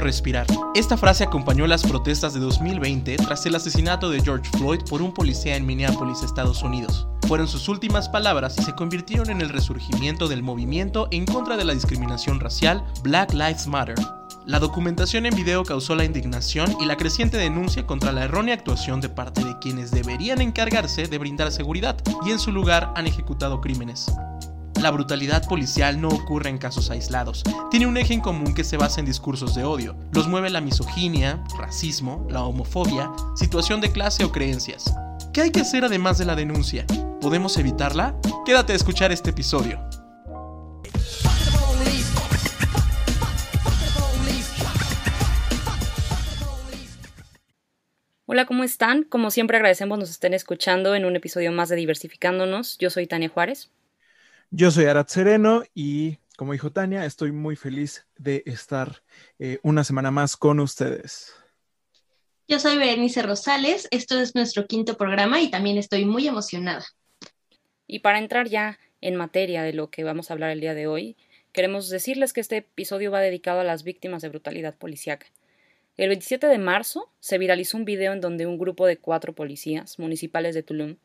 respirar. 0.00 0.46
Esta 0.74 0.96
frase 0.96 1.24
acompañó 1.24 1.66
las 1.66 1.82
protestas 1.82 2.34
de 2.34 2.40
2020 2.40 3.16
tras 3.16 3.46
el 3.46 3.54
asesinato 3.54 4.10
de 4.10 4.20
George 4.20 4.50
Floyd 4.58 4.80
por 4.88 5.02
un 5.02 5.12
policía 5.12 5.56
en 5.56 5.66
Minneapolis, 5.66 6.22
Estados 6.22 6.62
Unidos. 6.62 7.06
Fueron 7.26 7.48
sus 7.48 7.68
últimas 7.68 8.08
palabras 8.08 8.56
y 8.58 8.62
se 8.62 8.74
convirtieron 8.74 9.30
en 9.30 9.40
el 9.40 9.48
resurgimiento 9.48 10.28
del 10.28 10.42
movimiento 10.42 11.08
en 11.10 11.24
contra 11.24 11.56
de 11.56 11.64
la 11.64 11.74
discriminación 11.74 12.40
racial 12.40 12.84
Black 13.02 13.32
Lives 13.32 13.66
Matter. 13.66 13.96
La 14.46 14.58
documentación 14.58 15.24
en 15.24 15.34
video 15.34 15.64
causó 15.64 15.94
la 15.94 16.04
indignación 16.04 16.76
y 16.78 16.84
la 16.84 16.98
creciente 16.98 17.38
denuncia 17.38 17.86
contra 17.86 18.12
la 18.12 18.24
errónea 18.24 18.54
actuación 18.54 19.00
de 19.00 19.08
parte 19.08 19.42
de 19.42 19.58
quienes 19.58 19.90
deberían 19.90 20.42
encargarse 20.42 21.06
de 21.06 21.18
brindar 21.18 21.50
seguridad 21.50 21.96
y 22.26 22.30
en 22.30 22.38
su 22.38 22.52
lugar 22.52 22.92
han 22.94 23.06
ejecutado 23.06 23.62
crímenes. 23.62 24.06
La 24.84 24.90
brutalidad 24.90 25.48
policial 25.48 25.98
no 25.98 26.08
ocurre 26.08 26.50
en 26.50 26.58
casos 26.58 26.90
aislados. 26.90 27.42
Tiene 27.70 27.86
un 27.86 27.96
eje 27.96 28.12
en 28.12 28.20
común 28.20 28.52
que 28.52 28.64
se 28.64 28.76
basa 28.76 29.00
en 29.00 29.06
discursos 29.06 29.54
de 29.54 29.64
odio. 29.64 29.96
Los 30.12 30.28
mueve 30.28 30.50
la 30.50 30.60
misoginia, 30.60 31.42
racismo, 31.58 32.26
la 32.28 32.42
homofobia, 32.44 33.10
situación 33.34 33.80
de 33.80 33.90
clase 33.90 34.24
o 34.24 34.30
creencias. 34.30 34.94
¿Qué 35.32 35.40
hay 35.40 35.50
que 35.52 35.62
hacer 35.62 35.86
además 35.86 36.18
de 36.18 36.26
la 36.26 36.36
denuncia? 36.36 36.84
¿Podemos 37.22 37.56
evitarla? 37.56 38.14
Quédate 38.44 38.74
a 38.74 38.76
escuchar 38.76 39.10
este 39.10 39.30
episodio. 39.30 39.80
Hola, 48.26 48.44
¿cómo 48.44 48.64
están? 48.64 49.04
Como 49.04 49.30
siempre 49.30 49.56
agradecemos 49.56 49.98
nos 49.98 50.10
estén 50.10 50.34
escuchando 50.34 50.94
en 50.94 51.06
un 51.06 51.16
episodio 51.16 51.52
más 51.52 51.70
de 51.70 51.76
Diversificándonos. 51.76 52.76
Yo 52.76 52.90
soy 52.90 53.06
Tania 53.06 53.30
Juárez. 53.30 53.70
Yo 54.56 54.70
soy 54.70 54.84
Arat 54.84 55.08
Sereno 55.08 55.64
y 55.74 56.18
como 56.36 56.52
dijo 56.52 56.70
Tania, 56.70 57.04
estoy 57.04 57.32
muy 57.32 57.56
feliz 57.56 58.06
de 58.16 58.44
estar 58.46 59.02
eh, 59.40 59.58
una 59.64 59.82
semana 59.82 60.12
más 60.12 60.36
con 60.36 60.60
ustedes. 60.60 61.34
Yo 62.46 62.60
soy 62.60 62.78
Berenice 62.78 63.22
Rosales, 63.22 63.88
esto 63.90 64.16
es 64.20 64.36
nuestro 64.36 64.68
quinto 64.68 64.96
programa 64.96 65.40
y 65.40 65.50
también 65.50 65.76
estoy 65.76 66.04
muy 66.04 66.28
emocionada. 66.28 66.84
Y 67.88 67.98
para 67.98 68.20
entrar 68.20 68.46
ya 68.48 68.78
en 69.00 69.16
materia 69.16 69.64
de 69.64 69.72
lo 69.72 69.90
que 69.90 70.04
vamos 70.04 70.30
a 70.30 70.34
hablar 70.34 70.50
el 70.52 70.60
día 70.60 70.74
de 70.74 70.86
hoy, 70.86 71.16
queremos 71.50 71.88
decirles 71.88 72.32
que 72.32 72.40
este 72.40 72.58
episodio 72.58 73.10
va 73.10 73.20
dedicado 73.20 73.58
a 73.58 73.64
las 73.64 73.82
víctimas 73.82 74.22
de 74.22 74.28
brutalidad 74.28 74.76
policíaca. 74.78 75.26
El 75.96 76.10
27 76.10 76.46
de 76.46 76.58
marzo 76.58 77.10
se 77.18 77.38
viralizó 77.38 77.76
un 77.76 77.84
video 77.84 78.12
en 78.12 78.20
donde 78.20 78.46
un 78.46 78.58
grupo 78.58 78.86
de 78.86 78.98
cuatro 78.98 79.34
policías 79.34 79.98
municipales 79.98 80.54
de 80.54 80.62
Tulum, 80.62 80.98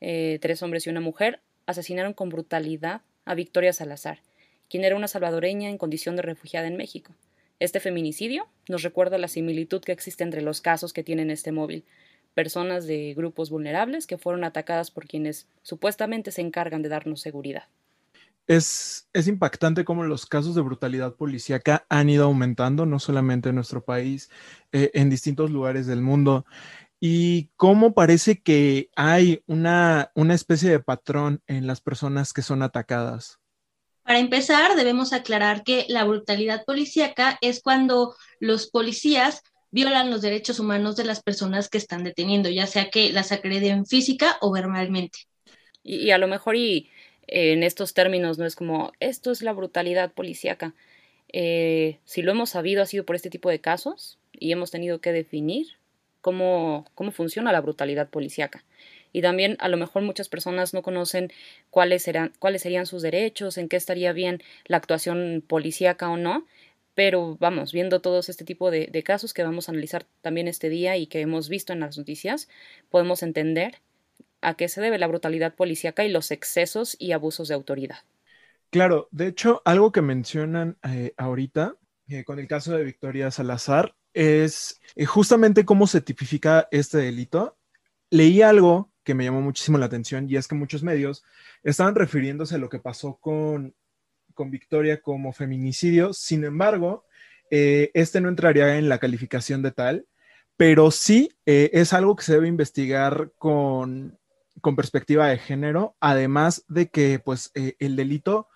eh, 0.00 0.40
tres 0.42 0.60
hombres 0.64 0.88
y 0.88 0.90
una 0.90 1.00
mujer, 1.00 1.40
asesinaron 1.70 2.12
con 2.12 2.28
brutalidad 2.28 3.02
a 3.24 3.34
Victoria 3.34 3.72
Salazar, 3.72 4.20
quien 4.68 4.84
era 4.84 4.96
una 4.96 5.08
salvadoreña 5.08 5.68
en 5.68 5.78
condición 5.78 6.16
de 6.16 6.22
refugiada 6.22 6.66
en 6.66 6.76
México. 6.76 7.14
Este 7.58 7.80
feminicidio 7.80 8.48
nos 8.68 8.82
recuerda 8.82 9.18
la 9.18 9.28
similitud 9.28 9.82
que 9.82 9.92
existe 9.92 10.24
entre 10.24 10.42
los 10.42 10.60
casos 10.60 10.92
que 10.92 11.02
tienen 11.02 11.30
este 11.30 11.52
móvil, 11.52 11.84
personas 12.34 12.86
de 12.86 13.14
grupos 13.14 13.50
vulnerables 13.50 14.06
que 14.06 14.18
fueron 14.18 14.44
atacadas 14.44 14.90
por 14.90 15.06
quienes 15.06 15.46
supuestamente 15.62 16.30
se 16.30 16.40
encargan 16.40 16.82
de 16.82 16.88
darnos 16.88 17.20
seguridad. 17.20 17.64
Es, 18.46 19.08
es 19.12 19.28
impactante 19.28 19.84
cómo 19.84 20.04
los 20.04 20.26
casos 20.26 20.54
de 20.54 20.62
brutalidad 20.62 21.14
policíaca 21.14 21.84
han 21.88 22.08
ido 22.08 22.24
aumentando, 22.24 22.86
no 22.86 22.98
solamente 22.98 23.50
en 23.50 23.54
nuestro 23.56 23.84
país, 23.84 24.30
eh, 24.72 24.90
en 24.94 25.10
distintos 25.10 25.50
lugares 25.50 25.86
del 25.86 26.00
mundo 26.00 26.46
y 27.00 27.48
cómo 27.56 27.94
parece 27.94 28.40
que 28.40 28.90
hay 28.94 29.42
una, 29.46 30.12
una 30.14 30.34
especie 30.34 30.70
de 30.70 30.80
patrón 30.80 31.42
en 31.46 31.66
las 31.66 31.80
personas 31.80 32.34
que 32.34 32.42
son 32.42 32.62
atacadas. 32.62 33.38
Para 34.02 34.18
empezar, 34.18 34.76
debemos 34.76 35.12
aclarar 35.12 35.64
que 35.64 35.86
la 35.88 36.04
brutalidad 36.04 36.64
policíaca 36.64 37.38
es 37.40 37.62
cuando 37.62 38.14
los 38.38 38.68
policías 38.68 39.42
violan 39.70 40.10
los 40.10 40.20
derechos 40.20 40.60
humanos 40.60 40.96
de 40.96 41.04
las 41.04 41.22
personas 41.22 41.68
que 41.68 41.78
están 41.78 42.04
deteniendo, 42.04 42.50
ya 42.50 42.66
sea 42.66 42.90
que 42.90 43.12
las 43.12 43.32
agreden 43.32 43.86
física 43.86 44.36
o 44.40 44.52
verbalmente. 44.52 45.20
Y, 45.82 45.96
y 45.96 46.10
a 46.10 46.18
lo 46.18 46.28
mejor 46.28 46.56
y 46.56 46.90
eh, 47.28 47.52
en 47.52 47.62
estos 47.62 47.94
términos 47.94 48.38
no 48.38 48.44
es 48.44 48.56
como 48.56 48.92
esto 49.00 49.30
es 49.30 49.40
la 49.40 49.52
brutalidad 49.52 50.12
policíaca. 50.12 50.74
Eh, 51.32 51.98
si 52.04 52.22
lo 52.22 52.32
hemos 52.32 52.50
sabido 52.50 52.82
ha 52.82 52.86
sido 52.86 53.06
por 53.06 53.16
este 53.16 53.30
tipo 53.30 53.48
de 53.48 53.60
casos 53.60 54.18
y 54.32 54.52
hemos 54.52 54.70
tenido 54.70 55.00
que 55.00 55.12
definir 55.12 55.79
cómo, 56.20 56.86
cómo 56.94 57.12
funciona 57.12 57.52
la 57.52 57.60
brutalidad 57.60 58.08
policíaca. 58.08 58.64
Y 59.12 59.22
también 59.22 59.56
a 59.60 59.68
lo 59.68 59.76
mejor 59.76 60.02
muchas 60.02 60.28
personas 60.28 60.72
no 60.74 60.82
conocen 60.82 61.32
cuáles, 61.70 62.02
serán, 62.02 62.32
cuáles 62.38 62.62
serían 62.62 62.86
sus 62.86 63.02
derechos, 63.02 63.58
en 63.58 63.68
qué 63.68 63.76
estaría 63.76 64.12
bien 64.12 64.42
la 64.66 64.76
actuación 64.76 65.42
policíaca 65.46 66.08
o 66.08 66.16
no. 66.16 66.46
Pero 66.94 67.36
vamos, 67.40 67.72
viendo 67.72 68.00
todos 68.00 68.28
este 68.28 68.44
tipo 68.44 68.70
de, 68.70 69.02
casos 69.04 69.32
que 69.32 69.42
vamos 69.42 69.68
a 69.68 69.72
analizar 69.72 70.06
también 70.22 70.48
este 70.48 70.68
día 70.68 70.96
y 70.96 71.06
que 71.06 71.20
hemos 71.20 71.48
visto 71.48 71.72
en 71.72 71.80
las 71.80 71.96
noticias, 71.96 72.48
podemos 72.90 73.22
entender 73.22 73.76
a 74.42 74.54
qué 74.54 74.68
se 74.68 74.80
debe 74.80 74.98
la 74.98 75.06
brutalidad 75.06 75.54
policíaca 75.54 76.04
y 76.04 76.10
los 76.10 76.30
excesos 76.30 76.96
y 76.98 77.12
abusos 77.12 77.48
de 77.48 77.54
autoridad. 77.54 77.98
Claro, 78.70 79.08
de 79.10 79.26
hecho, 79.28 79.62
algo 79.64 79.92
que 79.92 80.02
mencionan 80.02 80.78
eh, 80.88 81.12
ahorita 81.16 81.76
eh, 82.08 82.24
con 82.24 82.38
el 82.38 82.46
caso 82.48 82.76
de 82.76 82.84
Victoria 82.84 83.30
Salazar 83.30 83.94
es 84.14 84.80
eh, 84.96 85.04
justamente 85.04 85.64
cómo 85.64 85.86
se 85.86 86.00
tipifica 86.00 86.68
este 86.70 86.98
delito. 86.98 87.58
Leí 88.10 88.42
algo 88.42 88.92
que 89.04 89.14
me 89.14 89.24
llamó 89.24 89.40
muchísimo 89.40 89.78
la 89.78 89.86
atención 89.86 90.28
y 90.28 90.36
es 90.36 90.46
que 90.46 90.54
muchos 90.54 90.82
medios 90.82 91.24
estaban 91.62 91.94
refiriéndose 91.94 92.56
a 92.56 92.58
lo 92.58 92.68
que 92.68 92.78
pasó 92.78 93.16
con, 93.16 93.74
con 94.34 94.50
Victoria 94.50 95.00
como 95.00 95.32
feminicidio. 95.32 96.12
Sin 96.12 96.44
embargo, 96.44 97.04
eh, 97.50 97.90
este 97.94 98.20
no 98.20 98.28
entraría 98.28 98.76
en 98.76 98.88
la 98.88 98.98
calificación 98.98 99.62
de 99.62 99.72
tal, 99.72 100.06
pero 100.56 100.90
sí 100.90 101.30
eh, 101.46 101.70
es 101.72 101.92
algo 101.92 102.16
que 102.16 102.24
se 102.24 102.34
debe 102.34 102.48
investigar 102.48 103.32
con, 103.38 104.18
con 104.60 104.76
perspectiva 104.76 105.28
de 105.28 105.38
género, 105.38 105.96
además 106.00 106.64
de 106.68 106.88
que 106.88 107.18
pues 107.18 107.50
el 107.54 107.96
delito 107.96 108.48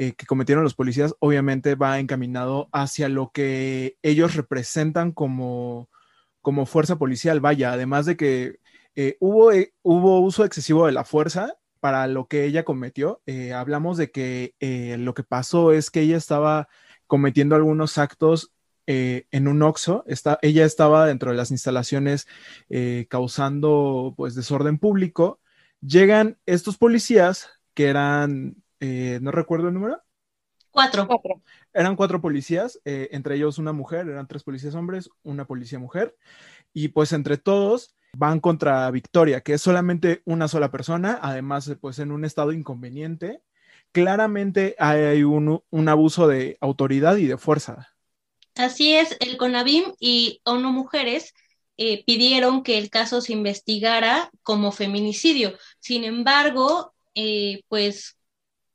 eh, 0.00 0.12
que 0.12 0.26
cometieron 0.26 0.62
los 0.62 0.76
policías 0.76 1.16
obviamente 1.18 1.74
va 1.74 1.98
encaminado 1.98 2.68
hacia 2.70 3.08
lo 3.08 3.32
que 3.32 3.98
ellos 4.02 4.36
representan 4.36 5.10
como, 5.10 5.90
como 6.40 6.66
fuerza 6.66 6.98
policial. 6.98 7.40
Vaya, 7.40 7.72
además 7.72 8.06
de 8.06 8.16
que 8.16 8.60
eh, 8.94 9.16
hubo, 9.18 9.50
eh, 9.50 9.74
hubo 9.82 10.20
uso 10.20 10.44
excesivo 10.44 10.86
de 10.86 10.92
la 10.92 11.02
fuerza 11.02 11.56
para 11.80 12.06
lo 12.06 12.28
que 12.28 12.44
ella 12.44 12.64
cometió. 12.64 13.22
Hablamos 13.52 13.96
de 13.96 14.12
que 14.12 14.54
lo 15.00 15.14
que 15.14 15.24
pasó 15.24 15.72
es 15.72 15.90
que 15.90 16.02
ella 16.02 16.16
estaba 16.16 16.68
cometiendo 17.08 17.56
algunos 17.56 17.98
actos 17.98 18.52
en 18.86 19.48
un 19.48 19.62
OXO. 19.62 20.04
Está, 20.06 20.38
ella 20.42 20.64
estaba 20.64 21.06
dentro 21.06 21.32
de 21.32 21.36
las 21.36 21.50
instalaciones 21.50 22.28
causando 23.08 24.14
pues 24.16 24.36
desorden 24.36 24.78
público. 24.78 25.40
Llegan 25.80 26.38
estos 26.46 26.78
policías 26.78 27.48
que 27.74 27.86
eran, 27.86 28.56
eh, 28.80 29.18
no 29.22 29.30
recuerdo 29.30 29.68
el 29.68 29.74
número, 29.74 30.02
Cuatro. 30.70 31.08
eran 31.72 31.96
cuatro 31.96 32.20
policías, 32.20 32.80
eh, 32.84 33.08
entre 33.12 33.36
ellos 33.36 33.58
una 33.58 33.72
mujer, 33.72 34.08
eran 34.08 34.28
tres 34.28 34.44
policías 34.44 34.74
hombres, 34.74 35.10
una 35.22 35.46
policía 35.46 35.78
mujer, 35.78 36.16
y 36.72 36.88
pues 36.88 37.12
entre 37.12 37.36
todos 37.38 37.96
van 38.12 38.40
contra 38.40 38.90
Victoria, 38.90 39.40
que 39.40 39.54
es 39.54 39.62
solamente 39.62 40.22
una 40.24 40.48
sola 40.48 40.70
persona, 40.70 41.18
además 41.22 41.74
pues 41.80 41.98
en 41.98 42.12
un 42.12 42.24
estado 42.24 42.52
inconveniente. 42.52 43.42
Claramente 43.92 44.76
hay 44.78 45.22
un, 45.24 45.62
un 45.70 45.88
abuso 45.88 46.28
de 46.28 46.58
autoridad 46.60 47.16
y 47.16 47.26
de 47.26 47.38
fuerza. 47.38 47.88
Así 48.54 48.94
es, 48.94 49.16
el 49.20 49.36
CONAVIM 49.36 49.94
y 50.00 50.40
ONU 50.44 50.72
Mujeres 50.72 51.32
eh, 51.76 52.04
pidieron 52.04 52.62
que 52.62 52.76
el 52.76 52.90
caso 52.90 53.20
se 53.20 53.32
investigara 53.32 54.30
como 54.42 54.72
feminicidio. 54.72 55.56
Sin 55.78 56.04
embargo, 56.04 56.92
eh, 57.14 57.62
pues 57.68 58.17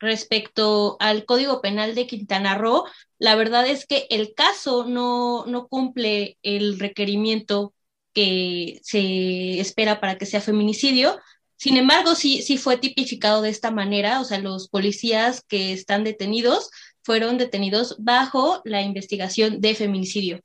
respecto 0.04 0.98
al 1.00 1.26
Código 1.26 1.62
Penal 1.62 1.96
de 1.96 2.06
Quintana 2.06 2.56
Roo, 2.56 2.86
la 3.18 3.36
verdad 3.36 3.68
es 3.68 3.86
que 3.88 4.06
el 4.10 4.34
caso 4.36 4.86
no, 4.86 5.46
no 5.48 5.68
cumple 5.68 6.38
el 6.44 6.80
requerimiento 6.80 7.74
que 8.14 8.80
se 8.84 9.60
espera 9.60 10.00
para 10.00 10.18
que 10.18 10.26
sea 10.26 10.42
feminicidio. 10.42 11.20
Sin 11.56 11.78
embargo, 11.78 12.16
sí, 12.16 12.42
sí 12.42 12.58
fue 12.58 12.78
tipificado 12.78 13.42
de 13.42 13.50
esta 13.50 13.72
manera, 13.72 14.20
o 14.20 14.24
sea, 14.26 14.40
los 14.40 14.68
policías 14.68 15.44
que 15.48 15.74
están 15.74 16.04
detenidos 16.04 16.70
fueron 17.02 17.38
detenidos 17.38 17.96
bajo 18.00 18.62
la 18.66 18.82
investigación 18.82 19.62
de 19.62 19.76
feminicidio. 19.76 20.42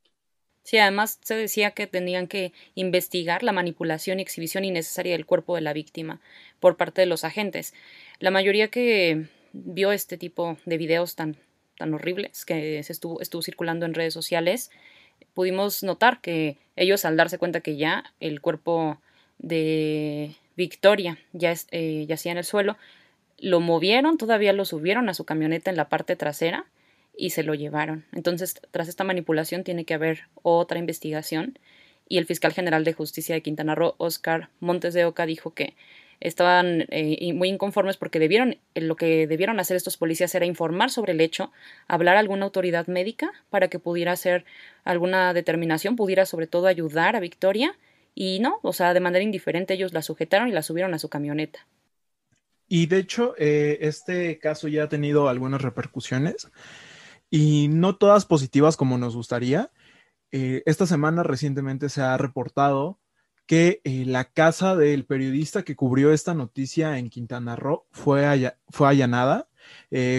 Sí, 0.68 0.76
además 0.76 1.18
se 1.22 1.34
decía 1.34 1.70
que 1.70 1.86
tenían 1.86 2.26
que 2.26 2.52
investigar 2.74 3.42
la 3.42 3.52
manipulación 3.52 4.18
y 4.18 4.22
exhibición 4.22 4.66
innecesaria 4.66 5.12
del 5.12 5.24
cuerpo 5.24 5.54
de 5.54 5.62
la 5.62 5.72
víctima 5.72 6.20
por 6.60 6.76
parte 6.76 7.00
de 7.00 7.06
los 7.06 7.24
agentes. 7.24 7.72
La 8.18 8.30
mayoría 8.30 8.68
que 8.68 9.28
vio 9.52 9.92
este 9.92 10.18
tipo 10.18 10.56
de 10.64 10.78
videos 10.78 11.14
tan, 11.14 11.36
tan 11.76 11.94
horribles 11.94 12.44
que 12.44 12.82
se 12.82 12.92
estuvo, 12.92 13.20
estuvo 13.20 13.42
circulando 13.42 13.86
en 13.86 13.94
redes 13.94 14.14
sociales, 14.14 14.70
pudimos 15.34 15.82
notar 15.82 16.20
que 16.20 16.58
ellos 16.76 17.04
al 17.04 17.16
darse 17.16 17.38
cuenta 17.38 17.60
que 17.60 17.76
ya 17.76 18.04
el 18.20 18.40
cuerpo 18.40 19.00
de 19.38 20.34
Victoria 20.56 21.18
ya 21.32 21.54
eh, 21.70 22.04
yacía 22.06 22.32
en 22.32 22.38
el 22.38 22.44
suelo, 22.44 22.76
lo 23.38 23.60
movieron, 23.60 24.18
todavía 24.18 24.52
lo 24.52 24.64
subieron 24.64 25.08
a 25.08 25.14
su 25.14 25.24
camioneta 25.24 25.70
en 25.70 25.76
la 25.76 25.88
parte 25.88 26.16
trasera 26.16 26.66
y 27.16 27.30
se 27.30 27.42
lo 27.42 27.54
llevaron. 27.54 28.04
Entonces, 28.12 28.60
tras 28.70 28.88
esta 28.88 29.04
manipulación 29.04 29.64
tiene 29.64 29.84
que 29.84 29.94
haber 29.94 30.22
otra 30.42 30.78
investigación 30.78 31.58
y 32.08 32.18
el 32.18 32.26
fiscal 32.26 32.52
general 32.52 32.84
de 32.84 32.94
justicia 32.94 33.34
de 33.34 33.42
Quintana 33.42 33.74
Roo, 33.74 33.94
Oscar 33.98 34.48
Montes 34.60 34.94
de 34.94 35.04
Oca, 35.04 35.26
dijo 35.26 35.52
que 35.52 35.74
estaban 36.20 36.86
eh, 36.88 37.32
muy 37.32 37.48
inconformes 37.48 37.96
porque 37.96 38.18
debieron, 38.18 38.56
eh, 38.74 38.80
lo 38.80 38.96
que 38.96 39.26
debieron 39.26 39.60
hacer 39.60 39.76
estos 39.76 39.96
policías 39.96 40.34
era 40.34 40.46
informar 40.46 40.90
sobre 40.90 41.12
el 41.12 41.20
hecho, 41.20 41.52
hablar 41.86 42.16
a 42.16 42.20
alguna 42.20 42.44
autoridad 42.44 42.86
médica 42.86 43.32
para 43.50 43.68
que 43.68 43.78
pudiera 43.78 44.12
hacer 44.12 44.44
alguna 44.84 45.32
determinación, 45.32 45.96
pudiera 45.96 46.26
sobre 46.26 46.46
todo 46.46 46.66
ayudar 46.66 47.16
a 47.16 47.20
Victoria 47.20 47.76
y 48.14 48.40
no, 48.40 48.58
o 48.62 48.72
sea, 48.72 48.94
de 48.94 49.00
manera 49.00 49.22
indiferente 49.22 49.74
ellos 49.74 49.92
la 49.92 50.02
sujetaron 50.02 50.48
y 50.48 50.52
la 50.52 50.62
subieron 50.62 50.94
a 50.94 50.98
su 50.98 51.08
camioneta. 51.08 51.66
Y 52.66 52.86
de 52.86 52.98
hecho, 52.98 53.34
eh, 53.38 53.78
este 53.82 54.38
caso 54.38 54.68
ya 54.68 54.84
ha 54.84 54.88
tenido 54.88 55.28
algunas 55.28 55.62
repercusiones 55.62 56.50
y 57.30 57.68
no 57.68 57.96
todas 57.96 58.26
positivas 58.26 58.76
como 58.76 58.98
nos 58.98 59.14
gustaría. 59.14 59.70
Esta 60.30 60.86
semana 60.86 61.22
recientemente 61.22 61.88
se 61.88 62.02
ha 62.02 62.18
reportado 62.18 62.98
que 63.48 63.80
eh, 63.82 64.04
la 64.06 64.26
casa 64.26 64.76
del 64.76 65.04
periodista 65.04 65.64
que 65.64 65.74
cubrió 65.74 66.12
esta 66.12 66.34
noticia 66.34 66.98
en 66.98 67.10
Quintana 67.10 67.56
Roo 67.56 67.86
fue, 67.90 68.54
fue 68.68 68.88
allanada. 68.88 69.48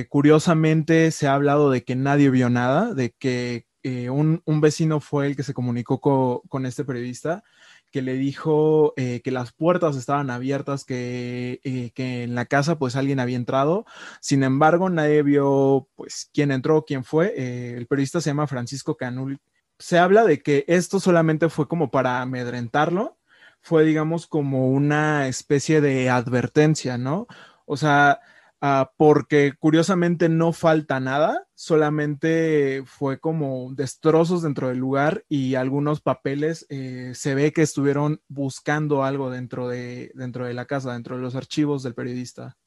curiosamente 0.09 1.11
se 1.11 1.27
ha 1.27 1.35
hablado 1.35 1.71
de 1.71 1.83
que 1.85 1.95
nadie 1.95 2.29
vio 2.29 2.49
nada, 2.49 2.93
de 2.93 3.11
que 3.11 3.65
un, 4.11 4.41
vecino 4.61 4.99
fue 4.99 5.27
el 5.27 5.35
que 5.37 5.43
se 5.43 5.53
comunicó 5.53 6.01
con 6.49 6.65
este 6.65 6.83
periodista 6.83 7.43
que 7.91 8.01
le 8.01 8.13
dijo 8.13 8.93
eh, 8.97 9.21
que 9.23 9.31
las 9.31 9.51
puertas 9.51 9.95
estaban 9.95 10.29
abiertas, 10.29 10.85
que, 10.85 11.59
eh, 11.63 11.91
que, 11.93 12.23
en 12.23 12.35
la 12.35 12.45
casa 12.45 12.77
pues 12.77 12.95
alguien 12.95 13.19
había 13.19 13.37
entrado. 13.37 13.85
Sin 14.21 14.43
embargo, 14.43 14.89
nadie 14.89 15.23
vio 15.23 15.87
pues 15.95 16.29
quién 16.33 16.51
entró, 16.51 16.85
quién 16.85 17.03
fue. 17.03 17.33
Eh, 17.35 17.75
el 17.77 17.87
periodista 17.87 18.21
se 18.21 18.29
llama 18.29 18.47
Francisco 18.47 18.97
Canul. 18.97 19.39
Se 19.79 19.97
habla 19.97 20.25
de 20.25 20.41
que 20.41 20.65
esto 20.67 20.99
solamente 20.99 21.49
fue 21.49 21.67
como 21.67 21.89
para 21.89 22.21
amedrentarlo, 22.21 23.17
fue 23.61 23.83
digamos 23.85 24.27
como 24.27 24.69
una 24.69 25.27
especie 25.27 25.81
de 25.81 26.09
advertencia, 26.09 26.97
¿no? 26.97 27.27
O 27.65 27.77
sea, 27.77 28.19
Ah, 28.61 28.91
porque 28.97 29.53
curiosamente 29.57 30.27
no 30.27 30.51
falta 30.51 30.99
nada, 30.99 31.47
solamente 31.55 32.83
fue 32.85 33.17
como 33.17 33.73
destrozos 33.73 34.41
dentro 34.41 34.67
del 34.67 34.79
lugar 34.79 35.23
y 35.29 35.55
algunos 35.55 36.01
papeles 36.01 36.65
eh, 36.69 37.13
se 37.15 37.35
ve 37.35 37.53
que 37.53 37.61
estuvieron 37.61 38.21
buscando 38.27 39.05
algo 39.05 39.29
dentro 39.29 39.69
de, 39.69 40.11
dentro 40.13 40.45
de 40.45 40.53
la 40.53 40.65
casa, 40.65 40.91
dentro 40.91 41.15
de 41.15 41.21
los 41.21 41.35
archivos 41.35 41.83
del 41.83 41.95
periodista. 41.95 42.57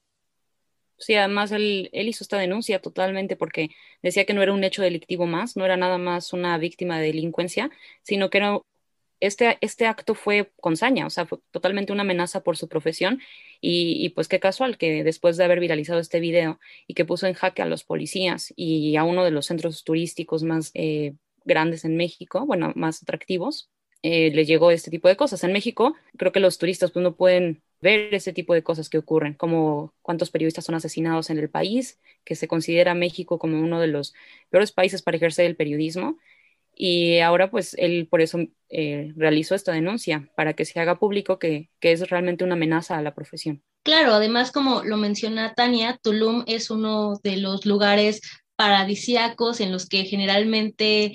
Sí, 0.97 1.13
además 1.13 1.51
él, 1.51 1.91
él 1.93 2.07
hizo 2.07 2.23
esta 2.23 2.39
denuncia 2.39 2.81
totalmente 2.81 3.35
porque 3.35 3.69
decía 4.01 4.25
que 4.25 4.33
no 4.33 4.41
era 4.41 4.53
un 4.53 4.63
hecho 4.63 4.81
delictivo 4.81 5.27
más, 5.27 5.55
no 5.55 5.63
era 5.65 5.77
nada 5.77 5.99
más 5.99 6.33
una 6.33 6.57
víctima 6.57 6.97
de 6.97 7.07
delincuencia, 7.07 7.69
sino 8.01 8.31
que 8.31 8.39
era 8.39 8.59
este, 9.25 9.57
este 9.61 9.85
acto 9.85 10.15
fue 10.15 10.51
con 10.59 10.75
saña, 10.75 11.05
o 11.07 11.09
sea, 11.09 11.25
fue 11.25 11.39
totalmente 11.51 11.93
una 11.93 12.01
amenaza 12.01 12.43
por 12.43 12.57
su 12.57 12.67
profesión 12.67 13.21
y, 13.61 14.09
pues 14.09 14.27
qué 14.27 14.41
casual 14.41 14.77
que 14.77 15.03
después 15.05 15.37
de 15.37 15.45
haber 15.45 15.61
viralizado 15.61 15.99
este 16.01 16.19
video 16.19 16.59
y 16.87 16.93
que 16.93 17.05
puso 17.05 17.25
en 17.25 17.33
jaque 17.33 17.61
a 17.61 17.65
los 17.65 17.85
policías 17.85 18.53
y 18.57 18.97
a 18.97 19.05
uno 19.05 19.23
de 19.23 19.31
los 19.31 19.45
centros 19.45 19.85
turísticos 19.85 20.43
más 20.43 20.71
eh, 20.73 21.13
grandes 21.45 21.85
en 21.85 21.95
México, 21.95 22.45
bueno, 22.45 22.73
más 22.75 23.01
atractivos, 23.01 23.69
eh, 24.01 24.31
le 24.33 24.43
llegó 24.45 24.71
este 24.71 24.91
tipo 24.91 25.07
de 25.07 25.15
cosas. 25.15 25.41
En 25.45 25.53
México 25.53 25.95
creo 26.17 26.33
que 26.33 26.41
los 26.41 26.57
turistas 26.57 26.91
pues 26.91 27.01
no 27.01 27.15
pueden 27.15 27.63
ver 27.79 28.13
ese 28.13 28.33
tipo 28.33 28.53
de 28.53 28.63
cosas 28.63 28.89
que 28.89 28.97
ocurren, 28.97 29.35
como 29.35 29.93
cuántos 30.01 30.31
periodistas 30.31 30.65
son 30.65 30.75
asesinados 30.75 31.29
en 31.29 31.37
el 31.39 31.49
país, 31.49 31.99
que 32.25 32.35
se 32.35 32.49
considera 32.49 32.93
México 32.93 33.39
como 33.39 33.57
uno 33.59 33.79
de 33.79 33.87
los 33.87 34.13
peores 34.49 34.73
países 34.73 35.01
para 35.01 35.15
ejercer 35.15 35.45
el 35.45 35.55
periodismo 35.55 36.17
y 36.75 37.19
ahora 37.19 37.49
pues 37.51 37.75
él 37.77 38.07
por 38.09 38.21
eso 38.21 38.39
eh, 38.69 39.13
realizó 39.15 39.55
esta 39.55 39.71
denuncia, 39.71 40.29
para 40.35 40.53
que 40.53 40.65
se 40.65 40.79
haga 40.79 40.99
público 40.99 41.39
que, 41.39 41.69
que, 41.79 41.91
es 41.91 42.09
realmente 42.09 42.43
una 42.43 42.55
amenaza 42.55 42.97
a 42.97 43.01
la 43.01 43.13
profesión. 43.13 43.63
Claro, 43.83 44.13
además 44.13 44.51
como 44.51 44.83
lo 44.83 44.97
menciona 44.97 45.53
Tania, 45.53 45.99
Tulum 46.01 46.43
es 46.47 46.69
uno 46.69 47.19
de 47.23 47.37
los 47.37 47.65
lugares 47.65 48.21
paradisíacos 48.55 49.59
en 49.59 49.71
los 49.71 49.87
que 49.87 50.05
generalmente 50.05 51.13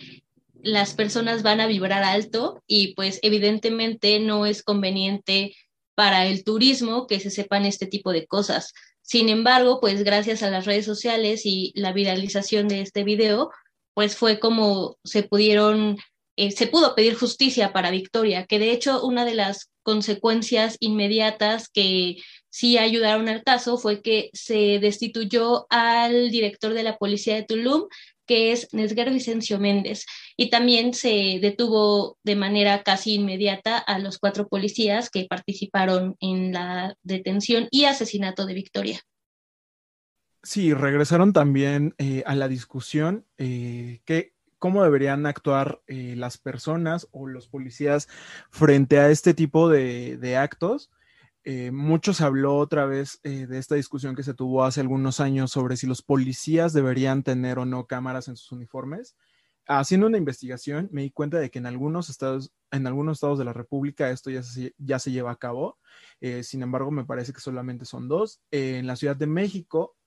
las 0.62 0.94
personas 0.94 1.42
van 1.42 1.60
a 1.60 1.66
vibrar 1.66 2.02
alto 2.02 2.62
y 2.66 2.94
pues 2.94 3.18
evidentemente 3.22 4.20
no 4.20 4.46
es 4.46 4.62
conveniente 4.62 5.54
para 5.94 6.26
el 6.26 6.44
turismo 6.44 7.06
que 7.06 7.20
se 7.20 7.30
sepan 7.30 7.64
este 7.64 7.86
tipo 7.86 8.12
de 8.12 8.26
cosas. 8.26 8.72
Sin 9.02 9.28
embargo, 9.28 9.80
pues 9.80 10.04
gracias 10.04 10.42
a 10.42 10.50
las 10.50 10.66
redes 10.66 10.84
sociales 10.84 11.42
y 11.44 11.72
la 11.74 11.92
viralización 11.92 12.68
de 12.68 12.82
este 12.82 13.04
video, 13.04 13.50
pues 13.98 14.16
fue 14.16 14.38
como 14.38 14.96
se 15.02 15.24
pudieron, 15.24 15.96
eh, 16.36 16.52
se 16.52 16.68
pudo 16.68 16.94
pedir 16.94 17.16
justicia 17.16 17.72
para 17.72 17.90
Victoria, 17.90 18.46
que 18.46 18.60
de 18.60 18.70
hecho 18.70 19.04
una 19.04 19.24
de 19.24 19.34
las 19.34 19.72
consecuencias 19.82 20.76
inmediatas 20.78 21.68
que 21.68 22.18
sí 22.48 22.78
ayudaron 22.78 23.28
al 23.28 23.42
caso 23.42 23.76
fue 23.76 24.00
que 24.00 24.30
se 24.34 24.78
destituyó 24.78 25.66
al 25.68 26.30
director 26.30 26.74
de 26.74 26.84
la 26.84 26.96
policía 26.96 27.34
de 27.34 27.42
Tulum, 27.42 27.88
que 28.24 28.52
es 28.52 28.68
Nesger 28.72 29.10
Vicencio 29.10 29.58
Méndez, 29.58 30.06
y 30.36 30.48
también 30.48 30.94
se 30.94 31.40
detuvo 31.42 32.18
de 32.22 32.36
manera 32.36 32.84
casi 32.84 33.14
inmediata 33.14 33.78
a 33.78 33.98
los 33.98 34.18
cuatro 34.18 34.46
policías 34.46 35.10
que 35.10 35.26
participaron 35.28 36.14
en 36.20 36.52
la 36.52 36.94
detención 37.02 37.66
y 37.72 37.86
asesinato 37.86 38.46
de 38.46 38.54
Victoria. 38.54 39.00
Sí, 40.42 40.72
regresaron 40.72 41.32
también 41.32 41.94
eh, 41.98 42.22
a 42.24 42.34
la 42.36 42.48
discusión 42.48 43.26
eh, 43.38 44.00
que 44.04 44.34
cómo 44.58 44.84
deberían 44.84 45.26
actuar 45.26 45.82
eh, 45.86 46.14
las 46.16 46.38
personas 46.38 47.08
o 47.10 47.26
los 47.26 47.48
policías 47.48 48.08
frente 48.50 48.98
a 49.00 49.10
este 49.10 49.34
tipo 49.34 49.68
de, 49.68 50.36
actos. 50.36 50.90
mucho 51.72 52.12
se 52.14 52.24
habló 52.24 52.56
otra 52.56 52.86
vez 52.86 53.20
de 53.22 53.58
esta 53.58 53.74
discusión 53.74 54.14
que 54.14 54.22
se 54.22 54.34
tuvo 54.34 54.64
hace 54.64 54.80
algunos 54.80 55.20
años 55.20 55.50
sobre 55.50 55.76
si 55.76 55.86
los 55.86 56.02
policías 56.02 56.72
deberían 56.72 57.22
tener 57.22 57.58
o 57.58 57.64
no 57.64 57.86
cámaras 57.86 58.28
en 58.28 58.36
sus 58.36 58.52
uniformes. 58.52 59.16
Haciendo 59.66 60.06
una 60.06 60.18
investigación 60.18 60.88
me 60.92 61.02
di 61.02 61.10
cuenta 61.10 61.38
de 61.38 61.50
que 61.50 61.58
en 61.58 61.66
algunos 61.66 62.10
estados, 62.10 62.52
en 62.70 62.86
algunos 62.86 63.18
estados 63.18 63.38
de 63.38 63.44
la 63.44 63.52
República 63.52 64.10
esto 64.10 64.30
ya 64.30 64.42
se, 64.42 64.74
ya 64.78 64.98
se 64.98 65.12
lleva 65.12 65.32
a 65.32 65.36
cabo. 65.36 65.78
sin 66.42 66.62
embargo, 66.62 66.90
me 66.90 67.04
parece 67.04 67.32
que 67.32 67.40
solamente 67.40 67.84
son 67.84 68.08
dos. 68.08 68.40
en 68.50 68.86
la 68.86 68.96
Ciudad 68.96 69.16
de 69.16 69.26
México 69.26 69.97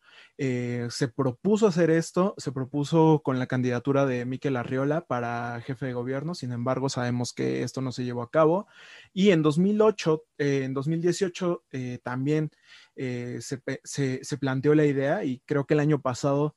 eh, 0.43 0.87
se 0.89 1.07
propuso 1.07 1.67
hacer 1.67 1.91
esto, 1.91 2.33
se 2.35 2.51
propuso 2.51 3.21
con 3.23 3.37
la 3.37 3.45
candidatura 3.45 4.07
de 4.07 4.25
Miquel 4.25 4.57
Arriola 4.57 5.05
para 5.05 5.61
jefe 5.61 5.85
de 5.85 5.93
gobierno, 5.93 6.33
sin 6.33 6.51
embargo 6.51 6.89
sabemos 6.89 7.31
que 7.31 7.61
esto 7.61 7.79
no 7.81 7.91
se 7.91 8.05
llevó 8.05 8.23
a 8.23 8.31
cabo. 8.31 8.65
Y 9.13 9.29
en 9.29 9.43
2008, 9.43 10.23
eh, 10.39 10.63
en 10.63 10.73
2018 10.73 11.65
eh, 11.71 11.99
también 12.01 12.49
se, 12.95 14.37
planteó 14.39 14.73
la 14.73 14.85
idea 14.87 15.23
y 15.23 15.41
creo 15.45 15.67
que 15.67 15.75
el 15.75 15.79
año 15.79 16.01
pasado 16.01 16.55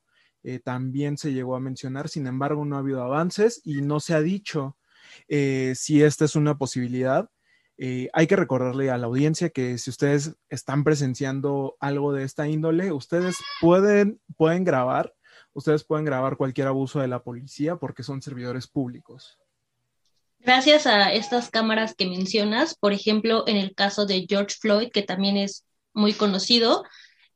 también 0.64 1.18
se 1.18 1.34
llegó 1.34 1.54
a 1.54 1.60
mencionar, 1.60 2.08
sin 2.08 2.26
embargo 2.26 2.64
no 2.64 2.76
ha 2.76 2.78
habido 2.78 3.02
avances 3.02 3.60
y 3.64 3.82
no 3.82 4.00
se 4.00 4.14
ha 4.14 4.22
dicho 4.22 4.78
si 5.28 6.02
esta 6.02 6.24
es 6.24 6.36
una 6.36 6.56
posibilidad. 6.56 7.28
Eh, 7.76 8.08
hay 8.12 8.26
que 8.26 8.36
recordarle 8.36 8.90
a 8.90 8.98
la 8.98 9.06
audiencia 9.06 9.50
que 9.50 9.78
si 9.78 9.90
ustedes 9.90 10.36
están 10.48 10.84
presenciando 10.84 11.76
algo 11.80 12.12
de 12.12 12.22
esta 12.22 12.48
índole, 12.48 12.92
ustedes 12.92 13.36
pueden, 13.60 14.20
pueden 14.36 14.62
grabar, 14.64 15.12
ustedes 15.52 15.82
pueden 15.82 16.04
grabar 16.04 16.36
cualquier 16.36 16.68
abuso 16.68 17.00
de 17.00 17.08
la 17.08 17.24
policía 17.24 17.76
porque 17.76 18.04
son 18.04 18.22
servidores 18.22 18.68
públicos. 18.68 19.38
Gracias 20.38 20.86
a 20.86 21.12
estas 21.12 21.50
cámaras 21.50 21.94
que 21.94 22.06
mencionas, 22.06 22.76
por 22.76 22.92
ejemplo, 22.92 23.44
en 23.48 23.56
el 23.56 23.74
caso 23.74 24.06
de 24.06 24.26
George 24.28 24.56
Floyd, 24.60 24.90
que 24.92 25.02
también 25.02 25.36
es 25.36 25.64
muy 25.94 26.12
conocido, 26.12 26.84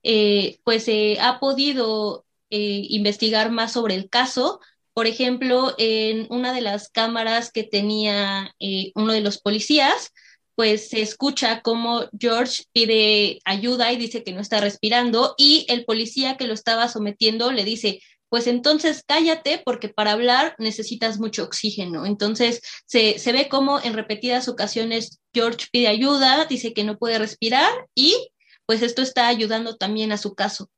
eh, 0.03 0.61
pues 0.63 0.85
se 0.85 1.19
ha 1.21 1.41
podido 1.41 2.27
eh, 2.51 2.83
investigar 2.91 3.51
más 3.51 3.73
sobre 3.73 3.95
el 3.95 4.09
caso 4.09 4.61
Por 4.95 5.07
ejemplo, 5.07 5.75
en 5.79 6.27
una 6.29 6.53
de 6.53 6.61
las 6.61 6.89
cámaras 6.89 7.53
que 7.53 7.63
tenía 7.63 8.53
uno 8.97 9.13
de 9.13 9.21
los 9.21 9.39
policías, 9.39 10.13
pues 10.59 10.89
se 10.89 11.03
escucha 11.03 11.61
como 11.63 12.09
George 12.19 12.65
pide 12.73 13.39
ayuda 13.45 13.93
y 13.93 13.97
dice 13.97 14.25
que 14.25 14.33
no 14.33 14.41
está 14.41 14.61
respirando 14.61 15.37
y 15.39 15.65
el 15.69 15.85
policía 15.85 16.37
que 16.37 16.49
lo 16.49 16.53
estaba 16.53 16.89
sometiendo 16.89 17.53
le 17.53 17.63
dice, 17.63 18.03
pues 18.29 18.49
entonces 18.49 19.05
cállate 19.07 19.63
porque 19.65 19.89
para 19.89 20.11
hablar 20.11 20.57
necesitas 20.59 21.21
mucho 21.21 21.45
oxígeno. 21.45 22.07
Entonces 22.07 22.61
se, 22.87 23.21
se 23.21 23.31
ve 23.31 23.49
como 23.49 23.79
en 23.81 23.95
repetidas 23.95 24.49
ocasiones 24.49 25.21
George 25.33 25.69
pide 25.71 25.87
ayuda, 25.87 26.47
dice 26.47 26.75
que 26.75 26.83
no 26.83 26.99
puede 26.99 27.21
respirar 27.21 27.71
y 27.95 28.33
pues 28.67 28.83
esto 28.83 29.01
está 29.01 29.29
ayudando 29.29 29.77
también 29.77 30.11
a 30.11 30.19
su 30.19 30.35
caso. 30.35 30.69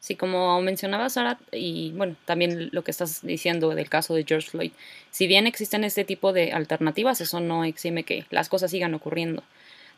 Sí, 0.00 0.14
como 0.14 0.60
mencionaba 0.62 1.10
Sara, 1.10 1.38
y 1.50 1.92
bueno, 1.96 2.14
también 2.24 2.68
lo 2.72 2.84
que 2.84 2.92
estás 2.92 3.20
diciendo 3.22 3.70
del 3.74 3.88
caso 3.88 4.14
de 4.14 4.24
George 4.24 4.48
Floyd, 4.48 4.72
si 5.10 5.26
bien 5.26 5.46
existen 5.46 5.82
este 5.82 6.04
tipo 6.04 6.32
de 6.32 6.52
alternativas, 6.52 7.20
eso 7.20 7.40
no 7.40 7.64
exime 7.64 8.04
que 8.04 8.24
las 8.30 8.48
cosas 8.48 8.70
sigan 8.70 8.94
ocurriendo. 8.94 9.42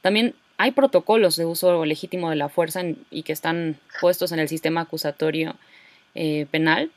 También 0.00 0.34
hay 0.56 0.70
protocolos 0.70 1.36
de 1.36 1.44
uso 1.44 1.84
legítimo 1.84 2.30
de 2.30 2.36
la 2.36 2.48
fuerza 2.48 2.82
y 3.10 3.22
que 3.24 3.32
están 3.32 3.78
puestos 4.00 4.32
en 4.32 4.38
el 4.38 4.48
sistema 4.48 4.82
acusatorio 4.82 5.56
eh, 6.14 6.46
penal, 6.50 6.90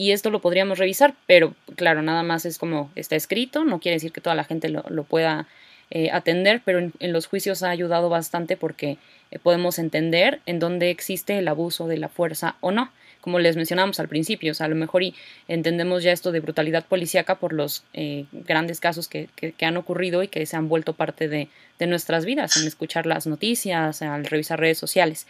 y 0.00 0.12
esto 0.12 0.30
lo 0.30 0.40
podríamos 0.40 0.78
revisar, 0.78 1.14
pero 1.26 1.54
claro, 1.76 2.00
nada 2.00 2.22
más 2.22 2.46
es 2.46 2.56
como 2.58 2.90
está 2.94 3.16
escrito, 3.16 3.64
no 3.64 3.80
quiere 3.80 3.96
decir 3.96 4.12
que 4.12 4.22
toda 4.22 4.34
la 4.34 4.44
gente 4.44 4.70
lo, 4.70 5.04
pueda 5.04 5.46
eh, 5.90 6.10
atender, 6.10 6.62
pero 6.64 6.78
en, 6.78 7.12
los 7.12 7.26
juicios 7.26 7.62
ha 7.62 7.68
ayudado 7.68 8.08
bastante 8.08 8.56
porque 8.56 8.96
podemos 9.38 9.78
entender 9.78 10.40
en 10.46 10.58
dónde 10.58 10.90
existe 10.90 11.38
el 11.38 11.48
abuso 11.48 11.86
de 11.86 11.98
la 11.98 12.08
fuerza 12.08 12.56
o 12.60 12.70
no. 12.70 12.90
Como 13.20 13.38
les 13.38 13.54
mencionamos 13.54 14.00
al 14.00 14.08
principio, 14.08 14.52
o 14.52 14.54
sea, 14.54 14.66
a 14.66 14.70
lo 14.70 14.76
mejor 14.76 15.02
y 15.02 15.14
entendemos 15.46 16.02
ya 16.02 16.10
esto 16.10 16.32
de 16.32 16.40
brutalidad 16.40 16.86
policíaca 16.86 17.34
por 17.34 17.52
los 17.52 17.84
eh, 17.92 18.24
grandes 18.32 18.80
casos 18.80 19.08
que, 19.08 19.28
han 19.60 19.76
ocurrido 19.76 20.22
y 20.22 20.28
que 20.28 20.46
se 20.46 20.56
han 20.56 20.68
vuelto 20.68 20.94
parte 20.94 21.28
de, 21.28 21.48
de 21.78 21.86
nuestras 21.86 22.24
vidas, 22.24 22.56
en 22.56 22.66
escuchar 22.66 23.04
las 23.04 23.26
noticias, 23.26 24.00
al 24.00 24.24
revisar 24.24 24.58
redes 24.58 24.78
sociales. 24.78 25.26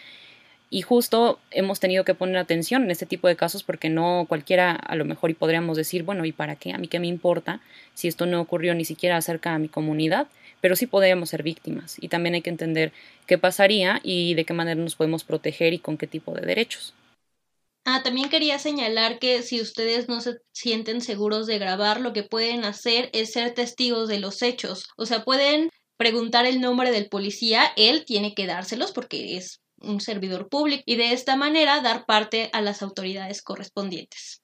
Y 0.73 0.83
justo 0.83 1.41
hemos 1.51 1.81
tenido 1.81 2.05
que 2.05 2.15
poner 2.15 2.37
atención 2.37 2.85
en 2.85 2.93
este 2.93 3.05
tipo 3.05 3.27
de 3.27 3.35
casos 3.35 3.65
porque 3.65 3.89
no 3.89 4.27
cualquiera 4.29 4.71
a 4.71 4.95
lo 4.95 5.05
mejor 5.05 5.31
y 5.31 5.35
podríamos 5.35 5.77
decir, 5.77 6.05
bueno, 6.05 6.25
¿y 6.25 6.31
para 6.31 6.55
qué? 6.55 6.73
¿A 6.73 6.79
mí 6.79 6.87
qué 6.87 7.01
me 7.01 7.09
importa 7.09 7.61
si 7.95 8.07
esto 8.07 8.25
no 8.25 8.41
ocurrió 8.41 8.73
ni 8.77 8.85
siquiera 8.85 9.21
cerca 9.21 9.53
a 9.53 9.59
mi 9.59 9.69
comunidad? 9.69 10.29
Pero 10.61 10.77
sí 10.77 10.87
podríamos 10.87 11.31
ser 11.31 11.43
víctimas 11.43 11.97
y 12.01 12.09
también 12.09 12.35
hay 12.35 12.43
que 12.43 12.51
entender 12.51 12.93
qué 13.27 13.39
pasaría 13.39 14.01
y 14.03 14.35
de 14.35 14.45
qué 14.45 14.53
manera 14.53 14.81
nos 14.81 14.97
podemos 14.97 15.25
proteger 15.25 15.73
y 15.73 15.79
con 15.79 15.97
qué 15.97 16.07
tipo 16.07 16.35
de 16.35 16.47
derechos. 16.47 16.95
Ah, 17.85 18.03
también 18.03 18.29
quería 18.29 18.59
señalar 18.59 19.19
que 19.19 19.43
si 19.43 19.61
ustedes 19.61 20.09
no 20.09 20.21
se 20.21 20.39
sienten 20.53 21.01
seguros 21.01 21.47
de 21.47 21.59
grabar, 21.59 22.01
lo 22.01 22.13
que 22.13 22.23
pueden 22.23 22.65
hacer 22.65 23.09
es 23.13 23.33
ser 23.33 23.55
testigos 23.55 24.09
de 24.09 24.21
los 24.21 24.43
hechos. 24.43 24.89
O 24.97 25.07
sea, 25.07 25.25
pueden 25.25 25.71
preguntar 25.97 26.47
el 26.47 26.61
nombre 26.61 26.93
del 26.93 27.09
policía, 27.09 27.73
él 27.77 28.05
tiene 28.07 28.35
que 28.35 28.47
dárselos 28.47 28.93
porque 28.93 29.37
es 29.37 29.61
un 29.81 30.01
servidor 30.01 30.49
público 30.49 30.83
y 30.87 30.97
de 30.97 31.13
esta 31.13 31.37
manera 31.37 31.81
dar 31.81 32.07
parte 32.07 32.51
a 32.53 32.61
las 32.61 32.83
autoridades 32.83 33.43
correspondientes. 33.43 34.43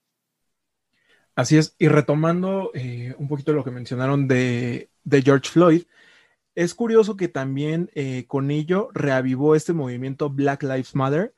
Así 1.35 1.58
es, 1.58 1.75
y 1.78 1.88
retomando 1.88 2.70
eh, 2.75 3.14
un 3.18 3.28
poquito 3.28 3.52
lo 3.52 3.62
que 3.62 3.70
mencionaron 3.70 4.26
de, 4.26 4.88
George 5.23 5.50
Floyd, 5.50 5.82
es 6.56 6.75
curioso 6.75 7.16
que 7.16 7.28
también 7.28 7.90
eh, 7.94 8.25
con 8.26 8.50
ello 8.50 8.88
reavivó 8.92 9.54
este 9.54 9.72
movimiento 9.72 10.28
Black 10.30 10.64
Lives 10.64 10.96
Matter, 10.96 11.34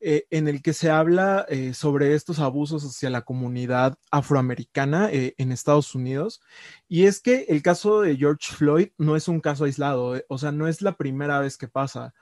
eh, 0.00 0.26
en 0.30 0.48
el 0.48 0.62
que 0.62 0.72
se 0.72 0.90
habla 0.90 1.46
sobre 1.74 2.14
estos 2.14 2.40
abusos 2.40 2.82
hacia 2.84 3.08
la 3.08 3.22
comunidad 3.22 3.96
afroamericana 4.10 5.08
en 5.12 5.52
Estados 5.52 5.94
Unidos. 5.94 6.40
Y 6.88 7.04
es 7.04 7.20
que 7.20 7.46
el 7.48 7.62
caso 7.62 8.00
de 8.00 8.16
George 8.16 8.52
Floyd 8.52 8.88
no 8.98 9.14
es 9.14 9.28
un 9.28 9.40
caso 9.40 9.64
aislado, 9.64 10.20
o 10.28 10.38
sea, 10.38 10.50
no 10.50 10.66
es 10.66 10.82
la 10.82 10.96
primera 10.96 11.38
vez 11.38 11.56
que 11.56 11.68
pasa. 11.68 12.14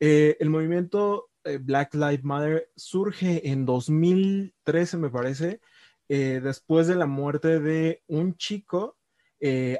Eh, 0.00 0.36
el 0.40 0.50
movimiento 0.50 1.30
eh, 1.44 1.58
Black 1.58 1.94
Lives 1.94 2.24
Matter 2.24 2.70
surge 2.76 3.48
en 3.50 3.66
2013, 3.66 4.96
me 4.98 5.10
parece, 5.10 5.60
eh, 6.08 6.40
después 6.42 6.86
de 6.86 6.94
la 6.94 7.06
muerte 7.06 7.58
de 7.60 8.02
un 8.06 8.36
chico 8.36 8.96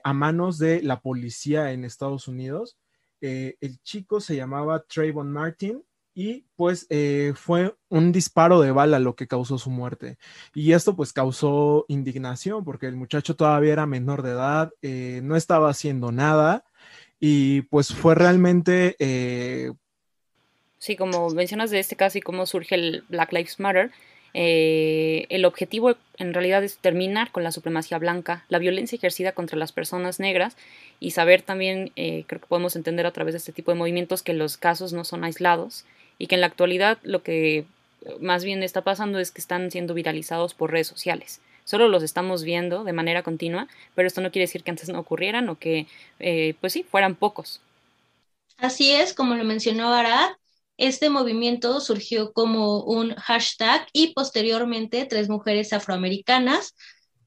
a 0.03 0.13
manos 0.13 0.59
de 0.59 0.83
la 0.83 1.01
policía 1.01 1.73
en 1.73 1.85
Estados 1.85 2.29
Unidos. 2.29 2.79
el 3.21 3.81
chico 3.83 4.21
se 4.21 4.37
llamaba 4.37 4.85
Trayvon 4.85 5.31
Martin 5.31 5.83
y 6.15 6.45
pues 6.57 6.87
fue 7.35 7.75
un 7.89 8.13
disparo 8.13 8.61
de 8.61 8.73
bala 8.73 8.99
lo 8.99 9.15
que 9.15 9.29
causó 9.29 9.59
su 9.59 9.71
muerte. 9.71 10.19
Y 10.55 10.73
esto 10.73 10.97
pues 10.97 11.13
causó 11.13 11.85
indignación 11.89 12.65
porque 12.65 12.87
el 12.87 12.97
muchacho 12.97 13.37
todavía 13.37 13.73
era 13.73 13.87
menor 13.87 14.23
de 14.23 14.31
edad, 14.31 14.73
no 15.23 15.37
estaba 15.37 15.71
haciendo 15.71 16.13
nada 16.13 16.65
y 17.21 17.63
pues 17.63 17.93
fue 17.93 18.15
realmente 18.15 18.97
Sí, 20.79 20.95
como 20.95 21.29
mencionas 21.31 21.71
de 21.71 21.81
este 21.81 21.97
caso 21.97 22.19
y 22.19 22.21
cómo 22.21 22.47
surge 22.47 22.77
el 22.77 23.05
Black 23.09 23.33
Lives 23.33 23.59
Matter, 23.59 23.91
eh, 24.35 25.27
el 25.31 25.45
objetivo 25.45 25.97
en 26.17 26.35
realidad 26.35 26.63
es 26.65 26.79
terminar 26.79 27.31
con 27.31 27.45
la 27.45 27.53
supremacía 27.53 27.99
blanca, 27.99 28.45
la 28.49 28.59
violencia 28.59 28.97
ejercida 28.97 29.33
contra 29.33 29.59
las 29.59 29.73
personas 29.73 30.21
negras 30.21 30.57
y 31.01 31.13
saber 31.13 31.43
también, 31.43 31.93
eh, 31.97 32.25
creo 32.27 32.41
que 32.41 32.47
podemos 32.47 32.77
entender 32.77 33.07
a 33.07 33.13
través 33.13 33.35
de 33.35 33.39
este 33.39 33.53
tipo 33.53 33.71
de 33.71 33.79
movimientos 33.79 34.23
que 34.23 34.35
los 34.35 34.57
casos 34.57 34.93
no 34.93 35.05
son 35.05 35.25
aislados 35.25 35.85
y 36.19 36.27
que 36.27 36.35
en 36.35 36.41
la 36.41 36.49
actualidad 36.49 36.99
lo 37.03 37.23
que 37.23 37.65
más 38.21 38.45
bien 38.45 38.63
está 38.63 38.83
pasando 38.83 39.19
es 39.19 39.31
que 39.31 39.41
están 39.41 39.71
siendo 39.71 39.95
viralizados 39.95 40.55
por 40.55 40.71
redes 40.71 40.87
sociales. 40.87 41.41
Solo 41.65 41.89
los 41.89 42.03
estamos 42.03 42.45
viendo 42.45 42.85
de 42.85 42.93
manera 42.93 43.23
continua, 43.23 43.69
pero 43.95 44.09
esto 44.09 44.21
no 44.21 44.31
quiere 44.31 44.45
decir 44.45 44.63
que 44.63 44.71
antes 44.71 44.89
no 44.89 44.99
ocurrieran 44.99 45.49
o 45.49 45.59
que, 45.59 45.87
eh, 46.19 46.55
pues 46.61 46.73
sí, 46.73 46.83
fueran 46.83 47.15
pocos. 47.15 47.61
Así 48.57 48.93
es, 48.93 49.13
como 49.13 49.35
lo 49.35 49.45
mencionó 49.45 49.93
Arad, 49.93 50.31
este 50.79 51.11
movimiento 51.11 51.81
surgió 51.81 52.33
como 52.33 52.83
un 52.85 53.15
hashtag 53.17 53.87
y 53.93 54.15
posteriormente 54.15 55.05
tres 55.05 55.29
mujeres 55.29 55.73
afroamericanas, 55.73 56.75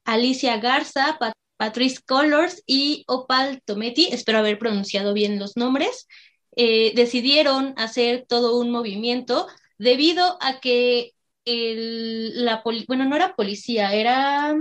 Alicia 0.06 0.58
Garza, 0.58 1.20
Patrice 1.58 2.00
Colors 2.04 2.64
y 2.66 3.04
Opal 3.08 3.62
Tometi, 3.64 4.08
espero 4.12 4.40
haber 4.40 4.58
pronunciado 4.58 5.14
bien 5.14 5.38
los 5.38 5.58
nombres, 5.58 6.08
eh, 6.56 6.94
decidieron 6.96 7.74
hacer 7.78 8.26
todo 8.28 8.58
un 8.58 8.72
movimiento 8.72 9.48
debido 9.78 10.38
a 10.42 10.60
que 10.60 11.14
la, 11.46 12.62
bueno, 12.88 13.06
no 13.06 13.16
era 13.16 13.36
policía, 13.36 13.94
era 13.94 14.56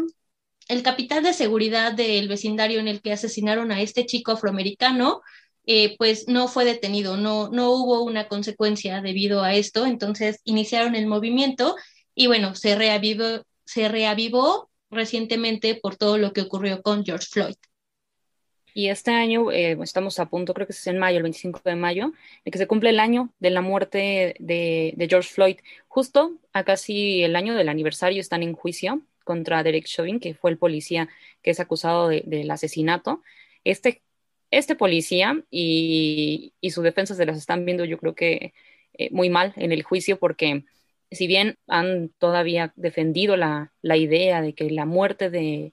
el 0.69 0.83
capitán 0.83 1.23
de 1.23 1.33
seguridad 1.33 1.93
del 1.93 2.29
vecindario 2.29 2.81
en 2.81 2.89
el 2.89 3.03
que 3.03 3.13
asesinaron 3.13 3.73
a 3.73 3.81
este 3.81 4.07
chico 4.07 4.33
afroamericano, 4.33 5.21
eh, 5.67 5.97
pues 5.99 6.27
no 6.29 6.49
fue 6.49 6.65
detenido, 6.65 7.17
no, 7.17 7.49
no 7.51 7.71
hubo 7.73 8.03
una 8.03 8.29
consecuencia 8.29 9.01
debido 9.03 9.43
a 9.43 9.55
esto, 9.55 9.87
entonces 9.87 10.41
iniciaron 10.45 10.95
el 10.95 11.07
movimiento 11.07 11.77
y 12.15 12.27
bueno, 12.27 12.55
se 12.55 12.75
reavivó, 12.75 13.45
se 13.65 13.89
reavivó 13.89 14.71
recientemente 14.91 15.77
por 15.77 15.97
todo 15.97 16.19
lo 16.19 16.33
que 16.33 16.43
ocurrió 16.43 16.83
con 16.83 17.05
George 17.05 17.27
Floyd. 17.31 17.57
Y 18.73 18.89
este 18.89 19.11
año 19.11 19.51
eh, 19.51 19.77
estamos 19.83 20.19
a 20.21 20.27
punto, 20.27 20.55
creo 20.55 20.67
que 20.67 20.73
es 20.73 20.87
en 20.87 20.99
mayo, 20.99 21.17
el 21.17 21.25
25 21.25 21.61
de 21.65 21.75
mayo, 21.75 22.13
de 22.45 22.51
que 22.51 22.59
se 22.59 22.67
cumple 22.67 22.91
el 22.91 23.01
año 23.01 23.33
de 23.41 23.51
la 23.51 23.63
muerte 23.63 24.37
de, 24.39 25.07
George 25.09 25.29
Floyd. 25.29 25.57
Justo 25.89 26.39
a 26.53 26.65
casi 26.65 27.23
el 27.23 27.37
año 27.37 27.55
del 27.55 27.69
aniversario 27.69 28.21
están 28.21 28.43
en 28.43 28.55
juicio 28.55 29.03
contra 29.25 29.63
Derek 29.63 29.87
Chauvin, 29.87 30.21
que 30.21 30.35
fue 30.35 30.51
el 30.51 30.59
policía 30.59 31.09
que 31.43 31.51
es 31.51 31.61
acusado 31.61 32.09
del 32.09 32.51
asesinato. 32.51 33.23
Este 33.65 34.03
este 34.51 34.75
policía 34.75 35.43
y, 35.51 36.55
su 36.71 36.83
defensa 36.83 37.15
se 37.15 37.27
las 37.27 37.39
están 37.39 37.65
viendo 37.65 37.85
yo 37.85 37.99
creo 37.99 38.15
que 38.15 38.55
eh, 38.95 39.09
muy 39.13 39.31
mal 39.31 39.53
en 39.57 39.73
el 39.73 39.83
juicio 39.83 40.19
porque 40.19 40.65
si 41.11 41.27
bien 41.27 41.59
han 41.67 42.11
todavía 42.19 42.73
defendido 42.77 43.37
la, 43.37 43.73
idea 43.83 44.43
de 44.43 44.55
que 44.55 44.71
la 44.71 44.87
muerte 44.87 45.31
de, 45.31 45.73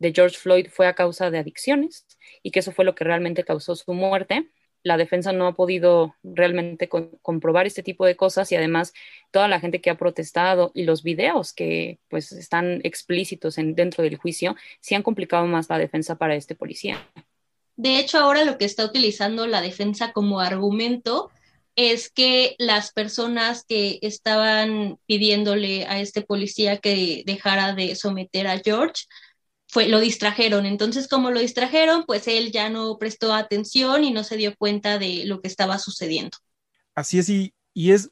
George 0.00 0.36
Floyd 0.36 0.66
fue 0.68 0.88
a 0.88 0.94
causa 0.94 1.30
de 1.30 1.38
adicciones 1.38 2.06
y 2.42 2.50
que 2.50 2.58
eso 2.58 2.72
fue 2.72 2.84
lo 2.84 2.96
que 2.96 3.04
realmente 3.04 3.44
causó 3.44 3.76
su 3.76 3.94
muerte, 3.94 4.48
la 4.82 4.96
defensa 4.96 5.32
no 5.32 5.46
ha 5.46 5.54
podido 5.54 6.16
realmente 6.24 6.88
comprobar 6.88 7.66
este 7.66 7.84
tipo 7.84 8.04
de 8.04 8.16
cosas 8.16 8.50
y 8.50 8.56
además 8.56 8.92
toda 9.30 9.46
la 9.46 9.60
gente 9.60 9.80
que 9.80 9.90
ha 9.90 9.96
protestado 9.96 10.72
y 10.74 10.82
los 10.84 11.04
videos 11.04 11.52
que 11.52 12.00
pues 12.08 12.32
están 12.32 12.80
explícitos 12.82 13.58
en, 13.58 13.76
dentro 13.76 14.02
del 14.02 14.16
juicio 14.16 14.56
sí 14.80 14.96
han 14.96 15.04
complicado 15.04 15.46
más 15.46 15.70
la 15.70 15.78
defensa 15.78 16.16
para 16.16 16.34
este 16.34 16.56
policía. 16.56 16.98
De 17.76 17.98
hecho, 17.98 18.18
ahora 18.18 18.44
lo 18.44 18.58
que 18.58 18.64
está 18.64 18.84
utilizando 18.84 19.46
la 19.46 19.60
defensa 19.60 20.12
como 20.12 20.40
argumento 20.40 21.30
es 21.74 22.10
que 22.10 22.54
las 22.58 22.92
personas 22.92 23.64
que 23.66 23.98
estaban 24.02 24.98
pidiéndole 25.06 25.86
a 25.86 26.00
este 26.00 26.22
policía 26.22 26.78
que 26.78 27.22
dejara 27.24 27.74
de 27.74 27.94
someter 27.94 28.46
a 28.46 28.58
George, 28.58 29.04
fue, 29.72 29.88
lo 29.88 30.00
distrajeron. 30.00 30.66
Entonces, 30.66 31.08
como 31.08 31.30
lo 31.30 31.40
distrajeron, 31.40 32.04
pues 32.06 32.28
él 32.28 32.52
ya 32.52 32.68
no 32.68 32.98
prestó 32.98 33.32
atención 33.32 34.04
y 34.04 34.10
no 34.10 34.22
se 34.22 34.36
dio 34.36 34.54
cuenta 34.56 34.98
de 34.98 35.24
lo 35.24 35.40
que 35.40 35.48
estaba 35.48 35.78
sucediendo. 35.78 36.36
Así 36.94 37.18
es, 37.18 37.30
y, 37.30 37.54
y 37.72 37.92
es 37.92 38.10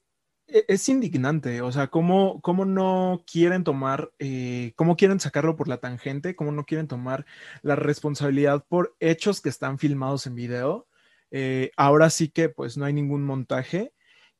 es 0.69 0.89
indignante, 0.89 1.63
o 1.63 1.73
sea, 1.73 1.89
cómo, 1.89 2.41
cómo 2.41 2.65
no 2.65 3.23
quieren 3.31 3.65
tomar, 3.65 4.13
eh, 4.19 4.73
cómo 4.77 4.97
quieren 4.97 5.21
sacarlo 5.21 5.57
por 5.57 5.69
la 5.69 5.79
tangente, 5.79 6.35
cómo 6.37 6.53
no 6.53 6.65
quieren 6.65 6.89
tomar 6.89 7.27
la 7.63 7.77
responsabilidad 7.77 8.65
por 8.69 8.97
hechos 9.01 9.41
que 9.41 9.49
están 9.49 9.79
filmados 9.79 10.27
en 10.27 10.35
video. 10.35 10.87
Eh, 11.31 11.71
ahora 11.77 12.11
sí 12.11 12.29
que 12.29 12.49
pues 12.49 12.77
no 12.77 12.85
hay 12.85 12.93
ningún 12.93 13.25
montaje. 13.25 13.93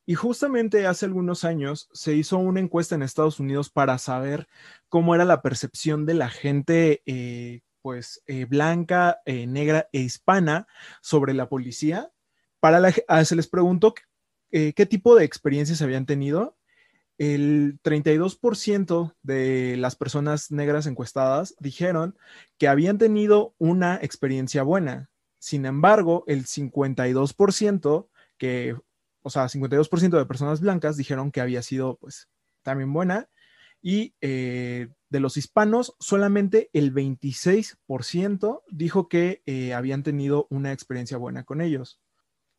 Y 0.05 0.15
justamente 0.15 0.87
hace 0.87 1.05
algunos 1.05 1.45
años 1.45 1.89
se 1.93 2.15
hizo 2.15 2.37
una 2.37 2.59
encuesta 2.59 2.95
en 2.95 3.03
Estados 3.03 3.39
Unidos 3.39 3.69
para 3.69 3.97
saber 3.97 4.47
cómo 4.89 5.15
era 5.15 5.25
la 5.25 5.41
percepción 5.41 6.05
de 6.05 6.15
la 6.15 6.29
gente, 6.29 7.01
eh, 7.05 7.61
pues 7.81 8.23
blanca, 8.49 9.19
negra 9.25 9.87
e 9.91 9.99
hispana 10.01 10.67
sobre 11.01 11.33
la 11.33 11.49
policía. 11.49 12.11
Para 12.59 12.79
la, 12.79 12.93
ah, 13.07 13.25
se 13.25 13.35
les 13.35 13.47
preguntó 13.47 13.93
eh, 14.51 14.73
qué 14.73 14.85
tipo 14.85 15.15
de 15.15 15.25
experiencias 15.25 15.81
habían 15.81 16.05
tenido. 16.05 16.57
El 17.17 17.79
32% 17.83 19.13
de 19.21 19.77
las 19.77 19.95
personas 19.95 20.51
negras 20.51 20.87
encuestadas 20.87 21.55
dijeron 21.59 22.17
que 22.57 22.67
habían 22.67 22.97
tenido 22.97 23.53
una 23.59 23.97
experiencia 24.01 24.63
buena. 24.63 25.09
Sin 25.37 25.65
embargo, 25.65 26.23
el 26.27 26.45
52%, 26.45 28.09
que, 28.37 28.75
o 29.21 29.29
sea, 29.29 29.47
52% 29.47 30.17
de 30.17 30.25
personas 30.25 30.61
blancas 30.61 30.97
dijeron 30.97 31.31
que 31.31 31.41
había 31.41 31.61
sido, 31.61 31.97
pues, 31.97 32.27
también 32.63 32.91
buena. 32.91 33.29
Y 33.83 34.15
eh, 34.21 34.89
de 35.09 35.19
los 35.19 35.37
hispanos, 35.37 35.95
solamente 35.99 36.69
el 36.73 36.93
26% 36.93 38.63
dijo 38.69 39.07
que 39.09 39.41
eh, 39.45 39.73
habían 39.73 40.03
tenido 40.03 40.47
una 40.49 40.71
experiencia 40.71 41.17
buena 41.17 41.43
con 41.43 41.61
ellos 41.61 42.00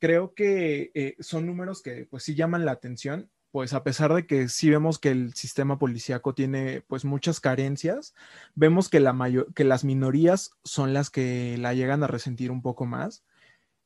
creo 0.03 0.35
que 0.35 0.91
eh, 0.95 1.15
son 1.21 1.47
números 1.47 1.81
que 1.81 2.07
pues 2.07 2.25
sí 2.25 2.35
llaman 2.35 2.65
la 2.65 2.73
atención, 2.73 3.31
pues 3.53 3.73
a 3.73 3.85
pesar 3.85 4.13
de 4.13 4.27
que 4.27 4.49
sí 4.49 4.69
vemos 4.69 4.99
que 4.99 5.11
el 5.11 5.33
sistema 5.35 5.79
policíaco 5.79 6.35
tiene 6.35 6.81
pues 6.89 7.05
muchas 7.05 7.39
carencias, 7.39 8.13
vemos 8.57 8.89
que, 8.89 8.99
la 8.99 9.13
mayor, 9.13 9.55
que 9.55 9.63
las 9.63 9.85
minorías 9.85 10.51
son 10.65 10.93
las 10.93 11.09
que 11.09 11.57
la 11.57 11.73
llegan 11.73 12.03
a 12.03 12.09
resentir 12.09 12.51
un 12.51 12.63
poco 12.63 12.85
más. 12.85 13.23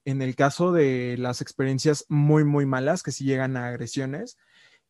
En 0.06 0.22
el 0.22 0.36
caso 0.36 0.72
de 0.72 1.16
las 1.18 1.42
experiencias 1.42 2.06
muy, 2.08 2.44
muy 2.44 2.64
malas, 2.64 3.02
que 3.02 3.12
sí 3.12 3.24
llegan 3.26 3.58
a 3.58 3.66
agresiones, 3.66 4.38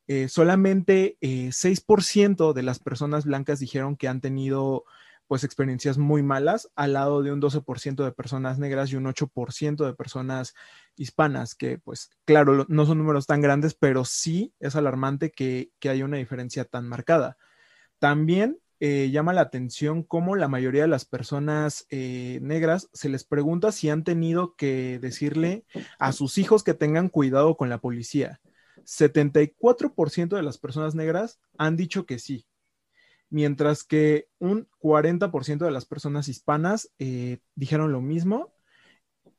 eh, 0.06 0.28
solamente 0.28 1.18
6% 1.22 2.50
eh, 2.50 2.54
de 2.54 2.62
las 2.62 2.78
personas 2.78 3.24
blancas 3.24 3.58
dijeron 3.58 3.96
que 3.96 4.06
han 4.06 4.20
tenido 4.20 4.84
pues 5.26 5.44
experiencias 5.44 5.98
muy 5.98 6.22
malas 6.22 6.70
al 6.76 6.92
lado 6.92 7.22
de 7.22 7.32
un 7.32 7.40
12% 7.40 8.04
de 8.04 8.12
personas 8.12 8.58
negras 8.58 8.90
y 8.92 8.96
un 8.96 9.06
8% 9.06 9.84
de 9.84 9.94
personas 9.94 10.54
hispanas, 10.96 11.54
que 11.54 11.78
pues 11.78 12.10
claro, 12.24 12.66
no 12.68 12.86
son 12.86 12.98
números 12.98 13.26
tan 13.26 13.40
grandes, 13.40 13.74
pero 13.74 14.04
sí 14.04 14.54
es 14.60 14.76
alarmante 14.76 15.30
que, 15.30 15.70
que 15.78 15.88
haya 15.88 16.04
una 16.04 16.18
diferencia 16.18 16.64
tan 16.64 16.88
marcada. 16.88 17.36
También 17.98 18.58
eh, 18.78 19.08
llama 19.10 19.32
la 19.32 19.40
atención 19.40 20.02
cómo 20.02 20.36
la 20.36 20.48
mayoría 20.48 20.82
de 20.82 20.88
las 20.88 21.06
personas 21.06 21.86
eh, 21.88 22.40
negras 22.42 22.90
se 22.92 23.08
les 23.08 23.24
pregunta 23.24 23.72
si 23.72 23.88
han 23.88 24.04
tenido 24.04 24.54
que 24.54 24.98
decirle 25.00 25.64
a 25.98 26.12
sus 26.12 26.36
hijos 26.36 26.62
que 26.62 26.74
tengan 26.74 27.08
cuidado 27.08 27.56
con 27.56 27.70
la 27.70 27.78
policía. 27.78 28.40
74% 28.84 30.36
de 30.36 30.42
las 30.42 30.58
personas 30.58 30.94
negras 30.94 31.40
han 31.56 31.76
dicho 31.76 32.04
que 32.04 32.18
sí, 32.18 32.46
mientras 33.30 33.84
que 33.84 34.28
un 34.38 34.68
40% 34.80 35.64
de 35.64 35.70
las 35.70 35.84
personas 35.84 36.28
hispanas 36.28 36.90
eh, 36.98 37.38
dijeron 37.54 37.92
lo 37.92 38.00
mismo. 38.00 38.52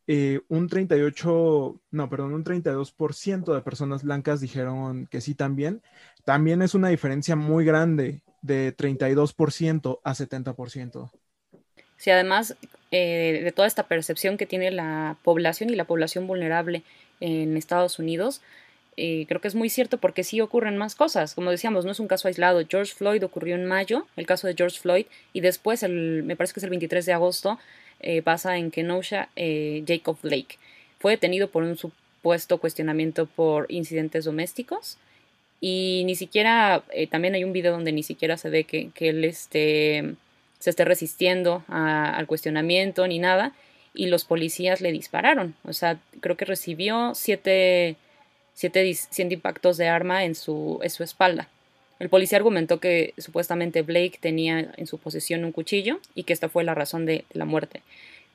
Eh, 0.10 0.40
un 0.48 0.70
38, 0.70 1.82
no, 1.92 2.10
perdón, 2.10 2.34
un 2.34 2.46
32% 2.46 3.54
de 3.54 3.62
personas 3.62 4.04
blancas 4.04 4.40
dijeron 4.40 5.08
que 5.08 5.22
sí 5.22 5.36
también. 5.36 5.82
También 6.24 6.62
es 6.62 6.76
una 6.76 6.90
diferencia 6.90 7.36
muy 7.36 7.66
grande 7.66 8.22
de 8.42 8.76
32% 8.76 10.00
a 10.04 10.14
70%. 10.14 11.12
Sí, 11.98 12.12
además 12.12 12.56
eh, 12.92 13.42
de 13.44 13.52
toda 13.52 13.68
esta 13.68 13.88
percepción 13.88 14.38
que 14.38 14.46
tiene 14.46 14.72
la 14.72 15.18
población 15.24 15.70
y 15.70 15.76
la 15.76 15.86
población 15.86 16.28
vulnerable 16.28 16.84
en 17.20 17.58
Estados 17.58 18.00
Unidos, 18.00 18.42
eh, 19.00 19.26
creo 19.28 19.40
que 19.40 19.48
es 19.48 19.54
muy 19.54 19.70
cierto 19.70 20.00
porque 20.00 20.24
sí 20.24 20.42
ocurren 20.42 20.76
más 20.76 20.96
cosas. 20.96 21.36
Como 21.36 21.52
decíamos, 21.52 21.86
no 21.86 21.92
es 21.92 22.00
un 22.00 22.08
caso 22.08 22.28
aislado. 22.28 22.64
George 22.68 22.94
Floyd 22.96 23.24
ocurrió 23.24 23.56
en 23.56 23.66
mayo, 23.66 24.08
el 24.16 24.26
caso 24.26 24.48
de 24.48 24.56
George 24.56 24.80
Floyd, 24.80 25.06
y 25.34 25.42
después, 25.42 25.84
el, 25.84 26.24
me 26.24 26.36
parece 26.36 26.56
que 26.56 26.60
es 26.60 26.64
el 26.64 26.72
23 26.72 27.06
de 27.06 27.14
agosto, 27.14 27.60
eh, 28.00 28.24
pasa 28.24 28.58
en 28.58 28.72
Kenosha 28.72 29.30
eh, 29.36 29.84
Jacob 29.88 30.18
Blake. 30.24 30.58
Fue 31.00 31.12
detenido 31.12 31.50
por 31.50 31.62
un 31.62 31.78
supuesto 31.78 32.58
cuestionamiento 32.58 33.28
por 33.28 33.68
incidentes 33.70 34.26
domésticos 34.26 34.98
y 35.62 36.04
ni 36.06 36.16
siquiera, 36.16 36.84
también 37.10 37.36
hay 37.36 37.44
un 37.44 37.54
video 37.54 37.72
donde 37.72 37.92
ni 37.92 38.04
siquiera 38.04 38.38
se 38.38 38.50
ve 38.50 38.64
que, 38.64 38.92
él 39.00 39.24
esté, 39.24 40.16
se 40.60 40.70
esté 40.70 40.86
resistiendo 40.86 41.64
al 41.68 42.28
cuestionamiento 42.28 43.08
ni 43.08 43.18
nada 43.18 43.54
y 43.94 44.08
los 44.08 44.26
policías 44.26 44.82
le 44.82 44.92
dispararon. 44.92 45.56
O 45.64 45.74
sea, 45.74 46.00
creo 46.20 46.38
que 46.38 46.46
recibió 46.46 47.14
siete 47.16 47.96
siete, 48.58 48.92
impactos 49.20 49.78
de 49.78 49.88
arma 49.88 50.26
en 50.26 50.34
su, 50.34 50.80
en 50.82 50.90
su 50.90 51.04
espalda. 51.04 51.48
El 52.00 52.10
policía 52.10 52.40
argumentó 52.40 52.80
que 52.80 53.14
supuestamente 53.20 53.84
Blake 53.84 54.18
tenía 54.20 54.74
en 54.76 54.88
su 54.88 54.98
posesión 54.98 55.46
un 55.46 55.52
cuchillo 55.52 56.00
y 56.16 56.24
que 56.24 56.34
esta 56.34 56.50
fue 56.50 56.64
la 56.64 56.74
razón 56.74 57.06
de, 57.06 57.24
la 57.34 57.46
muerte. 57.46 57.82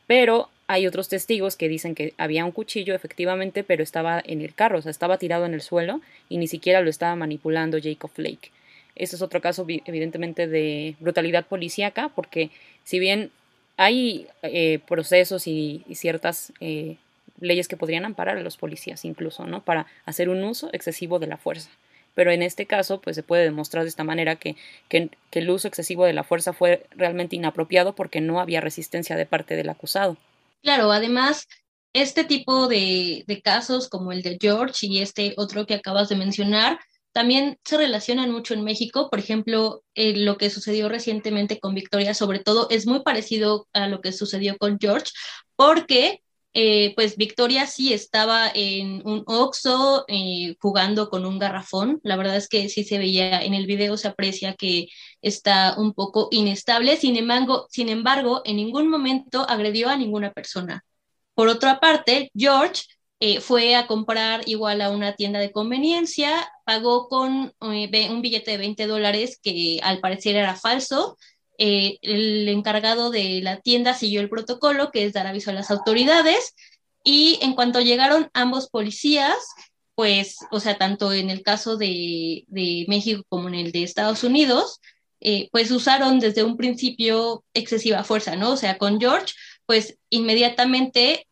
Pero 0.07 0.49
hay 0.69 0.87
otros 0.87 1.09
testigos 1.09 1.57
que 1.57 1.69
dicen 1.69 1.97
que 1.97 2.15
había 2.19 2.45
un 2.45 2.53
cuchillo 2.53 2.95
efectivamente, 2.95 3.65
pero 3.65 3.83
estaba 3.83 4.23
en 4.25 4.43
el 4.43 4.55
carro, 4.55 4.79
o 4.79 4.83
sea, 4.83 4.91
estaba 4.93 5.19
tirado 5.19 5.45
en 5.45 5.55
el 5.55 5.61
suelo 5.61 6.01
y 6.29 6.39
ni 6.39 6.47
siquiera 6.47 6.83
lo 6.83 6.91
estaba 6.91 7.17
manipulando 7.17 7.79
Jacob 7.83 8.13
Blake. 8.17 8.53
Este 8.95 9.17
es 9.17 9.23
otro 9.23 9.41
caso 9.41 9.67
evidentemente 9.69 10.47
de 10.47 10.95
brutalidad 11.01 11.47
policíaca, 11.47 12.11
porque 12.15 12.51
si 12.85 13.01
bien 13.01 13.33
hay 13.77 14.29
eh, 14.43 14.79
procesos 14.87 15.49
y, 15.49 15.85
ciertas 15.95 16.53
eh, 16.61 16.97
leyes 17.43 17.69
que 17.69 17.77
podrían 17.77 18.05
amparar 18.05 18.39
a 18.39 18.43
los 18.43 18.57
policías 18.57 19.05
incluso, 19.05 19.47
¿no? 19.47 19.65
Para 19.65 19.87
hacer 20.07 20.29
un 20.29 20.43
uso 20.45 20.71
excesivo 20.73 21.19
de 21.19 21.27
la 21.27 21.37
fuerza. 21.37 21.71
Pero 22.15 22.31
en 22.31 22.43
este 22.43 22.67
caso, 22.67 23.01
pues 23.01 23.17
se 23.17 23.23
puede 23.23 23.45
demostrar 23.45 23.85
de 23.85 23.89
esta 23.89 24.05
manera 24.05 24.37
que, 24.37 24.57
el 24.91 25.51
uso 25.51 25.69
excesivo 25.69 26.05
de 26.05 26.13
la 26.13 26.25
fuerza 26.25 26.53
fue 26.53 26.87
realmente 26.91 27.37
inapropiado 27.37 27.95
porque 27.95 28.21
no 28.21 28.41
había 28.41 28.61
resistencia 28.61 29.17
de 29.17 29.27
parte 29.27 29.57
del 29.57 29.71
acusado. 29.71 30.17
Claro, 30.63 30.93
además, 30.93 31.49
este 31.95 32.25
tipo 32.25 32.69
de, 32.69 33.25
casos 33.43 33.89
como 33.89 34.13
el 34.13 34.23
de 34.23 34.39
George 34.41 34.87
y 34.87 35.01
este 35.01 35.35
otro 35.37 35.67
que 35.67 35.75
acabas 35.75 36.09
de 36.09 36.17
mencionar, 36.17 36.79
también 37.13 37.59
se 37.65 37.77
relacionan 37.77 38.31
mucho 38.31 38.55
en 38.55 38.65
México. 38.65 39.09
Por 39.11 39.19
ejemplo, 39.19 39.83
eh, 39.95 40.17
lo 40.17 40.37
que 40.37 40.51
sucedió 40.51 40.89
recientemente 40.89 41.59
con 41.61 41.75
Victoria, 41.75 42.15
sobre 42.15 42.41
todo, 42.41 42.69
es 42.71 42.87
muy 42.87 43.03
parecido 43.03 43.69
a 43.73 43.87
lo 43.89 44.01
que 44.01 44.13
sucedió 44.13 44.57
con 44.59 44.79
George, 44.81 45.13
porque 45.57 46.23
eh, 46.55 46.93
pues 46.95 47.17
Victoria 47.17 47.67
sí 47.67 47.93
estaba 47.93 48.51
en 48.55 49.01
un 49.07 49.23
Oxxo 49.27 50.05
eh, 50.09 50.55
jugando 50.61 51.09
con 51.09 51.25
un 51.25 51.39
garrafón. 51.39 52.01
La 52.03 52.17
verdad 52.17 52.37
es 52.37 52.49
que 52.49 52.69
sí 52.69 52.85
se 52.85 52.99
veía 52.99 53.43
en 53.43 53.55
el 53.55 53.67
video, 53.67 53.97
se 53.97 54.09
aprecia 54.09 54.55
que 54.55 54.89
está 55.23 55.75
un 55.79 55.95
poco 55.95 56.29
inestable. 56.31 56.97
Sin 56.97 57.17
embargo, 57.17 57.67
sin 57.71 57.89
embargo 57.89 58.43
en 58.45 58.57
ningún 58.57 58.89
momento 58.89 59.47
agredió 59.49 59.89
a 59.89 59.97
ninguna 59.97 60.33
persona. 60.33 60.85
Por 61.35 61.49
otra 61.49 61.81
parte, 61.81 62.31
George 62.35 62.83
eh, 63.21 63.41
fue 63.41 63.75
a 63.77 63.87
comprar 63.87 64.43
igual 64.47 64.83
a 64.83 64.91
una 64.91 65.15
tienda 65.15 65.39
de 65.41 65.53
conveniencia, 65.53 66.53
pagó 66.65 67.09
con 67.09 67.55
un 67.61 68.23
billete 68.23 68.51
de 68.53 68.59
20 68.59 68.87
dólares 68.87 69.39
que 69.43 69.81
al 69.83 70.01
parecer 70.01 70.37
era 70.37 70.57
falso 70.57 71.17
eh, 71.59 71.99
el 72.03 72.49
encargado 72.49 73.11
de 73.11 73.41
la 73.43 73.61
tienda 73.61 73.95
siguió 73.95 74.21
el 74.21 74.29
protocolo, 74.29 74.91
que 74.91 75.05
es 75.05 75.13
dar 75.13 75.27
aviso 75.27 75.51
a 75.51 75.55
las 75.55 75.71
autoridades, 75.71 76.55
y 77.05 77.39
en 77.43 77.55
cuanto 77.55 77.81
llegaron 77.81 78.31
ambos 78.33 78.69
policías, 78.69 79.37
pues, 79.95 80.37
o 80.51 80.61
sea, 80.61 80.79
tanto 80.79 81.13
en 81.13 81.31
el 81.31 81.43
caso 81.43 81.77
de, 81.77 82.45
México 82.89 83.23
como 83.29 83.49
en 83.49 83.55
el 83.55 83.73
de 83.73 83.83
Estados 83.83 84.25
Unidos, 84.25 84.81
eh, 85.21 85.49
pues 85.53 85.71
usaron 85.71 86.19
desde 86.19 86.43
un 86.43 86.57
principio 86.57 87.45
excesiva 87.55 88.05
fuerza, 88.05 88.35
¿no? 88.37 88.53
O 88.53 88.57
sea, 88.57 88.79
con 88.79 89.01
George, 89.01 89.35
pues 89.67 89.99
inmediatamente 90.11 91.27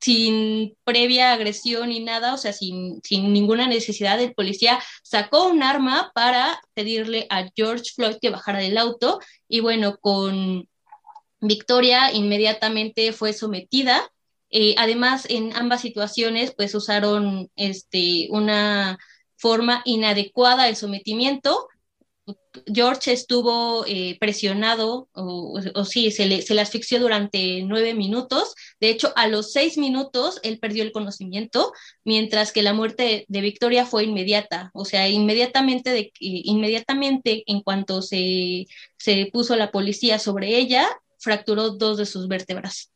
sin 0.00 0.76
previa 0.84 1.32
agresión 1.32 1.88
ni 1.88 2.00
nada, 2.00 2.34
o 2.34 2.36
sea, 2.36 2.52
sin, 2.52 3.00
ninguna 3.10 3.66
necesidad, 3.66 4.20
el 4.20 4.34
policía 4.34 4.78
sacó 5.02 5.48
un 5.48 5.62
arma 5.62 6.10
para 6.14 6.60
pedirle 6.74 7.26
a 7.30 7.48
George 7.54 7.92
Floyd 7.94 8.16
que 8.20 8.30
bajara 8.30 8.60
del 8.60 8.78
auto 8.78 9.20
y 9.48 9.60
bueno, 9.60 9.96
con 9.98 10.68
Victoria 11.40 12.12
inmediatamente 12.12 13.12
fue 13.12 13.32
sometida. 13.32 14.10
Eh, 14.50 14.74
además, 14.78 15.26
en 15.28 15.54
ambas 15.56 15.80
situaciones, 15.80 16.54
pues 16.56 16.74
usaron 16.74 17.50
este, 17.56 18.28
una 18.30 18.98
forma 19.36 19.82
inadecuada 19.84 20.64
del 20.64 20.76
sometimiento 20.76 21.68
George 22.66 23.12
estuvo 23.12 23.84
eh, 23.86 24.16
presionado 24.18 25.08
o, 25.12 25.84
sí, 25.84 26.10
se 26.10 26.26
le, 26.26 26.42
se 26.42 26.54
le 26.54 26.60
asfixió 26.60 26.98
durante 26.98 27.62
nueve 27.62 27.94
minutos. 27.94 28.54
De 28.80 28.90
hecho, 28.90 29.12
a 29.16 29.28
los 29.28 29.52
seis 29.52 29.78
minutos 29.78 30.40
él 30.42 30.58
perdió 30.58 30.82
el 30.82 30.92
conocimiento, 30.92 31.72
mientras 32.04 32.52
que 32.52 32.62
la 32.62 32.72
muerte 32.72 33.24
de, 33.28 33.40
Victoria 33.40 33.86
fue 33.86 34.04
inmediata. 34.04 34.70
O 34.74 34.84
sea, 34.84 35.08
inmediatamente, 35.08 35.90
de, 35.90 36.12
inmediatamente 36.18 37.44
en 37.46 37.60
cuanto 37.60 38.02
se, 38.02 38.66
se 38.98 39.28
puso 39.32 39.54
la 39.56 39.70
policía 39.70 40.18
sobre 40.18 40.56
ella, 40.56 40.88
fracturó 41.18 41.70
dos 41.70 41.98
de 41.98 42.06
sus 42.06 42.26
vértebras. 42.28 42.90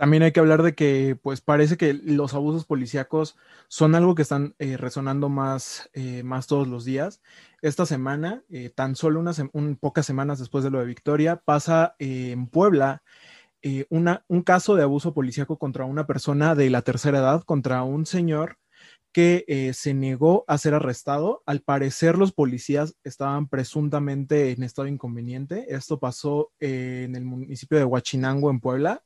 También 0.00 0.22
hay 0.22 0.32
que 0.32 0.40
hablar 0.40 0.62
de 0.62 0.74
que, 0.74 1.14
pues 1.22 1.42
parece 1.42 1.76
que 1.76 1.92
los 1.92 2.32
abusos 2.32 2.64
policíacos 2.64 3.36
son 3.68 3.94
algo 3.94 4.14
que 4.14 4.22
están 4.22 4.54
eh, 4.58 4.78
resonando 4.78 5.28
más, 5.28 5.90
eh, 5.92 6.22
más 6.22 6.46
todos 6.46 6.66
los 6.66 6.86
días. 6.86 7.20
Esta 7.60 7.84
semana, 7.84 8.42
eh, 8.48 8.70
tan 8.70 8.96
solo 8.96 9.20
unas 9.20 9.42
pocas 9.78 10.06
semanas 10.06 10.38
después 10.38 10.64
de 10.64 10.70
lo 10.70 10.78
de 10.78 10.86
Victoria, 10.86 11.36
pasa 11.44 11.96
en 11.98 12.46
Puebla 12.46 13.02
un 13.90 14.42
caso 14.42 14.74
de 14.74 14.84
abuso 14.84 15.12
policíaco 15.12 15.58
contra 15.58 15.84
una 15.84 16.06
persona 16.06 16.54
de 16.54 16.70
la 16.70 16.80
tercera 16.80 17.18
edad, 17.18 17.42
contra 17.42 17.82
un 17.82 18.06
señor 18.06 18.56
que 19.12 19.70
se 19.74 19.92
negó 19.92 20.46
a 20.48 20.56
ser 20.56 20.72
arrestado. 20.72 21.42
Al 21.44 21.60
parecer 21.60 22.16
los 22.16 22.32
policías 22.32 22.96
estaban 23.04 23.48
presuntamente 23.48 24.52
en 24.52 24.62
estado 24.62 24.88
inconveniente. 24.88 25.66
Esto 25.74 26.00
pasó 26.00 26.52
en 26.58 27.16
el 27.16 27.26
municipio 27.26 27.76
de 27.76 27.84
Huachinango, 27.84 28.48
en 28.48 28.60
Puebla 28.60 29.02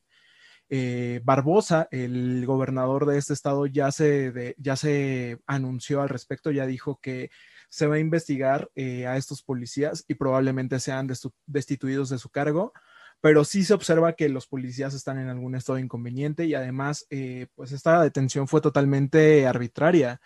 eh, 0.69 1.21
Barbosa, 1.23 1.87
el 1.91 2.45
gobernador 2.45 3.05
de 3.05 3.17
este 3.17 3.33
estado, 3.33 3.65
ya 3.65 3.91
se, 3.91 4.55
ya 4.57 4.75
se 4.75 5.39
anunció 5.45 6.01
al 6.01 6.09
respecto, 6.09 6.51
ya 6.51 6.65
dijo 6.65 6.99
que 7.01 7.29
se 7.69 7.87
va 7.87 7.95
a 7.95 7.99
investigar 7.99 8.69
eh, 8.75 9.05
a 9.07 9.17
estos 9.17 9.43
policías 9.43 10.03
y 10.07 10.15
probablemente 10.15 10.79
sean 10.79 11.09
destituidos 11.45 12.09
de 12.09 12.17
su 12.17 12.29
cargo, 12.29 12.73
pero 13.21 13.43
sí 13.43 13.63
se 13.63 13.73
observa 13.73 14.13
que 14.13 14.29
los 14.29 14.47
policías 14.47 14.93
están 14.93 15.19
en 15.19 15.29
algún 15.29 15.55
estado 15.55 15.79
inconveniente 15.79 16.45
y 16.45 16.53
además, 16.53 17.05
eh, 17.09 17.47
pues 17.55 17.71
esta 17.71 18.01
detención 18.01 18.47
fue 18.47 18.61
totalmente 18.61 19.47
arbitraria. 19.47 20.19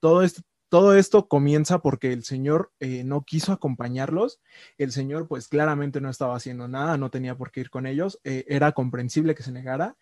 todo 0.00 0.22
esto 0.22 0.42
todo 0.74 0.96
esto 0.96 1.28
comienza 1.28 1.78
porque 1.78 2.12
el 2.12 2.24
señor 2.24 2.72
eh, 2.80 3.04
no 3.04 3.22
quiso 3.22 3.52
acompañarlos. 3.52 4.40
El 4.76 4.90
señor, 4.90 5.28
pues 5.28 5.46
claramente 5.46 6.00
no 6.00 6.10
estaba 6.10 6.34
haciendo 6.34 6.66
nada, 6.66 6.96
no 6.96 7.12
tenía 7.12 7.36
por 7.36 7.52
qué 7.52 7.60
ir 7.60 7.70
con 7.70 7.86
ellos. 7.86 8.18
Eh, 8.24 8.44
era 8.48 8.72
comprensible 8.72 9.36
que 9.36 9.44
se 9.44 9.52
negara. 9.52 9.94